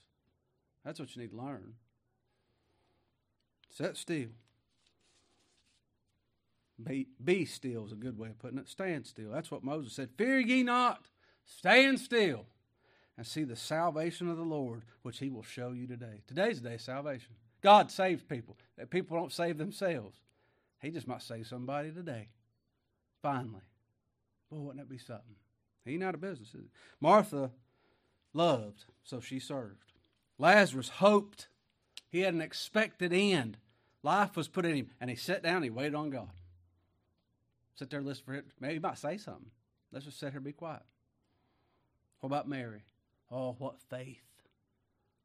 That's 0.84 1.00
what 1.00 1.16
you 1.16 1.22
need 1.22 1.32
to 1.32 1.38
learn. 1.38 1.74
Set 3.70 3.98
still. 3.98 4.30
Be, 6.82 7.08
be 7.24 7.46
still 7.46 7.86
is 7.86 7.92
a 7.92 7.96
good 7.96 8.18
way 8.18 8.30
of 8.30 8.40
putting 8.40 8.58
it. 8.58 8.70
Stand 8.70 9.06
still. 9.06 9.32
That's 9.32 9.52
what 9.52 9.64
Moses 9.64 9.94
said. 9.94 10.10
Fear 10.18 10.40
ye 10.40 10.64
not, 10.64 11.06
stand 11.46 12.00
still, 12.00 12.46
and 13.18 13.28
see 13.28 13.44
the 13.44 13.56
salvation 13.56 14.30
of 14.30 14.38
the 14.38 14.44
Lord, 14.44 14.84
which 15.02 15.20
he 15.20 15.30
will 15.30 15.44
show 15.44 15.72
you 15.72 15.88
today. 15.88 16.22
Today's 16.28 16.62
the 16.62 16.70
day 16.70 16.76
of 16.76 16.82
salvation. 16.82 17.34
God 17.62 17.92
saves 17.92 18.24
people. 18.24 18.58
People 18.90 19.18
don't 19.18 19.34
save 19.34 19.58
themselves. 19.58 20.18
He 20.82 20.92
just 20.92 21.08
might 21.08 21.22
save 21.22 21.48
somebody 21.48 21.92
today. 21.92 22.30
Finally. 23.22 23.62
Boy, 24.50 24.60
wouldn't 24.60 24.78
that 24.78 24.90
be 24.90 24.98
something? 24.98 25.36
He 25.86 26.02
out 26.02 26.16
of 26.16 26.22
business? 26.22 26.56
Martha 27.02 27.52
loved, 28.34 28.86
so 29.04 29.20
she 29.20 29.40
served. 29.40 29.92
Lazarus 30.38 30.90
hoped. 30.90 31.50
He 32.10 32.22
had 32.22 32.34
an 32.34 32.42
expected 32.42 33.12
end. 33.12 33.58
Life 34.02 34.38
was 34.38 34.48
put 34.48 34.66
in 34.66 34.76
him, 34.76 34.90
and 35.02 35.10
he 35.10 35.16
sat 35.16 35.44
down 35.44 35.58
and 35.58 35.66
he 35.66 35.70
waited 35.70 35.96
on 35.96 36.10
God. 36.10 36.30
Sit 37.80 37.92
there, 37.92 38.02
listen 38.02 38.26
for 38.26 38.34
it. 38.34 38.46
Maybe 38.60 38.74
he 38.74 38.80
might 38.80 38.98
say 38.98 39.18
something. 39.18 39.52
Let's 39.94 40.04
just 40.04 40.20
sit 40.20 40.32
here 40.32 40.40
and 40.40 40.46
be 40.46 40.52
quiet. 40.52 40.82
What 42.20 42.28
about 42.28 42.50
Mary? 42.50 42.84
Oh, 43.32 43.56
what 43.58 43.80
faith. 43.90 44.22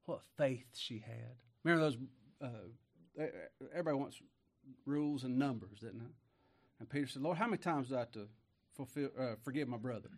What 0.05 0.21
faith 0.37 0.67
she 0.77 1.01
had. 1.01 1.35
Remember 1.65 1.85
those, 1.85 1.97
uh, 2.41 3.25
everybody 3.73 3.97
wants 3.97 4.23
rules 4.87 5.25
and 5.25 5.37
numbers, 5.37 5.81
didn't 5.81 6.03
it? 6.03 6.15
And 6.79 6.89
Peter 6.89 7.09
said, 7.09 7.23
Lord, 7.23 7.39
how 7.39 7.47
many 7.47 7.59
times 7.59 7.89
do 7.89 7.97
I 7.97 8.01
have 8.01 8.13
to 8.13 8.29
fulfill, 8.77 9.11
uh, 9.19 9.35
forgive 9.43 9.67
my 9.67 9.77
brother? 9.77 10.11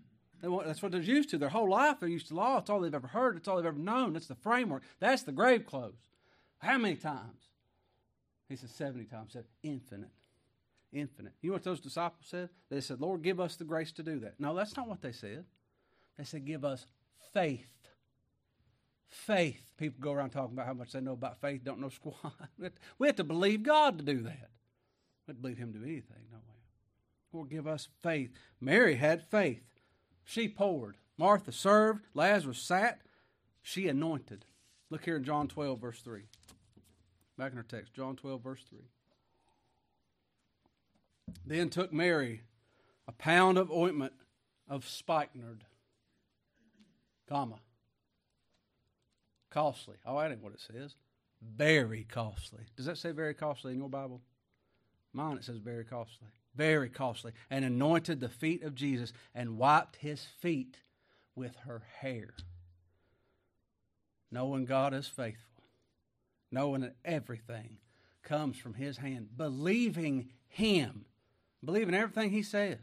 Want, 0.43 0.67
that's 0.67 0.83
what 0.83 0.93
they're 0.93 1.01
used 1.01 1.31
to. 1.31 1.39
Their 1.39 1.49
whole 1.49 1.71
life 1.71 2.01
they're 2.01 2.09
used 2.11 2.29
to 2.29 2.35
law. 2.35 2.59
It's 2.59 2.69
all 2.69 2.81
they've 2.81 2.95
ever 2.95 3.07
heard. 3.07 3.39
It's 3.39 3.49
all 3.49 3.57
they've 3.57 3.65
ever 3.65 3.79
known. 3.79 4.13
That's 4.13 4.27
the 4.27 4.35
framework. 4.35 4.83
That's 5.01 5.23
the 5.23 5.33
grave 5.33 5.65
clothes. 5.65 6.03
How 6.59 6.77
many 6.77 6.97
times? 6.97 7.49
He 8.47 8.57
said 8.57 8.69
70 8.69 9.07
times. 9.07 9.33
He 9.33 9.39
said 9.39 9.47
infinite 9.63 10.11
infinite. 10.99 11.33
You 11.41 11.51
know 11.51 11.55
what 11.55 11.65
those 11.65 11.81
disciples 11.81 12.27
said? 12.27 12.49
They 12.71 12.81
said, 12.81 13.01
Lord, 13.01 13.23
give 13.23 13.41
us 13.41 13.57
the 13.57 13.65
grace 13.65 13.93
to 13.93 14.03
do 14.03 14.19
that. 14.21 14.35
No, 14.39 14.55
that's 14.55 14.77
not 14.77 14.89
what 14.89 15.03
they 15.03 15.13
said. 15.13 15.45
They 16.17 16.25
said, 16.25 16.45
give 16.45 16.65
us 16.65 16.87
faith. 17.33 17.71
Faith. 19.09 19.73
People 19.77 20.01
go 20.01 20.13
around 20.13 20.31
talking 20.31 20.55
about 20.55 20.67
how 20.67 20.75
much 20.75 20.93
they 20.93 21.01
know 21.01 21.13
about 21.13 21.41
faith, 21.41 21.63
don't 21.65 21.81
know 21.81 21.89
squat. 21.91 22.33
we 22.99 23.07
have 23.07 23.17
to 23.17 23.25
believe 23.25 23.63
God 23.63 23.99
to 23.99 24.05
do 24.05 24.23
that. 24.23 24.51
We 25.27 25.33
have 25.33 25.37
to 25.37 25.43
believe 25.43 25.59
Him 25.59 25.73
to 25.73 25.79
do 25.79 25.85
anything, 25.85 26.25
don't 26.31 26.43
we? 26.47 26.57
Lord, 27.33 27.51
give 27.51 27.67
us 27.67 27.89
faith. 28.03 28.31
Mary 28.61 28.97
had 28.97 29.23
faith. 29.23 29.63
She 30.25 30.49
poured. 30.49 30.97
Martha 31.19 31.53
served. 31.53 32.07
Lazarus 32.15 32.59
sat. 32.59 33.01
She 33.63 33.89
anointed. 33.89 34.45
Look 34.91 35.05
here 35.05 35.17
in 35.17 35.25
John 35.25 35.49
12, 35.49 35.81
verse 35.81 36.01
3. 36.01 36.23
Back 37.37 37.53
in 37.53 37.59
our 37.59 37.65
text, 37.65 37.93
John 37.93 38.17
12, 38.17 38.43
verse 38.43 38.65
3. 38.69 38.79
Then 41.45 41.69
took 41.69 41.93
Mary 41.93 42.43
a 43.09 43.13
pound 43.13 43.59
of 43.59 43.71
ointment 43.71 44.13
of 44.69 44.89
spikenard, 44.89 45.65
comma, 47.29 47.61
Costly. 49.57 49.97
Oh, 50.05 50.19
that 50.21 50.31
ain't 50.31 50.43
what 50.43 50.53
it 50.53 50.61
says. 50.61 50.97
Very 51.41 52.05
costly. 52.05 52.65
Does 52.77 52.85
that 52.85 52.99
say 52.99 53.11
very 53.13 53.33
costly 53.33 53.73
in 53.73 53.79
your 53.79 53.89
Bible? 53.89 54.21
Mine, 55.15 55.39
it 55.39 55.45
says 55.45 55.57
very 55.57 55.83
costly. 55.83 56.29
Very 56.55 56.91
costly. 56.91 57.33
And 57.49 57.65
anointed 57.65 58.21
the 58.21 58.29
feet 58.29 58.63
of 58.63 58.75
Jesus 58.75 59.15
and 59.35 59.57
wiped 59.57 59.97
his 59.97 60.23
feet 60.41 60.77
with 61.35 61.57
her 61.65 61.85
hair. 62.01 62.35
Knowing 64.31 64.67
God 64.67 64.93
is 64.93 65.07
faithful, 65.07 65.65
knowing 66.51 66.83
that 66.83 66.97
everything 67.03 67.79
comes 68.23 68.59
from 68.59 68.75
his 68.75 68.99
hand, 68.99 69.29
believing 69.39 70.29
him, 70.49 71.07
believing 71.67 71.95
everything 71.95 72.31
he 72.31 72.43
says. 72.43 72.79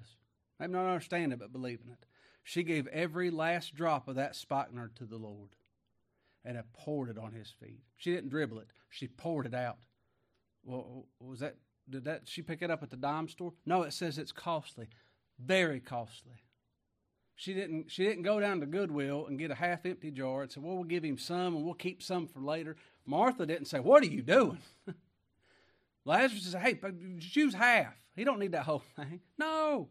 Maybe 0.59 0.73
not 0.73 0.86
understanding 0.86 1.39
but 1.39 1.51
believing 1.51 1.89
it. 1.89 2.05
She 2.43 2.63
gave 2.63 2.88
every 2.88 3.31
last 3.31 3.73
drop 3.73 4.07
of 4.07 4.15
that 4.15 4.36
spikenard 4.36 4.95
to 4.97 5.05
the 5.05 5.17
Lord 5.17 5.55
and 6.45 6.57
have 6.57 6.71
poured 6.73 7.09
it 7.09 7.17
on 7.17 7.31
his 7.31 7.49
feet. 7.49 7.81
She 7.95 8.11
didn't 8.11 8.29
dribble 8.29 8.59
it; 8.59 8.67
she 8.89 9.07
poured 9.07 9.45
it 9.45 9.53
out. 9.53 9.77
Well, 10.63 11.05
was 11.19 11.39
that? 11.39 11.55
Did 11.89 12.03
that? 12.05 12.23
She 12.25 12.41
pick 12.41 12.61
it 12.61 12.69
up 12.69 12.84
at 12.84 12.89
the 12.89 12.97
dime 12.97 13.29
store? 13.29 13.53
No, 13.65 13.84
it 13.84 13.93
says 13.93 14.17
it's 14.17 14.31
costly, 14.31 14.89
very 15.39 15.79
costly. 15.79 16.43
She 17.36 17.53
didn't. 17.53 17.89
She 17.89 18.03
didn't 18.03 18.23
go 18.23 18.39
down 18.39 18.59
to 18.59 18.65
Goodwill 18.65 19.25
and 19.27 19.39
get 19.39 19.51
a 19.51 19.55
half-empty 19.55 20.11
jar 20.11 20.43
and 20.43 20.51
say, 20.51 20.59
"Well, 20.61 20.75
we'll 20.75 20.84
give 20.84 21.03
him 21.03 21.17
some 21.17 21.55
and 21.55 21.65
we'll 21.65 21.73
keep 21.73 22.03
some 22.03 22.27
for 22.27 22.39
later." 22.41 22.75
Martha 23.05 23.45
didn't 23.45 23.67
say, 23.67 23.79
"What 23.79 24.03
are 24.03 24.07
you 24.07 24.21
doing?" 24.21 24.59
Lazarus 26.05 26.51
said, 26.51 26.61
"Hey, 26.61 26.79
choose 27.19 27.53
half. 27.53 27.93
He 28.15 28.23
don't 28.23 28.39
need 28.39 28.51
that 28.51 28.65
whole 28.65 28.83
thing." 28.95 29.21
No, 29.37 29.89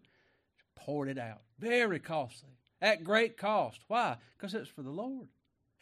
poured 0.75 1.09
it 1.09 1.19
out. 1.19 1.43
Very 1.59 1.99
costly, 1.99 2.51
at 2.81 3.05
great 3.05 3.37
cost. 3.37 3.81
Why? 3.89 4.17
Because 4.37 4.55
it's 4.55 4.71
for 4.71 4.83
the 4.83 4.91
Lord. 4.91 5.29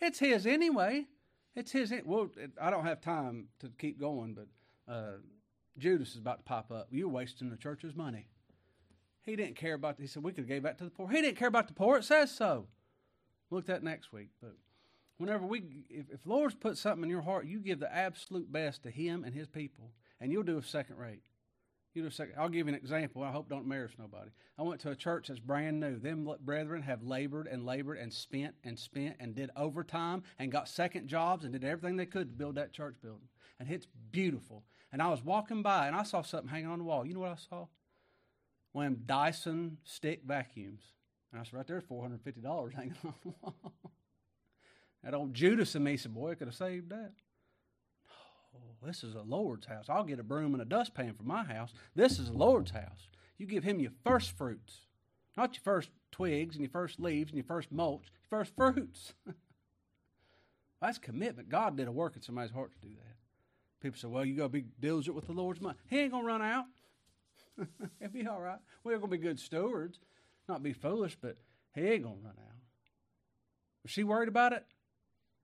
It's 0.00 0.18
his 0.18 0.46
anyway. 0.46 1.06
It's 1.54 1.72
his. 1.72 1.92
Well, 2.04 2.30
I 2.60 2.70
don't 2.70 2.84
have 2.84 3.00
time 3.00 3.48
to 3.60 3.70
keep 3.78 3.98
going, 4.00 4.34
but 4.34 4.92
uh, 4.92 5.18
Judas 5.78 6.12
is 6.12 6.18
about 6.18 6.38
to 6.38 6.44
pop 6.44 6.70
up. 6.70 6.88
You're 6.90 7.08
wasting 7.08 7.50
the 7.50 7.56
church's 7.56 7.94
money. 7.94 8.26
He 9.22 9.36
didn't 9.36 9.56
care 9.56 9.74
about. 9.74 9.96
He 10.00 10.06
said 10.06 10.22
we 10.22 10.32
could 10.32 10.42
have 10.42 10.48
gave 10.48 10.62
back 10.62 10.78
to 10.78 10.84
the 10.84 10.90
poor. 10.90 11.08
He 11.08 11.20
didn't 11.20 11.36
care 11.36 11.48
about 11.48 11.68
the 11.68 11.74
poor. 11.74 11.98
It 11.98 12.04
says 12.04 12.30
so. 12.30 12.66
Look 13.50 13.64
at 13.64 13.66
that 13.66 13.82
next 13.82 14.12
week. 14.12 14.28
But 14.40 14.54
whenever 15.18 15.44
we, 15.44 15.62
if, 15.88 16.06
if 16.10 16.26
Lord's 16.26 16.54
put 16.54 16.78
something 16.78 17.04
in 17.04 17.10
your 17.10 17.22
heart, 17.22 17.46
you 17.46 17.58
give 17.58 17.80
the 17.80 17.94
absolute 17.94 18.50
best 18.50 18.82
to 18.84 18.90
Him 18.90 19.24
and 19.24 19.34
His 19.34 19.48
people, 19.48 19.90
and 20.20 20.32
you'll 20.32 20.42
do 20.42 20.58
a 20.58 20.62
second 20.62 20.98
rate. 20.98 21.22
You 21.94 22.04
know, 22.04 22.08
second. 22.08 22.34
I'll 22.38 22.48
give 22.48 22.68
you 22.68 22.74
an 22.74 22.78
example. 22.78 23.22
I 23.24 23.32
hope 23.32 23.48
don't 23.48 23.64
embarrass 23.64 23.92
nobody. 23.98 24.30
I 24.56 24.62
went 24.62 24.80
to 24.82 24.90
a 24.90 24.96
church 24.96 25.26
that's 25.26 25.40
brand 25.40 25.80
new. 25.80 25.98
Them 25.98 26.28
brethren 26.40 26.82
have 26.82 27.02
labored 27.02 27.48
and 27.48 27.66
labored 27.66 27.98
and 27.98 28.12
spent 28.12 28.54
and 28.62 28.78
spent 28.78 29.16
and 29.18 29.34
did 29.34 29.50
overtime 29.56 30.22
and 30.38 30.52
got 30.52 30.68
second 30.68 31.08
jobs 31.08 31.44
and 31.44 31.52
did 31.52 31.64
everything 31.64 31.96
they 31.96 32.06
could 32.06 32.28
to 32.28 32.34
build 32.34 32.54
that 32.54 32.72
church 32.72 32.94
building. 33.02 33.28
And 33.58 33.68
it's 33.68 33.88
beautiful. 34.12 34.62
And 34.92 35.02
I 35.02 35.08
was 35.08 35.24
walking 35.24 35.62
by 35.62 35.88
and 35.88 35.96
I 35.96 36.04
saw 36.04 36.22
something 36.22 36.48
hanging 36.48 36.70
on 36.70 36.78
the 36.78 36.84
wall. 36.84 37.04
You 37.04 37.14
know 37.14 37.20
what 37.20 37.32
I 37.32 37.36
saw? 37.48 37.66
One 38.72 38.86
of 38.86 38.92
them 38.92 39.02
Dyson 39.06 39.78
stick 39.82 40.22
vacuums. 40.24 40.82
And 41.32 41.40
I 41.40 41.44
said, 41.44 41.54
right 41.54 41.66
there, 41.66 41.80
$450 41.80 42.72
hanging 42.72 42.94
on 43.04 43.14
the 43.24 43.32
wall. 43.42 43.72
that 45.02 45.14
old 45.14 45.34
Judas 45.34 45.74
and 45.74 45.84
me 45.84 45.96
said, 45.96 46.14
boy, 46.14 46.32
I 46.32 46.34
could 46.36 46.48
have 46.48 46.54
saved 46.54 46.90
that. 46.90 47.12
Oh, 48.54 48.86
this 48.86 49.02
is 49.04 49.14
a 49.14 49.22
Lord's 49.22 49.66
house. 49.66 49.86
I'll 49.88 50.04
get 50.04 50.18
a 50.18 50.24
broom 50.24 50.54
and 50.54 50.62
a 50.62 50.66
dustpan 50.66 51.14
for 51.14 51.24
my 51.24 51.44
house. 51.44 51.72
This 51.94 52.18
is 52.18 52.28
a 52.28 52.32
Lord's 52.32 52.70
house. 52.70 53.08
You 53.38 53.46
give 53.46 53.64
him 53.64 53.80
your 53.80 53.92
first 54.04 54.36
fruits, 54.36 54.80
not 55.36 55.54
your 55.54 55.62
first 55.62 55.90
twigs 56.12 56.56
and 56.56 56.62
your 56.62 56.70
first 56.70 57.00
leaves 57.00 57.30
and 57.30 57.38
your 57.38 57.44
first 57.44 57.72
mulch, 57.72 58.06
your 58.30 58.38
first 58.38 58.54
fruits. 58.54 59.14
That's 60.82 60.98
commitment. 60.98 61.48
God 61.48 61.76
did 61.76 61.88
a 61.88 61.92
work 61.92 62.16
in 62.16 62.22
somebody's 62.22 62.52
heart 62.52 62.72
to 62.72 62.88
do 62.88 62.94
that. 62.94 63.16
People 63.80 63.98
say, 63.98 64.08
well, 64.08 64.24
you 64.24 64.36
got 64.36 64.44
to 64.44 64.48
be 64.48 64.64
diligent 64.80 65.16
with 65.16 65.26
the 65.26 65.32
Lord's 65.32 65.60
money. 65.60 65.78
He 65.88 66.00
ain't 66.00 66.12
going 66.12 66.24
to 66.24 66.28
run 66.28 66.42
out. 66.42 66.66
It'll 68.00 68.12
be 68.12 68.26
all 68.26 68.40
right. 68.40 68.58
We're 68.84 68.98
going 68.98 69.10
to 69.10 69.16
be 69.16 69.22
good 69.22 69.40
stewards, 69.40 69.98
not 70.48 70.62
be 70.62 70.72
foolish, 70.72 71.16
but 71.20 71.36
he 71.74 71.82
ain't 71.82 72.04
going 72.04 72.18
to 72.18 72.24
run 72.24 72.34
out. 72.38 72.56
Was 73.82 73.90
she 73.90 74.04
worried 74.04 74.28
about 74.28 74.52
it? 74.52 74.64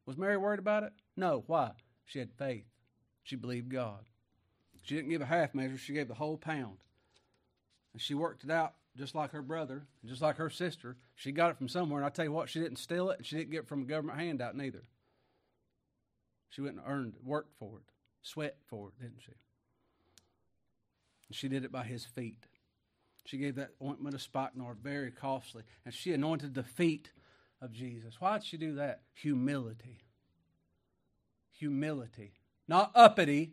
Was 0.04 0.16
Mary 0.16 0.36
worried 0.36 0.58
about 0.58 0.82
it? 0.82 0.92
No. 1.16 1.44
Why? 1.46 1.72
She 2.04 2.18
had 2.18 2.30
faith. 2.32 2.64
She 3.26 3.34
believed 3.34 3.70
God. 3.70 4.04
She 4.82 4.94
didn't 4.94 5.10
give 5.10 5.20
a 5.20 5.26
half 5.26 5.52
measure, 5.52 5.76
she 5.76 5.92
gave 5.92 6.06
the 6.06 6.14
whole 6.14 6.36
pound. 6.36 6.76
And 7.92 8.00
she 8.00 8.14
worked 8.14 8.44
it 8.44 8.52
out 8.52 8.74
just 8.96 9.16
like 9.16 9.32
her 9.32 9.42
brother, 9.42 9.84
just 10.04 10.22
like 10.22 10.36
her 10.36 10.48
sister. 10.48 10.96
She 11.16 11.32
got 11.32 11.50
it 11.50 11.58
from 11.58 11.68
somewhere, 11.68 11.98
and 11.98 12.06
I 12.06 12.10
tell 12.10 12.24
you 12.24 12.30
what, 12.30 12.48
she 12.48 12.60
didn't 12.60 12.78
steal 12.78 13.10
it, 13.10 13.18
and 13.18 13.26
she 13.26 13.36
didn't 13.36 13.50
get 13.50 13.64
it 13.64 13.68
from 13.68 13.82
a 13.82 13.84
government 13.84 14.20
handout 14.20 14.56
neither. 14.56 14.84
She 16.50 16.60
went 16.60 16.76
and 16.76 16.84
earned, 16.86 17.14
it, 17.16 17.24
worked 17.24 17.52
for 17.58 17.78
it, 17.78 17.92
sweat 18.22 18.58
for 18.68 18.90
it, 18.90 19.02
didn't 19.02 19.22
she? 19.24 19.32
And 21.26 21.36
she 21.36 21.48
did 21.48 21.64
it 21.64 21.72
by 21.72 21.82
his 21.82 22.04
feet. 22.04 22.46
She 23.24 23.38
gave 23.38 23.56
that 23.56 23.72
ointment 23.82 24.14
of 24.14 24.22
spikenard 24.22 24.78
very 24.80 25.10
costly, 25.10 25.64
and 25.84 25.92
she 25.92 26.12
anointed 26.12 26.54
the 26.54 26.62
feet 26.62 27.10
of 27.60 27.72
Jesus. 27.72 28.20
Why 28.20 28.38
did 28.38 28.46
she 28.46 28.56
do 28.56 28.76
that? 28.76 29.00
Humility. 29.14 30.04
Humility 31.58 32.34
not 32.68 32.92
uppity. 32.94 33.52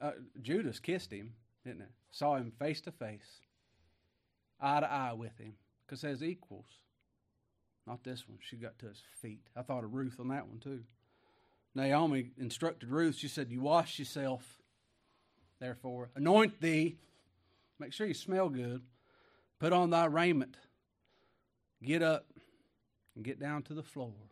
Uh, 0.00 0.12
Judas 0.40 0.78
kissed 0.78 1.12
him, 1.12 1.34
didn't 1.64 1.82
it? 1.82 1.90
Saw 2.10 2.36
him 2.36 2.52
face 2.58 2.80
to 2.82 2.92
face, 2.92 3.40
eye 4.60 4.80
to 4.80 4.90
eye 4.90 5.12
with 5.12 5.36
him, 5.38 5.54
because 5.86 6.02
as 6.04 6.22
equals. 6.22 6.66
Not 7.86 8.04
this 8.04 8.28
one. 8.28 8.38
She 8.40 8.56
got 8.56 8.78
to 8.80 8.86
his 8.86 9.02
feet. 9.20 9.40
I 9.56 9.62
thought 9.62 9.84
of 9.84 9.94
Ruth 9.94 10.20
on 10.20 10.28
that 10.28 10.46
one 10.46 10.58
too. 10.58 10.84
Naomi 11.74 12.30
instructed 12.38 12.88
Ruth. 12.88 13.16
She 13.16 13.28
said, 13.28 13.50
"You 13.50 13.60
wash 13.60 13.98
yourself, 13.98 14.60
therefore 15.58 16.10
anoint 16.14 16.60
thee. 16.60 16.98
Make 17.78 17.92
sure 17.92 18.06
you 18.06 18.14
smell 18.14 18.48
good. 18.48 18.82
Put 19.58 19.72
on 19.72 19.90
thy 19.90 20.04
raiment. 20.04 20.56
Get 21.82 22.02
up 22.02 22.26
and 23.14 23.24
get 23.24 23.40
down 23.40 23.62
to 23.64 23.74
the 23.74 23.82
floor." 23.82 24.29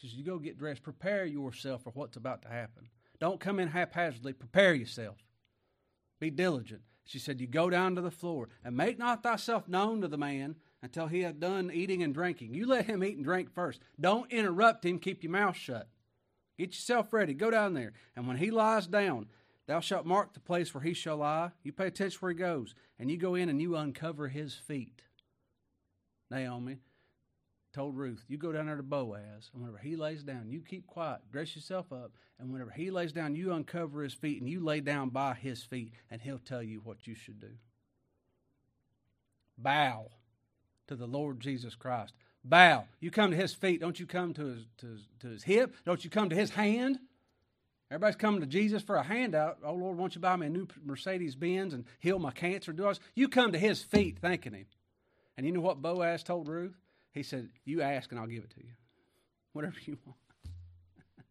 She 0.00 0.08
says, 0.08 0.16
You 0.16 0.24
go 0.24 0.38
get 0.38 0.58
dressed. 0.58 0.82
Prepare 0.82 1.26
yourself 1.26 1.84
for 1.84 1.90
what's 1.90 2.16
about 2.16 2.42
to 2.42 2.48
happen. 2.48 2.88
Don't 3.18 3.40
come 3.40 3.60
in 3.60 3.68
haphazardly. 3.68 4.32
Prepare 4.32 4.74
yourself. 4.74 5.16
Be 6.20 6.30
diligent. 6.30 6.82
She 7.04 7.18
said, 7.18 7.40
You 7.40 7.46
go 7.46 7.68
down 7.68 7.96
to 7.96 8.00
the 8.00 8.10
floor 8.10 8.48
and 8.64 8.76
make 8.76 8.98
not 8.98 9.22
thyself 9.22 9.68
known 9.68 10.00
to 10.00 10.08
the 10.08 10.16
man 10.16 10.56
until 10.82 11.08
he 11.08 11.20
hath 11.20 11.38
done 11.38 11.70
eating 11.72 12.02
and 12.02 12.14
drinking. 12.14 12.54
You 12.54 12.66
let 12.66 12.86
him 12.86 13.04
eat 13.04 13.16
and 13.16 13.24
drink 13.24 13.52
first. 13.52 13.80
Don't 14.00 14.30
interrupt 14.32 14.86
him. 14.86 14.98
Keep 14.98 15.22
your 15.22 15.32
mouth 15.32 15.56
shut. 15.56 15.88
Get 16.58 16.70
yourself 16.70 17.12
ready. 17.12 17.34
Go 17.34 17.50
down 17.50 17.74
there. 17.74 17.92
And 18.16 18.26
when 18.26 18.38
he 18.38 18.50
lies 18.50 18.86
down, 18.86 19.26
thou 19.66 19.80
shalt 19.80 20.06
mark 20.06 20.32
the 20.32 20.40
place 20.40 20.72
where 20.72 20.82
he 20.82 20.94
shall 20.94 21.18
lie. 21.18 21.50
You 21.62 21.72
pay 21.72 21.88
attention 21.88 22.18
where 22.20 22.32
he 22.32 22.38
goes. 22.38 22.74
And 22.98 23.10
you 23.10 23.18
go 23.18 23.34
in 23.34 23.48
and 23.48 23.60
you 23.60 23.76
uncover 23.76 24.28
his 24.28 24.54
feet. 24.54 25.02
Naomi, 26.30 26.78
told 27.72 27.96
Ruth, 27.96 28.24
You 28.28 28.38
go 28.38 28.52
down 28.52 28.66
there 28.66 28.76
to 28.76 28.82
Boaz, 28.82 29.50
and 29.52 29.62
whenever 29.62 29.78
he 29.78 29.96
lays 29.96 30.22
down, 30.22 30.50
you 30.50 30.60
keep 30.60 30.86
quiet, 30.86 31.20
dress 31.30 31.54
yourself 31.54 31.92
up, 31.92 32.12
and 32.38 32.52
whenever 32.52 32.70
he 32.70 32.90
lays 32.90 33.12
down, 33.12 33.36
you 33.36 33.52
uncover 33.52 34.02
his 34.02 34.14
feet 34.14 34.40
and 34.40 34.50
you 34.50 34.60
lay 34.60 34.80
down 34.80 35.10
by 35.10 35.34
his 35.34 35.62
feet, 35.62 35.92
and 36.10 36.20
he'll 36.20 36.38
tell 36.38 36.62
you 36.62 36.80
what 36.82 37.06
you 37.06 37.14
should 37.14 37.40
do. 37.40 37.50
Bow 39.58 40.06
to 40.88 40.96
the 40.96 41.06
Lord 41.06 41.40
Jesus 41.40 41.74
Christ. 41.74 42.14
Bow. 42.42 42.84
You 43.00 43.10
come 43.10 43.30
to 43.30 43.36
his 43.36 43.52
feet. 43.52 43.80
Don't 43.80 44.00
you 44.00 44.06
come 44.06 44.32
to 44.34 44.46
his, 44.46 44.64
to 44.78 44.86
his, 44.86 45.00
to 45.20 45.28
his 45.28 45.42
hip? 45.42 45.74
Don't 45.84 46.02
you 46.02 46.10
come 46.10 46.30
to 46.30 46.36
his 46.36 46.50
hand? 46.50 46.98
Everybody's 47.90 48.16
coming 48.16 48.40
to 48.40 48.46
Jesus 48.46 48.82
for 48.82 48.96
a 48.96 49.02
handout. 49.02 49.58
Oh, 49.64 49.74
Lord, 49.74 49.98
won't 49.98 50.14
you 50.14 50.20
buy 50.20 50.36
me 50.36 50.46
a 50.46 50.50
new 50.50 50.66
Mercedes 50.84 51.34
Benz 51.34 51.74
and 51.74 51.84
heal 51.98 52.18
my 52.18 52.30
cancer? 52.30 52.72
Do 52.72 52.86
us? 52.86 53.00
You 53.14 53.28
come 53.28 53.52
to 53.52 53.58
his 53.58 53.82
feet 53.82 54.18
thanking 54.20 54.54
him. 54.54 54.66
And 55.36 55.44
you 55.44 55.52
know 55.52 55.60
what 55.60 55.82
Boaz 55.82 56.22
told 56.22 56.48
Ruth? 56.48 56.76
He 57.12 57.22
said, 57.22 57.48
You 57.64 57.82
ask 57.82 58.10
and 58.10 58.20
I'll 58.20 58.26
give 58.26 58.44
it 58.44 58.50
to 58.50 58.60
you. 58.60 58.72
Whatever 59.52 59.76
you 59.84 59.98
want. 60.04 60.18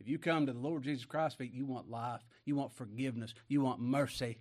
if 0.00 0.08
you 0.08 0.18
come 0.18 0.46
to 0.46 0.52
the 0.52 0.58
Lord 0.58 0.82
Jesus 0.82 1.04
Christ's 1.04 1.38
feet, 1.38 1.52
you 1.52 1.66
want 1.66 1.90
life, 1.90 2.22
you 2.44 2.56
want 2.56 2.74
forgiveness, 2.74 3.34
you 3.48 3.60
want 3.60 3.80
mercy, 3.80 4.38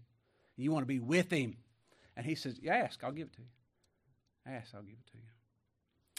you 0.56 0.72
want 0.72 0.84
to 0.84 0.88
be 0.88 1.00
with 1.00 1.32
Him. 1.32 1.58
And 2.16 2.26
He 2.26 2.36
says, 2.36 2.60
You 2.62 2.70
ask, 2.70 3.04
I'll 3.04 3.12
give 3.12 3.28
it 3.28 3.34
to 3.34 3.42
you. 3.42 3.48
Ask, 4.46 4.74
I'll 4.76 4.82
give 4.82 4.98
it 5.00 5.12
to 5.12 5.18
you. 5.18 5.24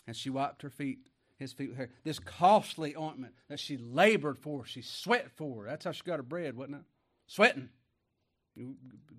And 0.07 0.17
she 0.17 0.31
wiped 0.31 0.63
her 0.63 0.71
feet, 0.71 0.99
his 1.39 1.53
feet 1.53 1.71
with 1.71 1.79
hair. 1.79 1.91
This 2.05 2.19
costly 2.19 2.97
ointment 2.97 3.35
that 3.49 3.61
she 3.61 3.77
labored 3.77 4.39
for, 4.39 4.65
she 4.65 4.83
sweat 4.83 5.31
for. 5.37 5.67
That's 5.67 5.85
how 5.85 5.93
she 5.93 6.03
got 6.03 6.17
her 6.17 6.23
bread, 6.23 6.57
wasn't 6.57 6.77
it? 6.77 6.83
Sweating. 7.27 7.71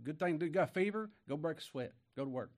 Good 0.04 0.20
thing 0.20 0.34
to 0.34 0.40
do. 0.40 0.46
You 0.46 0.52
got 0.52 0.74
fever? 0.74 1.10
Go 1.28 1.38
break 1.38 1.58
a 1.58 1.62
sweat. 1.62 1.94
Go 2.16 2.24
to 2.24 2.30
work. 2.30 2.52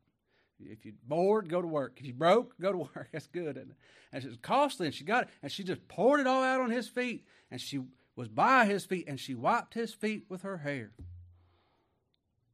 If 0.59 0.85
you're 0.85 0.95
bored, 1.07 1.49
go 1.49 1.61
to 1.61 1.67
work. 1.67 1.97
If 1.97 2.05
you're 2.05 2.15
broke, 2.15 2.59
go 2.59 2.71
to 2.71 2.77
work. 2.95 3.09
That's 3.11 3.27
good. 3.27 3.57
And 3.57 3.73
it's 4.11 4.37
costly, 4.41 4.87
and 4.87 4.95
she 4.95 5.03
got 5.03 5.23
it, 5.23 5.29
and 5.41 5.51
she 5.51 5.63
just 5.63 5.87
poured 5.87 6.19
it 6.19 6.27
all 6.27 6.43
out 6.43 6.61
on 6.61 6.71
his 6.71 6.87
feet, 6.87 7.25
and 7.51 7.61
she 7.61 7.81
was 8.15 8.27
by 8.27 8.65
his 8.65 8.85
feet, 8.85 9.05
and 9.07 9.19
she 9.19 9.35
wiped 9.35 9.73
his 9.73 9.93
feet 9.93 10.25
with 10.29 10.41
her 10.41 10.57
hair. 10.57 10.91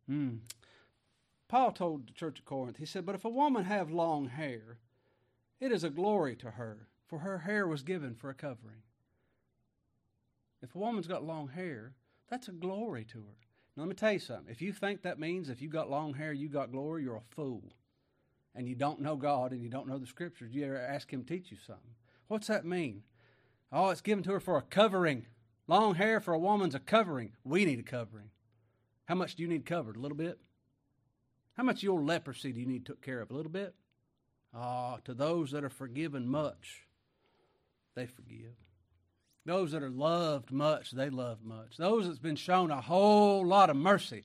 Hmm. 0.08 0.38
Paul 1.48 1.72
told 1.72 2.08
the 2.08 2.14
church 2.14 2.40
of 2.40 2.46
Corinth, 2.46 2.78
he 2.78 2.86
said, 2.86 3.06
But 3.06 3.16
if 3.16 3.26
a 3.26 3.30
woman 3.30 3.66
have 3.66 3.92
long 3.92 4.28
hair, 4.28 4.80
it 5.60 5.72
is 5.72 5.84
a 5.84 5.90
glory 5.90 6.36
to 6.38 6.52
her, 6.52 6.88
for 7.08 7.20
her 7.20 7.40
hair 7.40 7.68
was 7.68 7.84
given 7.84 8.16
for 8.16 8.30
a 8.30 8.34
covering. 8.34 8.82
If 10.62 10.76
a 10.76 10.80
woman's 10.80 11.08
got 11.08 11.24
long 11.24 11.50
hair, 11.50 11.94
that's 12.30 12.48
a 12.48 12.54
glory 12.54 13.06
to 13.06 13.20
her. 13.20 13.38
Now, 13.76 13.84
let 13.84 13.90
me 13.90 13.96
tell 13.96 14.14
you 14.14 14.20
something. 14.20 14.52
If 14.52 14.62
you 14.62 14.74
think 14.74 15.02
that 15.02 15.20
means 15.20 15.50
if 15.50 15.62
you 15.62 15.70
got 15.70 15.90
long 15.90 16.14
hair, 16.14 16.34
you 16.34 16.48
got 16.50 16.72
glory, 16.72 17.04
you're 17.04 17.18
a 17.18 17.36
fool. 17.36 17.64
And 18.56 18.68
you 18.68 18.76
don't 18.76 19.02
know 19.02 19.16
God 19.16 19.52
and 19.52 19.62
you 19.62 19.70
don't 19.70 19.88
know 19.88 19.98
the 19.98 20.06
scriptures. 20.06 20.54
You 20.54 20.66
ever 20.66 20.78
ask 20.78 21.12
Him 21.12 21.24
to 21.24 21.28
teach 21.28 21.52
you 21.52 21.58
something? 21.66 21.96
What's 22.28 22.48
that 22.48 22.66
mean? 22.66 23.04
Oh, 23.72 23.90
it's 23.90 24.02
given 24.02 24.24
to 24.26 24.32
her 24.34 24.40
for 24.40 24.58
a 24.58 24.62
covering. 24.62 25.26
Long 25.68 25.96
hair 25.96 26.20
for 26.20 26.34
a 26.34 26.40
woman's 26.40 26.76
a 26.76 26.80
covering. 26.80 27.32
We 27.44 27.66
need 27.66 27.80
a 27.80 27.84
covering. 27.84 28.30
How 29.06 29.16
much 29.16 29.36
do 29.36 29.44
you 29.44 29.50
need 29.50 29.66
covered? 29.66 29.96
A 29.96 30.00
little 30.00 30.18
bit? 30.18 30.40
How 31.58 31.64
much 31.64 31.78
of 31.78 31.84
your 31.84 32.02
leprosy 32.02 32.52
do 32.52 32.60
you 32.60 32.66
need 32.66 32.86
took 32.86 33.02
care 33.02 33.22
of? 33.22 33.32
A 33.32 33.34
little 33.34 33.52
bit? 33.52 33.74
Ah, 34.54 34.98
to 35.06 35.14
those 35.14 35.52
that 35.52 35.64
are 35.64 35.70
forgiven 35.70 36.28
much, 36.28 36.86
they 37.96 38.06
forgive. 38.06 38.56
Those 39.46 39.72
that 39.72 39.84
are 39.84 39.90
loved 39.90 40.52
much, 40.52 40.92
they 40.92 41.10
love 41.10 41.40
much. 41.44 41.78
Those 41.78 42.08
that's 42.08 42.20
been 42.20 42.36
shown 42.36 42.72
a 42.72 42.80
whole 42.80 43.46
lot 43.46 43.70
of 43.70 43.76
mercy, 43.76 44.24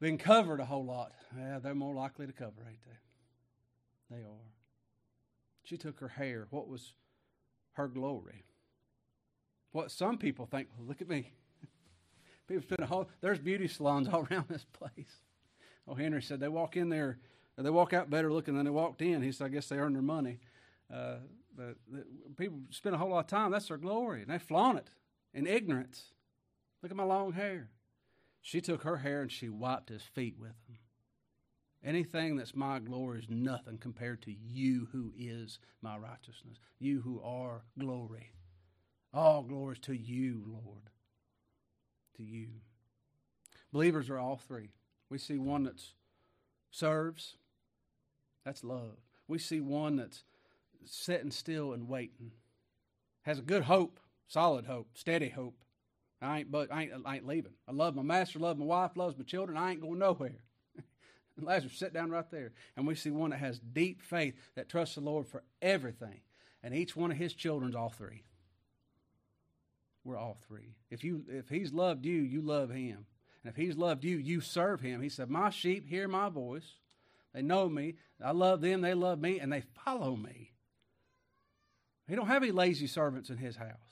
been 0.00 0.18
covered 0.18 0.60
a 0.60 0.64
whole 0.64 0.84
lot, 0.84 1.12
yeah, 1.36 1.58
they're 1.58 1.74
more 1.74 1.94
likely 1.94 2.26
to 2.26 2.32
cover, 2.32 2.66
ain't 2.68 2.82
they? 2.84 4.16
They 4.16 4.22
are. 4.22 4.52
She 5.62 5.76
took 5.76 5.98
her 6.00 6.08
hair. 6.08 6.46
What 6.50 6.68
was 6.68 6.92
her 7.72 7.88
glory? 7.88 8.44
What 9.72 9.90
some 9.90 10.18
people 10.18 10.46
think, 10.46 10.68
well, 10.76 10.86
look 10.86 11.00
at 11.00 11.08
me. 11.08 11.32
People 12.46 12.62
spend 12.62 12.80
a 12.80 12.86
whole, 12.86 13.08
there's 13.20 13.38
beauty 13.38 13.66
salons 13.66 14.08
all 14.12 14.26
around 14.30 14.46
this 14.48 14.64
place. 14.72 15.20
Oh, 15.88 15.94
Henry 15.94 16.22
said 16.22 16.38
they 16.38 16.48
walk 16.48 16.76
in 16.76 16.90
there, 16.90 17.18
they 17.58 17.70
walk 17.70 17.92
out 17.92 18.10
better 18.10 18.32
looking 18.32 18.56
than 18.56 18.64
they 18.64 18.70
walked 18.70 19.02
in. 19.02 19.22
He 19.22 19.32
said, 19.32 19.46
I 19.46 19.48
guess 19.48 19.68
they 19.68 19.76
earn 19.76 19.92
their 19.92 20.02
money. 20.02 20.38
Uh, 20.92 21.16
but 21.56 21.76
the, 21.90 22.04
people 22.36 22.58
spend 22.70 22.94
a 22.94 22.98
whole 22.98 23.10
lot 23.10 23.20
of 23.20 23.26
time. 23.26 23.50
That's 23.50 23.68
their 23.68 23.76
glory, 23.76 24.22
and 24.22 24.30
they 24.30 24.38
flaunt 24.38 24.78
it 24.78 24.90
in 25.32 25.46
ignorance. 25.46 26.12
Look 26.82 26.90
at 26.90 26.96
my 26.96 27.04
long 27.04 27.32
hair. 27.32 27.68
She 28.46 28.60
took 28.60 28.82
her 28.82 28.98
hair 28.98 29.22
and 29.22 29.32
she 29.32 29.48
wiped 29.48 29.88
his 29.88 30.02
feet 30.02 30.36
with 30.38 30.52
them. 30.68 30.76
Anything 31.82 32.36
that's 32.36 32.54
my 32.54 32.78
glory 32.78 33.20
is 33.20 33.30
nothing 33.30 33.78
compared 33.78 34.20
to 34.22 34.32
you 34.32 34.88
who 34.92 35.12
is 35.18 35.58
my 35.80 35.96
righteousness. 35.96 36.58
You 36.78 37.00
who 37.00 37.22
are 37.22 37.64
glory. 37.78 38.34
All 39.14 39.42
glory 39.42 39.76
is 39.76 39.78
to 39.80 39.94
you, 39.94 40.44
Lord. 40.46 40.90
To 42.18 42.22
you. 42.22 42.48
Believers 43.72 44.10
are 44.10 44.18
all 44.18 44.36
three. 44.36 44.74
We 45.08 45.16
see 45.16 45.38
one 45.38 45.64
that 45.64 45.80
serves, 46.70 47.38
that's 48.44 48.62
love. 48.62 48.98
We 49.26 49.38
see 49.38 49.60
one 49.62 49.96
that's 49.96 50.22
sitting 50.84 51.30
still 51.30 51.72
and 51.72 51.88
waiting, 51.88 52.32
has 53.22 53.38
a 53.38 53.42
good 53.42 53.64
hope, 53.64 54.00
solid 54.28 54.66
hope, 54.66 54.88
steady 54.92 55.30
hope. 55.30 55.63
I 56.24 56.40
ain't, 56.40 56.50
but 56.50 56.72
I 56.72 56.82
ain't, 56.82 56.92
I 57.04 57.16
ain't 57.16 57.26
leaving. 57.26 57.52
I 57.68 57.72
love 57.72 57.94
my 57.94 58.02
master, 58.02 58.38
love 58.38 58.58
my 58.58 58.64
wife, 58.64 58.92
loves 58.96 59.16
my 59.18 59.24
children. 59.24 59.58
I 59.58 59.72
ain't 59.72 59.80
going 59.80 59.98
nowhere. 59.98 60.44
Lazarus, 61.40 61.74
sit 61.76 61.92
down 61.92 62.10
right 62.10 62.30
there. 62.30 62.52
And 62.76 62.86
we 62.86 62.94
see 62.94 63.10
one 63.10 63.30
that 63.30 63.40
has 63.40 63.58
deep 63.58 64.02
faith 64.02 64.34
that 64.54 64.68
trusts 64.68 64.94
the 64.94 65.00
Lord 65.00 65.26
for 65.26 65.42
everything. 65.60 66.20
And 66.62 66.74
each 66.74 66.96
one 66.96 67.10
of 67.10 67.16
his 67.16 67.34
children's 67.34 67.74
all 67.74 67.90
three. 67.90 68.24
We're 70.04 70.18
all 70.18 70.38
three. 70.46 70.76
If 70.90 71.02
you 71.02 71.24
if 71.28 71.48
he's 71.48 71.72
loved 71.72 72.04
you, 72.04 72.20
you 72.20 72.42
love 72.42 72.70
him. 72.70 73.06
And 73.42 73.50
if 73.50 73.56
he's 73.56 73.76
loved 73.76 74.04
you, 74.04 74.16
you 74.16 74.40
serve 74.40 74.80
him. 74.80 75.02
He 75.02 75.08
said, 75.08 75.30
My 75.30 75.50
sheep 75.50 75.88
hear 75.88 76.08
my 76.08 76.28
voice. 76.28 76.76
They 77.34 77.42
know 77.42 77.68
me. 77.68 77.96
I 78.22 78.30
love 78.30 78.60
them. 78.60 78.80
They 78.80 78.94
love 78.94 79.20
me. 79.20 79.40
And 79.40 79.52
they 79.52 79.62
follow 79.84 80.16
me. 80.16 80.52
He 82.06 82.14
don't 82.14 82.28
have 82.28 82.42
any 82.42 82.52
lazy 82.52 82.86
servants 82.86 83.30
in 83.30 83.38
his 83.38 83.56
house. 83.56 83.83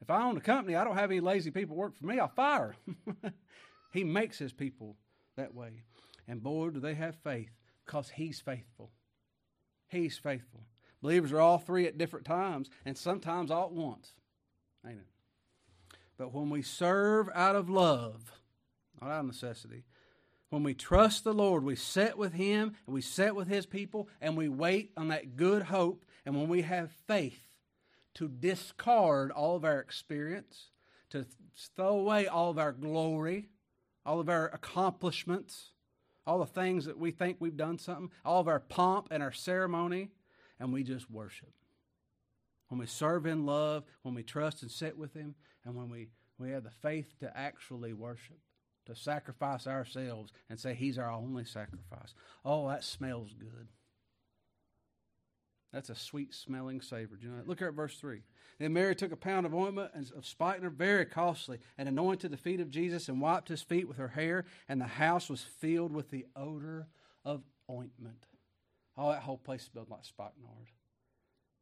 If 0.00 0.10
I 0.10 0.22
own 0.22 0.36
a 0.36 0.40
company, 0.40 0.76
I 0.76 0.84
don't 0.84 0.96
have 0.96 1.10
any 1.10 1.20
lazy 1.20 1.50
people 1.50 1.76
work 1.76 1.96
for 1.96 2.06
me. 2.06 2.18
I'll 2.18 2.28
fire. 2.28 2.76
he 3.92 4.04
makes 4.04 4.38
his 4.38 4.52
people 4.52 4.96
that 5.36 5.54
way. 5.54 5.82
And 6.28 6.42
boy, 6.42 6.70
do 6.70 6.80
they 6.80 6.94
have 6.94 7.16
faith 7.16 7.50
because 7.86 8.10
He's 8.10 8.40
faithful. 8.40 8.90
He's 9.88 10.18
faithful. 10.18 10.64
Believers 11.00 11.32
are 11.32 11.40
all 11.40 11.58
three 11.58 11.86
at 11.86 11.98
different 11.98 12.26
times 12.26 12.68
and 12.84 12.98
sometimes 12.98 13.50
all 13.50 13.66
at 13.66 13.72
once. 13.72 14.12
Ain't 14.86 14.98
it? 14.98 15.96
But 16.18 16.34
when 16.34 16.50
we 16.50 16.62
serve 16.62 17.28
out 17.34 17.54
of 17.54 17.70
love, 17.70 18.32
not 19.00 19.10
out 19.10 19.20
of 19.20 19.26
necessity, 19.26 19.84
when 20.48 20.62
we 20.62 20.74
trust 20.74 21.24
the 21.24 21.34
Lord, 21.34 21.62
we 21.62 21.76
sit 21.76 22.18
with 22.18 22.32
Him 22.32 22.74
and 22.86 22.94
we 22.94 23.02
sit 23.02 23.36
with 23.36 23.46
His 23.46 23.66
people 23.66 24.08
and 24.20 24.36
we 24.36 24.48
wait 24.48 24.92
on 24.96 25.08
that 25.08 25.36
good 25.36 25.62
hope. 25.62 26.04
And 26.24 26.34
when 26.34 26.48
we 26.48 26.62
have 26.62 26.90
faith 27.06 27.45
to 28.16 28.28
discard 28.28 29.30
all 29.30 29.56
of 29.56 29.64
our 29.64 29.78
experience, 29.78 30.70
to 31.10 31.26
throw 31.76 31.98
away 31.98 32.26
all 32.26 32.50
of 32.50 32.58
our 32.58 32.72
glory, 32.72 33.50
all 34.06 34.20
of 34.20 34.30
our 34.30 34.48
accomplishments, 34.48 35.72
all 36.26 36.38
the 36.38 36.46
things 36.46 36.86
that 36.86 36.98
we 36.98 37.10
think 37.10 37.36
we've 37.38 37.58
done 37.58 37.78
something, 37.78 38.10
all 38.24 38.40
of 38.40 38.48
our 38.48 38.58
pomp 38.58 39.08
and 39.10 39.22
our 39.22 39.32
ceremony, 39.32 40.10
and 40.58 40.72
we 40.72 40.82
just 40.82 41.10
worship. 41.10 41.52
When 42.68 42.80
we 42.80 42.86
serve 42.86 43.26
in 43.26 43.44
love, 43.44 43.84
when 44.00 44.14
we 44.14 44.22
trust 44.22 44.62
and 44.62 44.70
sit 44.70 44.96
with 44.96 45.12
Him, 45.12 45.34
and 45.64 45.74
when 45.74 45.90
we, 45.90 46.08
we 46.38 46.50
have 46.52 46.64
the 46.64 46.70
faith 46.70 47.18
to 47.20 47.36
actually 47.36 47.92
worship, 47.92 48.38
to 48.86 48.96
sacrifice 48.96 49.66
ourselves 49.66 50.32
and 50.48 50.58
say 50.58 50.72
He's 50.72 50.98
our 50.98 51.10
only 51.10 51.44
sacrifice. 51.44 52.14
Oh, 52.46 52.66
that 52.68 52.82
smells 52.82 53.34
good. 53.38 53.68
That's 55.76 55.90
a 55.90 55.94
sweet 55.94 56.32
smelling 56.32 56.80
savor. 56.80 57.16
Do 57.16 57.26
you 57.26 57.32
know 57.32 57.36
that? 57.36 57.46
Look 57.46 57.58
here 57.58 57.68
at 57.68 57.74
verse 57.74 57.98
3. 57.98 58.22
Then 58.58 58.72
Mary 58.72 58.96
took 58.96 59.12
a 59.12 59.16
pound 59.16 59.44
of 59.44 59.54
ointment 59.54 59.90
of 60.16 60.24
spikenard, 60.24 60.72
very 60.72 61.04
costly, 61.04 61.58
and 61.76 61.86
anointed 61.86 62.30
the 62.30 62.38
feet 62.38 62.60
of 62.60 62.70
Jesus 62.70 63.10
and 63.10 63.20
wiped 63.20 63.48
his 63.48 63.60
feet 63.60 63.86
with 63.86 63.98
her 63.98 64.08
hair, 64.08 64.46
and 64.70 64.80
the 64.80 64.86
house 64.86 65.28
was 65.28 65.42
filled 65.42 65.92
with 65.92 66.08
the 66.08 66.24
odor 66.34 66.88
of 67.26 67.42
ointment. 67.70 68.24
Oh, 68.96 69.10
that 69.10 69.20
whole 69.20 69.36
place 69.36 69.68
smelled 69.70 69.90
like 69.90 70.06
spikenard. 70.06 70.70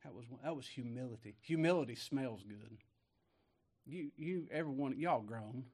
That 0.04 0.14
was 0.14 0.26
that 0.44 0.54
was 0.54 0.68
humility. 0.68 1.34
Humility 1.40 1.96
smells 1.96 2.44
good. 2.44 2.78
You 3.84 4.12
you 4.16 4.46
everyone 4.52 4.96
y'all 4.96 5.22
grown, 5.22 5.64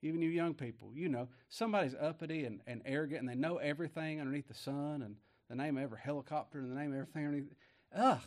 even 0.00 0.22
you 0.22 0.30
young 0.30 0.54
people. 0.54 0.92
You 0.94 1.10
know 1.10 1.28
somebody's 1.50 1.94
uppity 2.00 2.46
and, 2.46 2.62
and 2.66 2.80
arrogant, 2.86 3.20
and 3.20 3.28
they 3.28 3.34
know 3.34 3.58
everything 3.58 4.18
underneath 4.18 4.48
the 4.48 4.54
sun, 4.54 5.02
and 5.02 5.16
the 5.50 5.56
name 5.56 5.76
of 5.76 5.82
every 5.82 5.98
helicopter, 6.02 6.60
and 6.60 6.70
the 6.70 6.80
name 6.80 6.92
of 6.92 6.98
everything 6.98 7.26
underneath. 7.26 7.52
Ugh, 7.96 8.20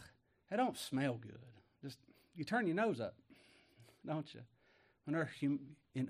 that 0.50 0.58
don't 0.58 0.78
smell 0.78 1.16
good. 1.22 1.40
Just 1.84 1.98
you 2.36 2.44
turn 2.44 2.68
your 2.68 2.76
nose 2.76 3.00
up, 3.00 3.16
don't 4.06 4.32
you? 4.34 4.42
When 5.06 5.14
they're 5.14 5.30
hum, 5.40 5.60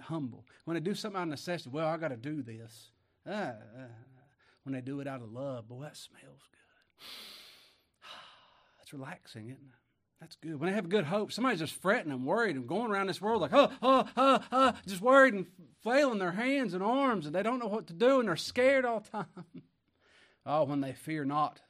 humble, 0.02 0.46
when 0.66 0.76
they 0.76 0.82
do 0.82 0.96
something 0.96 1.20
out 1.20 1.24
of 1.24 1.30
necessity, 1.30 1.70
well, 1.72 1.88
I 1.88 1.98
got 1.98 2.10
to 2.10 2.18
do 2.18 2.42
this. 2.42 2.92
Uh, 3.28 3.32
uh, 3.32 3.54
when 4.64 4.74
they 4.74 4.82
do 4.82 5.00
it 5.00 5.08
out 5.08 5.22
of 5.22 5.32
love, 5.32 5.68
boy, 5.68 5.82
that 5.84 5.98
smells 5.98 6.24
good. 6.24 7.00
That's 8.78 8.94
relaxing, 8.94 9.50
isn't 9.50 9.58
it? 9.58 9.80
That's 10.22 10.38
good. 10.38 10.60
When 10.60 10.70
they 10.70 10.76
have 10.76 10.90
good 10.90 11.06
hope, 11.06 11.32
somebody's 11.32 11.60
just 11.60 11.80
fretting 11.82 12.12
and 12.12 12.26
worried 12.26 12.56
and 12.56 12.68
going 12.68 12.90
around 12.90 13.08
this 13.08 13.22
world 13.22 13.42
like, 13.42 13.54
oh, 13.54 13.70
oh, 13.82 14.06
oh, 14.16 14.40
oh, 14.52 14.74
just 14.88 15.02
worried 15.02 15.34
and 15.34 15.46
flailing 15.84 16.20
their 16.20 16.32
hands 16.32 16.74
and 16.74 16.82
arms, 16.82 17.26
and 17.26 17.36
they 17.36 17.44
don't 17.44 17.60
know 17.60 17.68
what 17.68 17.88
to 17.88 17.94
do, 17.94 18.20
and 18.20 18.30
they're 18.30 18.36
scared 18.36 18.86
all 18.86 19.02
the 19.02 19.10
time. 19.10 19.46
oh, 20.46 20.64
when 20.64 20.82
they 20.82 20.94
fear 20.94 21.26
not. 21.26 21.62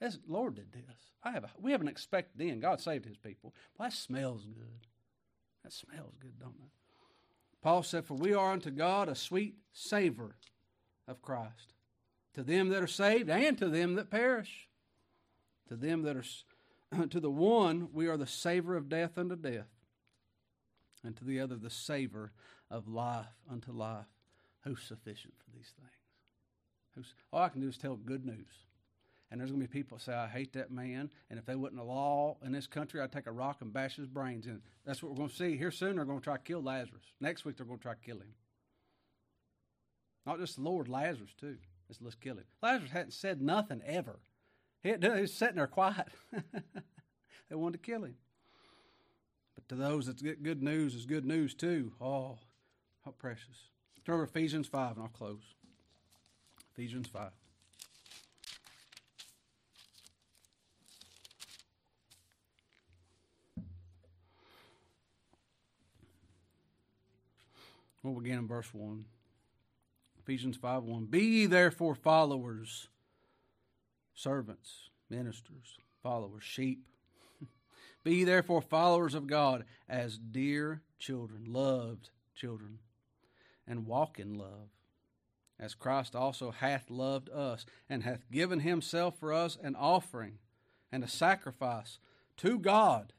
That's, 0.00 0.18
Lord 0.28 0.54
did 0.54 0.72
this. 0.72 0.96
I 1.22 1.32
have 1.32 1.44
a, 1.44 1.50
we 1.60 1.72
have 1.72 1.80
an 1.80 1.88
expected 1.88 2.40
end. 2.40 2.62
God 2.62 2.80
saved 2.80 3.04
his 3.04 3.16
people. 3.16 3.52
Well, 3.76 3.88
that 3.88 3.94
smells 3.94 4.44
good. 4.44 4.86
That 5.64 5.72
smells 5.72 6.14
good, 6.20 6.38
don't 6.38 6.54
it? 6.62 6.70
Paul 7.60 7.82
said, 7.82 8.04
For 8.04 8.14
we 8.14 8.32
are 8.32 8.52
unto 8.52 8.70
God 8.70 9.08
a 9.08 9.14
sweet 9.14 9.56
savor 9.72 10.36
of 11.08 11.22
Christ, 11.22 11.74
to 12.34 12.42
them 12.42 12.68
that 12.68 12.82
are 12.82 12.86
saved 12.86 13.28
and 13.28 13.58
to 13.58 13.68
them 13.68 13.94
that 13.94 14.10
perish. 14.10 14.68
To 15.68 15.76
them 15.76 16.02
that 16.02 16.16
are, 16.16 17.06
to 17.10 17.20
the 17.20 17.30
one 17.30 17.88
we 17.92 18.06
are 18.06 18.16
the 18.16 18.26
savor 18.26 18.76
of 18.76 18.88
death 18.88 19.18
unto 19.18 19.36
death, 19.36 19.66
and 21.04 21.16
to 21.16 21.24
the 21.24 21.40
other 21.40 21.56
the 21.56 21.70
savor 21.70 22.32
of 22.70 22.88
life 22.88 23.26
unto 23.50 23.72
life. 23.72 24.06
Who's 24.62 24.82
sufficient 24.82 25.34
for 25.38 25.50
these 25.56 25.72
things? 25.76 25.90
Who's, 26.94 27.14
all 27.32 27.42
I 27.42 27.48
can 27.48 27.60
do 27.60 27.68
is 27.68 27.78
tell 27.78 27.96
good 27.96 28.24
news. 28.24 28.46
And 29.30 29.40
there's 29.40 29.50
going 29.50 29.60
to 29.60 29.68
be 29.68 29.72
people 29.72 29.98
that 29.98 30.04
say, 30.04 30.14
I 30.14 30.26
hate 30.26 30.54
that 30.54 30.70
man. 30.70 31.10
And 31.28 31.38
if 31.38 31.44
they 31.44 31.54
wasn't 31.54 31.80
a 31.80 31.84
law 31.84 32.38
in 32.42 32.52
this 32.52 32.66
country, 32.66 33.00
I'd 33.00 33.12
take 33.12 33.26
a 33.26 33.32
rock 33.32 33.58
and 33.60 33.72
bash 33.72 33.96
his 33.96 34.06
brains 34.06 34.46
in. 34.46 34.62
That's 34.86 35.02
what 35.02 35.10
we're 35.10 35.18
going 35.18 35.28
to 35.28 35.36
see. 35.36 35.56
Here 35.56 35.70
soon, 35.70 35.96
they're 35.96 36.06
going 36.06 36.20
to 36.20 36.24
try 36.24 36.36
to 36.36 36.42
kill 36.42 36.62
Lazarus. 36.62 37.02
Next 37.20 37.44
week, 37.44 37.56
they're 37.56 37.66
going 37.66 37.78
to 37.78 37.82
try 37.82 37.92
to 37.92 38.00
kill 38.00 38.16
him. 38.16 38.34
Not 40.24 40.38
just 40.38 40.56
the 40.56 40.62
Lord, 40.62 40.88
Lazarus, 40.88 41.30
too. 41.38 41.58
Let's, 41.88 42.00
let's 42.00 42.14
kill 42.14 42.36
him. 42.36 42.44
Lazarus 42.62 42.90
hadn't 42.90 43.12
said 43.12 43.42
nothing 43.42 43.82
ever. 43.84 44.18
He, 44.82 44.94
he 44.98 45.08
was 45.08 45.34
sitting 45.34 45.56
there 45.56 45.66
quiet. 45.66 46.08
they 47.50 47.56
wanted 47.56 47.82
to 47.82 47.90
kill 47.90 48.04
him. 48.04 48.14
But 49.54 49.68
to 49.68 49.74
those 49.74 50.06
that 50.06 50.22
get 50.22 50.42
good 50.42 50.62
news 50.62 50.94
is 50.94 51.04
good 51.04 51.26
news, 51.26 51.54
too. 51.54 51.92
Oh, 52.00 52.38
how 53.04 53.10
precious. 53.10 53.56
Turn 54.06 54.14
over 54.14 54.24
Ephesians 54.24 54.68
5, 54.68 54.96
and 54.96 55.02
I'll 55.02 55.08
close. 55.08 55.42
Ephesians 56.72 57.08
5. 57.08 57.30
We'll 68.02 68.14
begin 68.14 68.38
in 68.38 68.46
verse 68.46 68.72
1. 68.72 69.04
Ephesians 70.20 70.56
5 70.56 70.84
1. 70.84 71.06
Be 71.06 71.20
ye 71.20 71.46
therefore 71.46 71.94
followers, 71.94 72.88
servants, 74.14 74.90
ministers, 75.08 75.78
followers, 76.02 76.44
sheep. 76.44 76.84
Be 78.04 78.16
ye 78.16 78.24
therefore 78.24 78.60
followers 78.60 79.14
of 79.14 79.26
God 79.26 79.64
as 79.88 80.18
dear 80.18 80.82
children, 80.98 81.44
loved 81.48 82.10
children, 82.34 82.78
and 83.66 83.86
walk 83.86 84.20
in 84.20 84.34
love, 84.34 84.68
as 85.58 85.74
Christ 85.74 86.14
also 86.14 86.50
hath 86.50 86.90
loved 86.90 87.30
us, 87.30 87.66
and 87.88 88.02
hath 88.04 88.30
given 88.30 88.60
himself 88.60 89.18
for 89.18 89.32
us 89.32 89.56
an 89.62 89.74
offering 89.74 90.38
and 90.92 91.02
a 91.02 91.08
sacrifice 91.08 91.98
to 92.36 92.58
God 92.58 93.12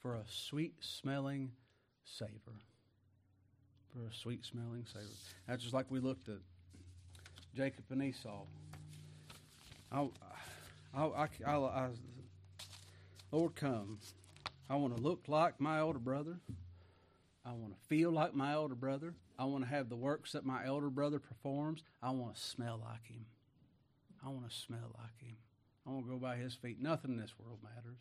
for 0.00 0.14
a 0.14 0.24
sweet 0.26 0.76
smelling 0.80 1.52
savor 2.04 2.65
for 3.96 4.06
a 4.06 4.14
sweet 4.14 4.44
smelling 4.44 4.84
savor. 4.92 5.06
That's 5.46 5.62
just 5.62 5.74
like 5.74 5.90
we 5.90 6.00
looked 6.00 6.28
at 6.28 6.38
Jacob 7.54 7.84
and 7.90 8.02
Esau. 8.02 8.42
I, 9.90 10.08
I, 10.94 11.04
I, 11.04 11.28
I, 11.46 11.88
Lord, 13.32 13.54
come. 13.54 13.98
I 14.68 14.76
want 14.76 14.96
to 14.96 15.02
look 15.02 15.24
like 15.28 15.60
my 15.60 15.80
older 15.80 15.98
brother. 15.98 16.38
I 17.44 17.52
want 17.52 17.72
to 17.72 17.88
feel 17.88 18.10
like 18.10 18.34
my 18.34 18.54
older 18.54 18.74
brother. 18.74 19.14
I 19.38 19.44
want 19.44 19.64
to 19.64 19.70
have 19.70 19.88
the 19.88 19.96
works 19.96 20.32
that 20.32 20.44
my 20.44 20.66
elder 20.66 20.90
brother 20.90 21.18
performs. 21.18 21.82
I 22.02 22.10
want 22.10 22.34
to 22.34 22.40
smell 22.40 22.80
like 22.84 23.06
him. 23.06 23.26
I 24.24 24.30
want 24.30 24.48
to 24.50 24.54
smell 24.54 24.96
like 24.98 25.20
him. 25.22 25.36
I 25.86 25.90
want 25.90 26.06
to 26.06 26.12
go 26.12 26.18
by 26.18 26.36
his 26.36 26.54
feet. 26.54 26.80
Nothing 26.80 27.12
in 27.12 27.18
this 27.18 27.34
world 27.38 27.60
matters. 27.62 28.00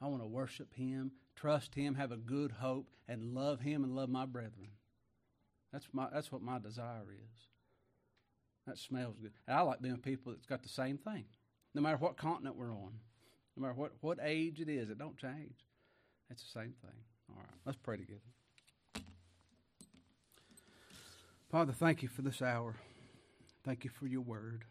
I 0.00 0.06
want 0.06 0.22
to 0.22 0.26
worship 0.26 0.72
him, 0.74 1.12
trust 1.34 1.74
him, 1.74 1.96
have 1.96 2.12
a 2.12 2.16
good 2.16 2.52
hope, 2.52 2.88
and 3.08 3.34
love 3.34 3.60
him 3.60 3.84
and 3.84 3.94
love 3.94 4.08
my 4.08 4.24
brethren. 4.24 4.68
That's 5.72 5.86
my 5.92 6.08
that's 6.12 6.32
what 6.32 6.42
my 6.42 6.58
desire 6.58 7.12
is. 7.12 7.40
That 8.66 8.78
smells 8.78 9.16
good. 9.20 9.32
And 9.46 9.56
I 9.56 9.62
like 9.62 9.80
being 9.80 9.96
people 9.98 10.32
that's 10.32 10.46
got 10.46 10.62
the 10.62 10.68
same 10.68 10.98
thing. 10.98 11.24
No 11.74 11.82
matter 11.82 11.96
what 11.96 12.16
continent 12.16 12.56
we're 12.56 12.72
on, 12.72 12.92
no 13.56 13.62
matter 13.62 13.74
what, 13.74 13.92
what 14.00 14.18
age 14.22 14.60
it 14.60 14.68
is, 14.68 14.90
it 14.90 14.98
don't 14.98 15.16
change. 15.16 15.64
It's 16.30 16.42
the 16.42 16.60
same 16.60 16.74
thing. 16.80 17.00
All 17.28 17.36
right, 17.36 17.58
let's 17.64 17.78
pray 17.82 17.96
together. 17.96 18.20
Father, 21.50 21.72
thank 21.72 22.02
you 22.02 22.08
for 22.08 22.22
this 22.22 22.42
hour. 22.42 22.76
Thank 23.64 23.84
you 23.84 23.90
for 23.90 24.06
your 24.06 24.20
word. 24.20 24.64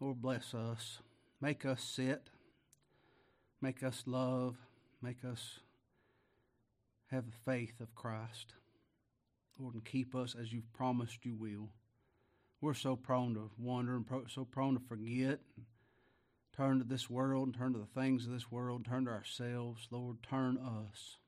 Lord, 0.00 0.22
bless 0.22 0.54
us. 0.54 0.98
Make 1.40 1.66
us 1.66 1.82
sit. 1.82 2.30
Make 3.60 3.82
us 3.82 4.04
love. 4.06 4.56
Make 5.02 5.24
us 5.24 5.60
have 7.10 7.26
the 7.26 7.50
faith 7.50 7.80
of 7.80 7.94
Christ. 7.94 8.54
Lord, 9.58 9.74
and 9.74 9.84
keep 9.84 10.14
us 10.14 10.34
as 10.40 10.52
you've 10.52 10.72
promised 10.72 11.24
you 11.24 11.34
will. 11.34 11.70
We're 12.60 12.74
so 12.74 12.96
prone 12.96 13.34
to 13.34 13.50
wander 13.58 13.96
and 13.96 14.06
pro- 14.06 14.26
so 14.26 14.44
prone 14.44 14.74
to 14.74 14.80
forget. 14.80 15.40
Turn 16.56 16.78
to 16.78 16.84
this 16.84 17.08
world, 17.08 17.46
and 17.46 17.56
turn 17.56 17.72
to 17.72 17.78
the 17.78 18.00
things 18.00 18.26
of 18.26 18.32
this 18.32 18.50
world, 18.50 18.84
turn 18.84 19.04
to 19.04 19.12
ourselves. 19.12 19.86
Lord, 19.90 20.16
turn 20.22 20.58
us, 20.58 21.18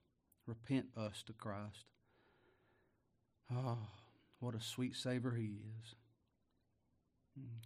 repent 0.46 0.86
us 0.96 1.22
to 1.26 1.32
Christ. 1.32 1.84
Oh, 3.52 3.78
what 4.40 4.54
a 4.54 4.60
sweet 4.60 4.96
Savior 4.96 5.32
He 5.32 5.52
is. 5.80 5.94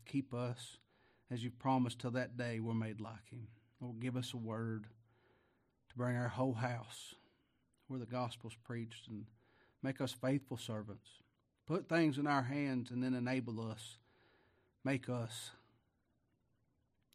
Keep 0.06 0.34
us 0.34 0.76
as 1.30 1.42
you've 1.42 1.58
promised 1.58 1.98
till 2.00 2.10
that 2.12 2.36
day 2.36 2.60
we're 2.60 2.74
made 2.74 3.00
like 3.00 3.30
Him. 3.30 3.48
Lord, 3.80 4.00
give 4.00 4.16
us 4.16 4.34
a 4.34 4.38
word 4.38 4.86
to 5.88 5.96
bring 5.96 6.16
our 6.16 6.28
whole 6.28 6.54
house 6.54 7.14
where 7.88 8.00
the 8.00 8.06
gospel's 8.06 8.56
preached 8.62 9.08
and 9.08 9.24
Make 9.84 10.00
us 10.00 10.12
faithful 10.18 10.56
servants. 10.56 11.06
Put 11.66 11.90
things 11.90 12.16
in 12.16 12.26
our 12.26 12.42
hands 12.42 12.90
and 12.90 13.02
then 13.02 13.12
enable 13.12 13.60
us. 13.70 13.98
Make 14.82 15.10
us. 15.10 15.50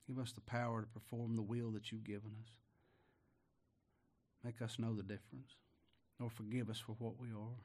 Give 0.08 0.20
us 0.20 0.32
the 0.34 0.42
power 0.42 0.82
to 0.84 0.88
perform 0.88 1.36
the 1.36 1.42
will 1.42 1.72
that 1.72 1.92
you've 1.92 2.04
given 2.04 2.32
us. 2.40 2.52
Make 4.44 4.62
us 4.62 4.78
know 4.78 4.94
the 4.94 5.02
difference. 5.02 5.56
Lord, 6.20 6.32
forgive 6.32 6.70
us 6.70 6.80
for 6.80 6.96
what 7.00 7.20
we 7.20 7.30
are. 7.30 7.58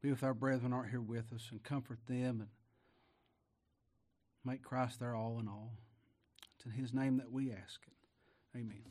Be 0.00 0.10
with 0.10 0.22
our 0.22 0.34
brethren 0.34 0.72
aren't 0.72 0.90
here 0.90 1.00
with 1.00 1.32
us 1.34 1.48
and 1.50 1.60
comfort 1.60 1.98
them 2.06 2.40
and 2.40 2.48
make 4.44 4.62
Christ 4.62 5.00
their 5.00 5.16
all 5.16 5.40
in 5.40 5.48
all. 5.48 5.72
It's 6.56 6.66
in 6.66 6.72
his 6.72 6.94
name 6.94 7.16
that 7.16 7.32
we 7.32 7.50
ask 7.50 7.80
it. 7.88 8.56
Amen. 8.56 8.82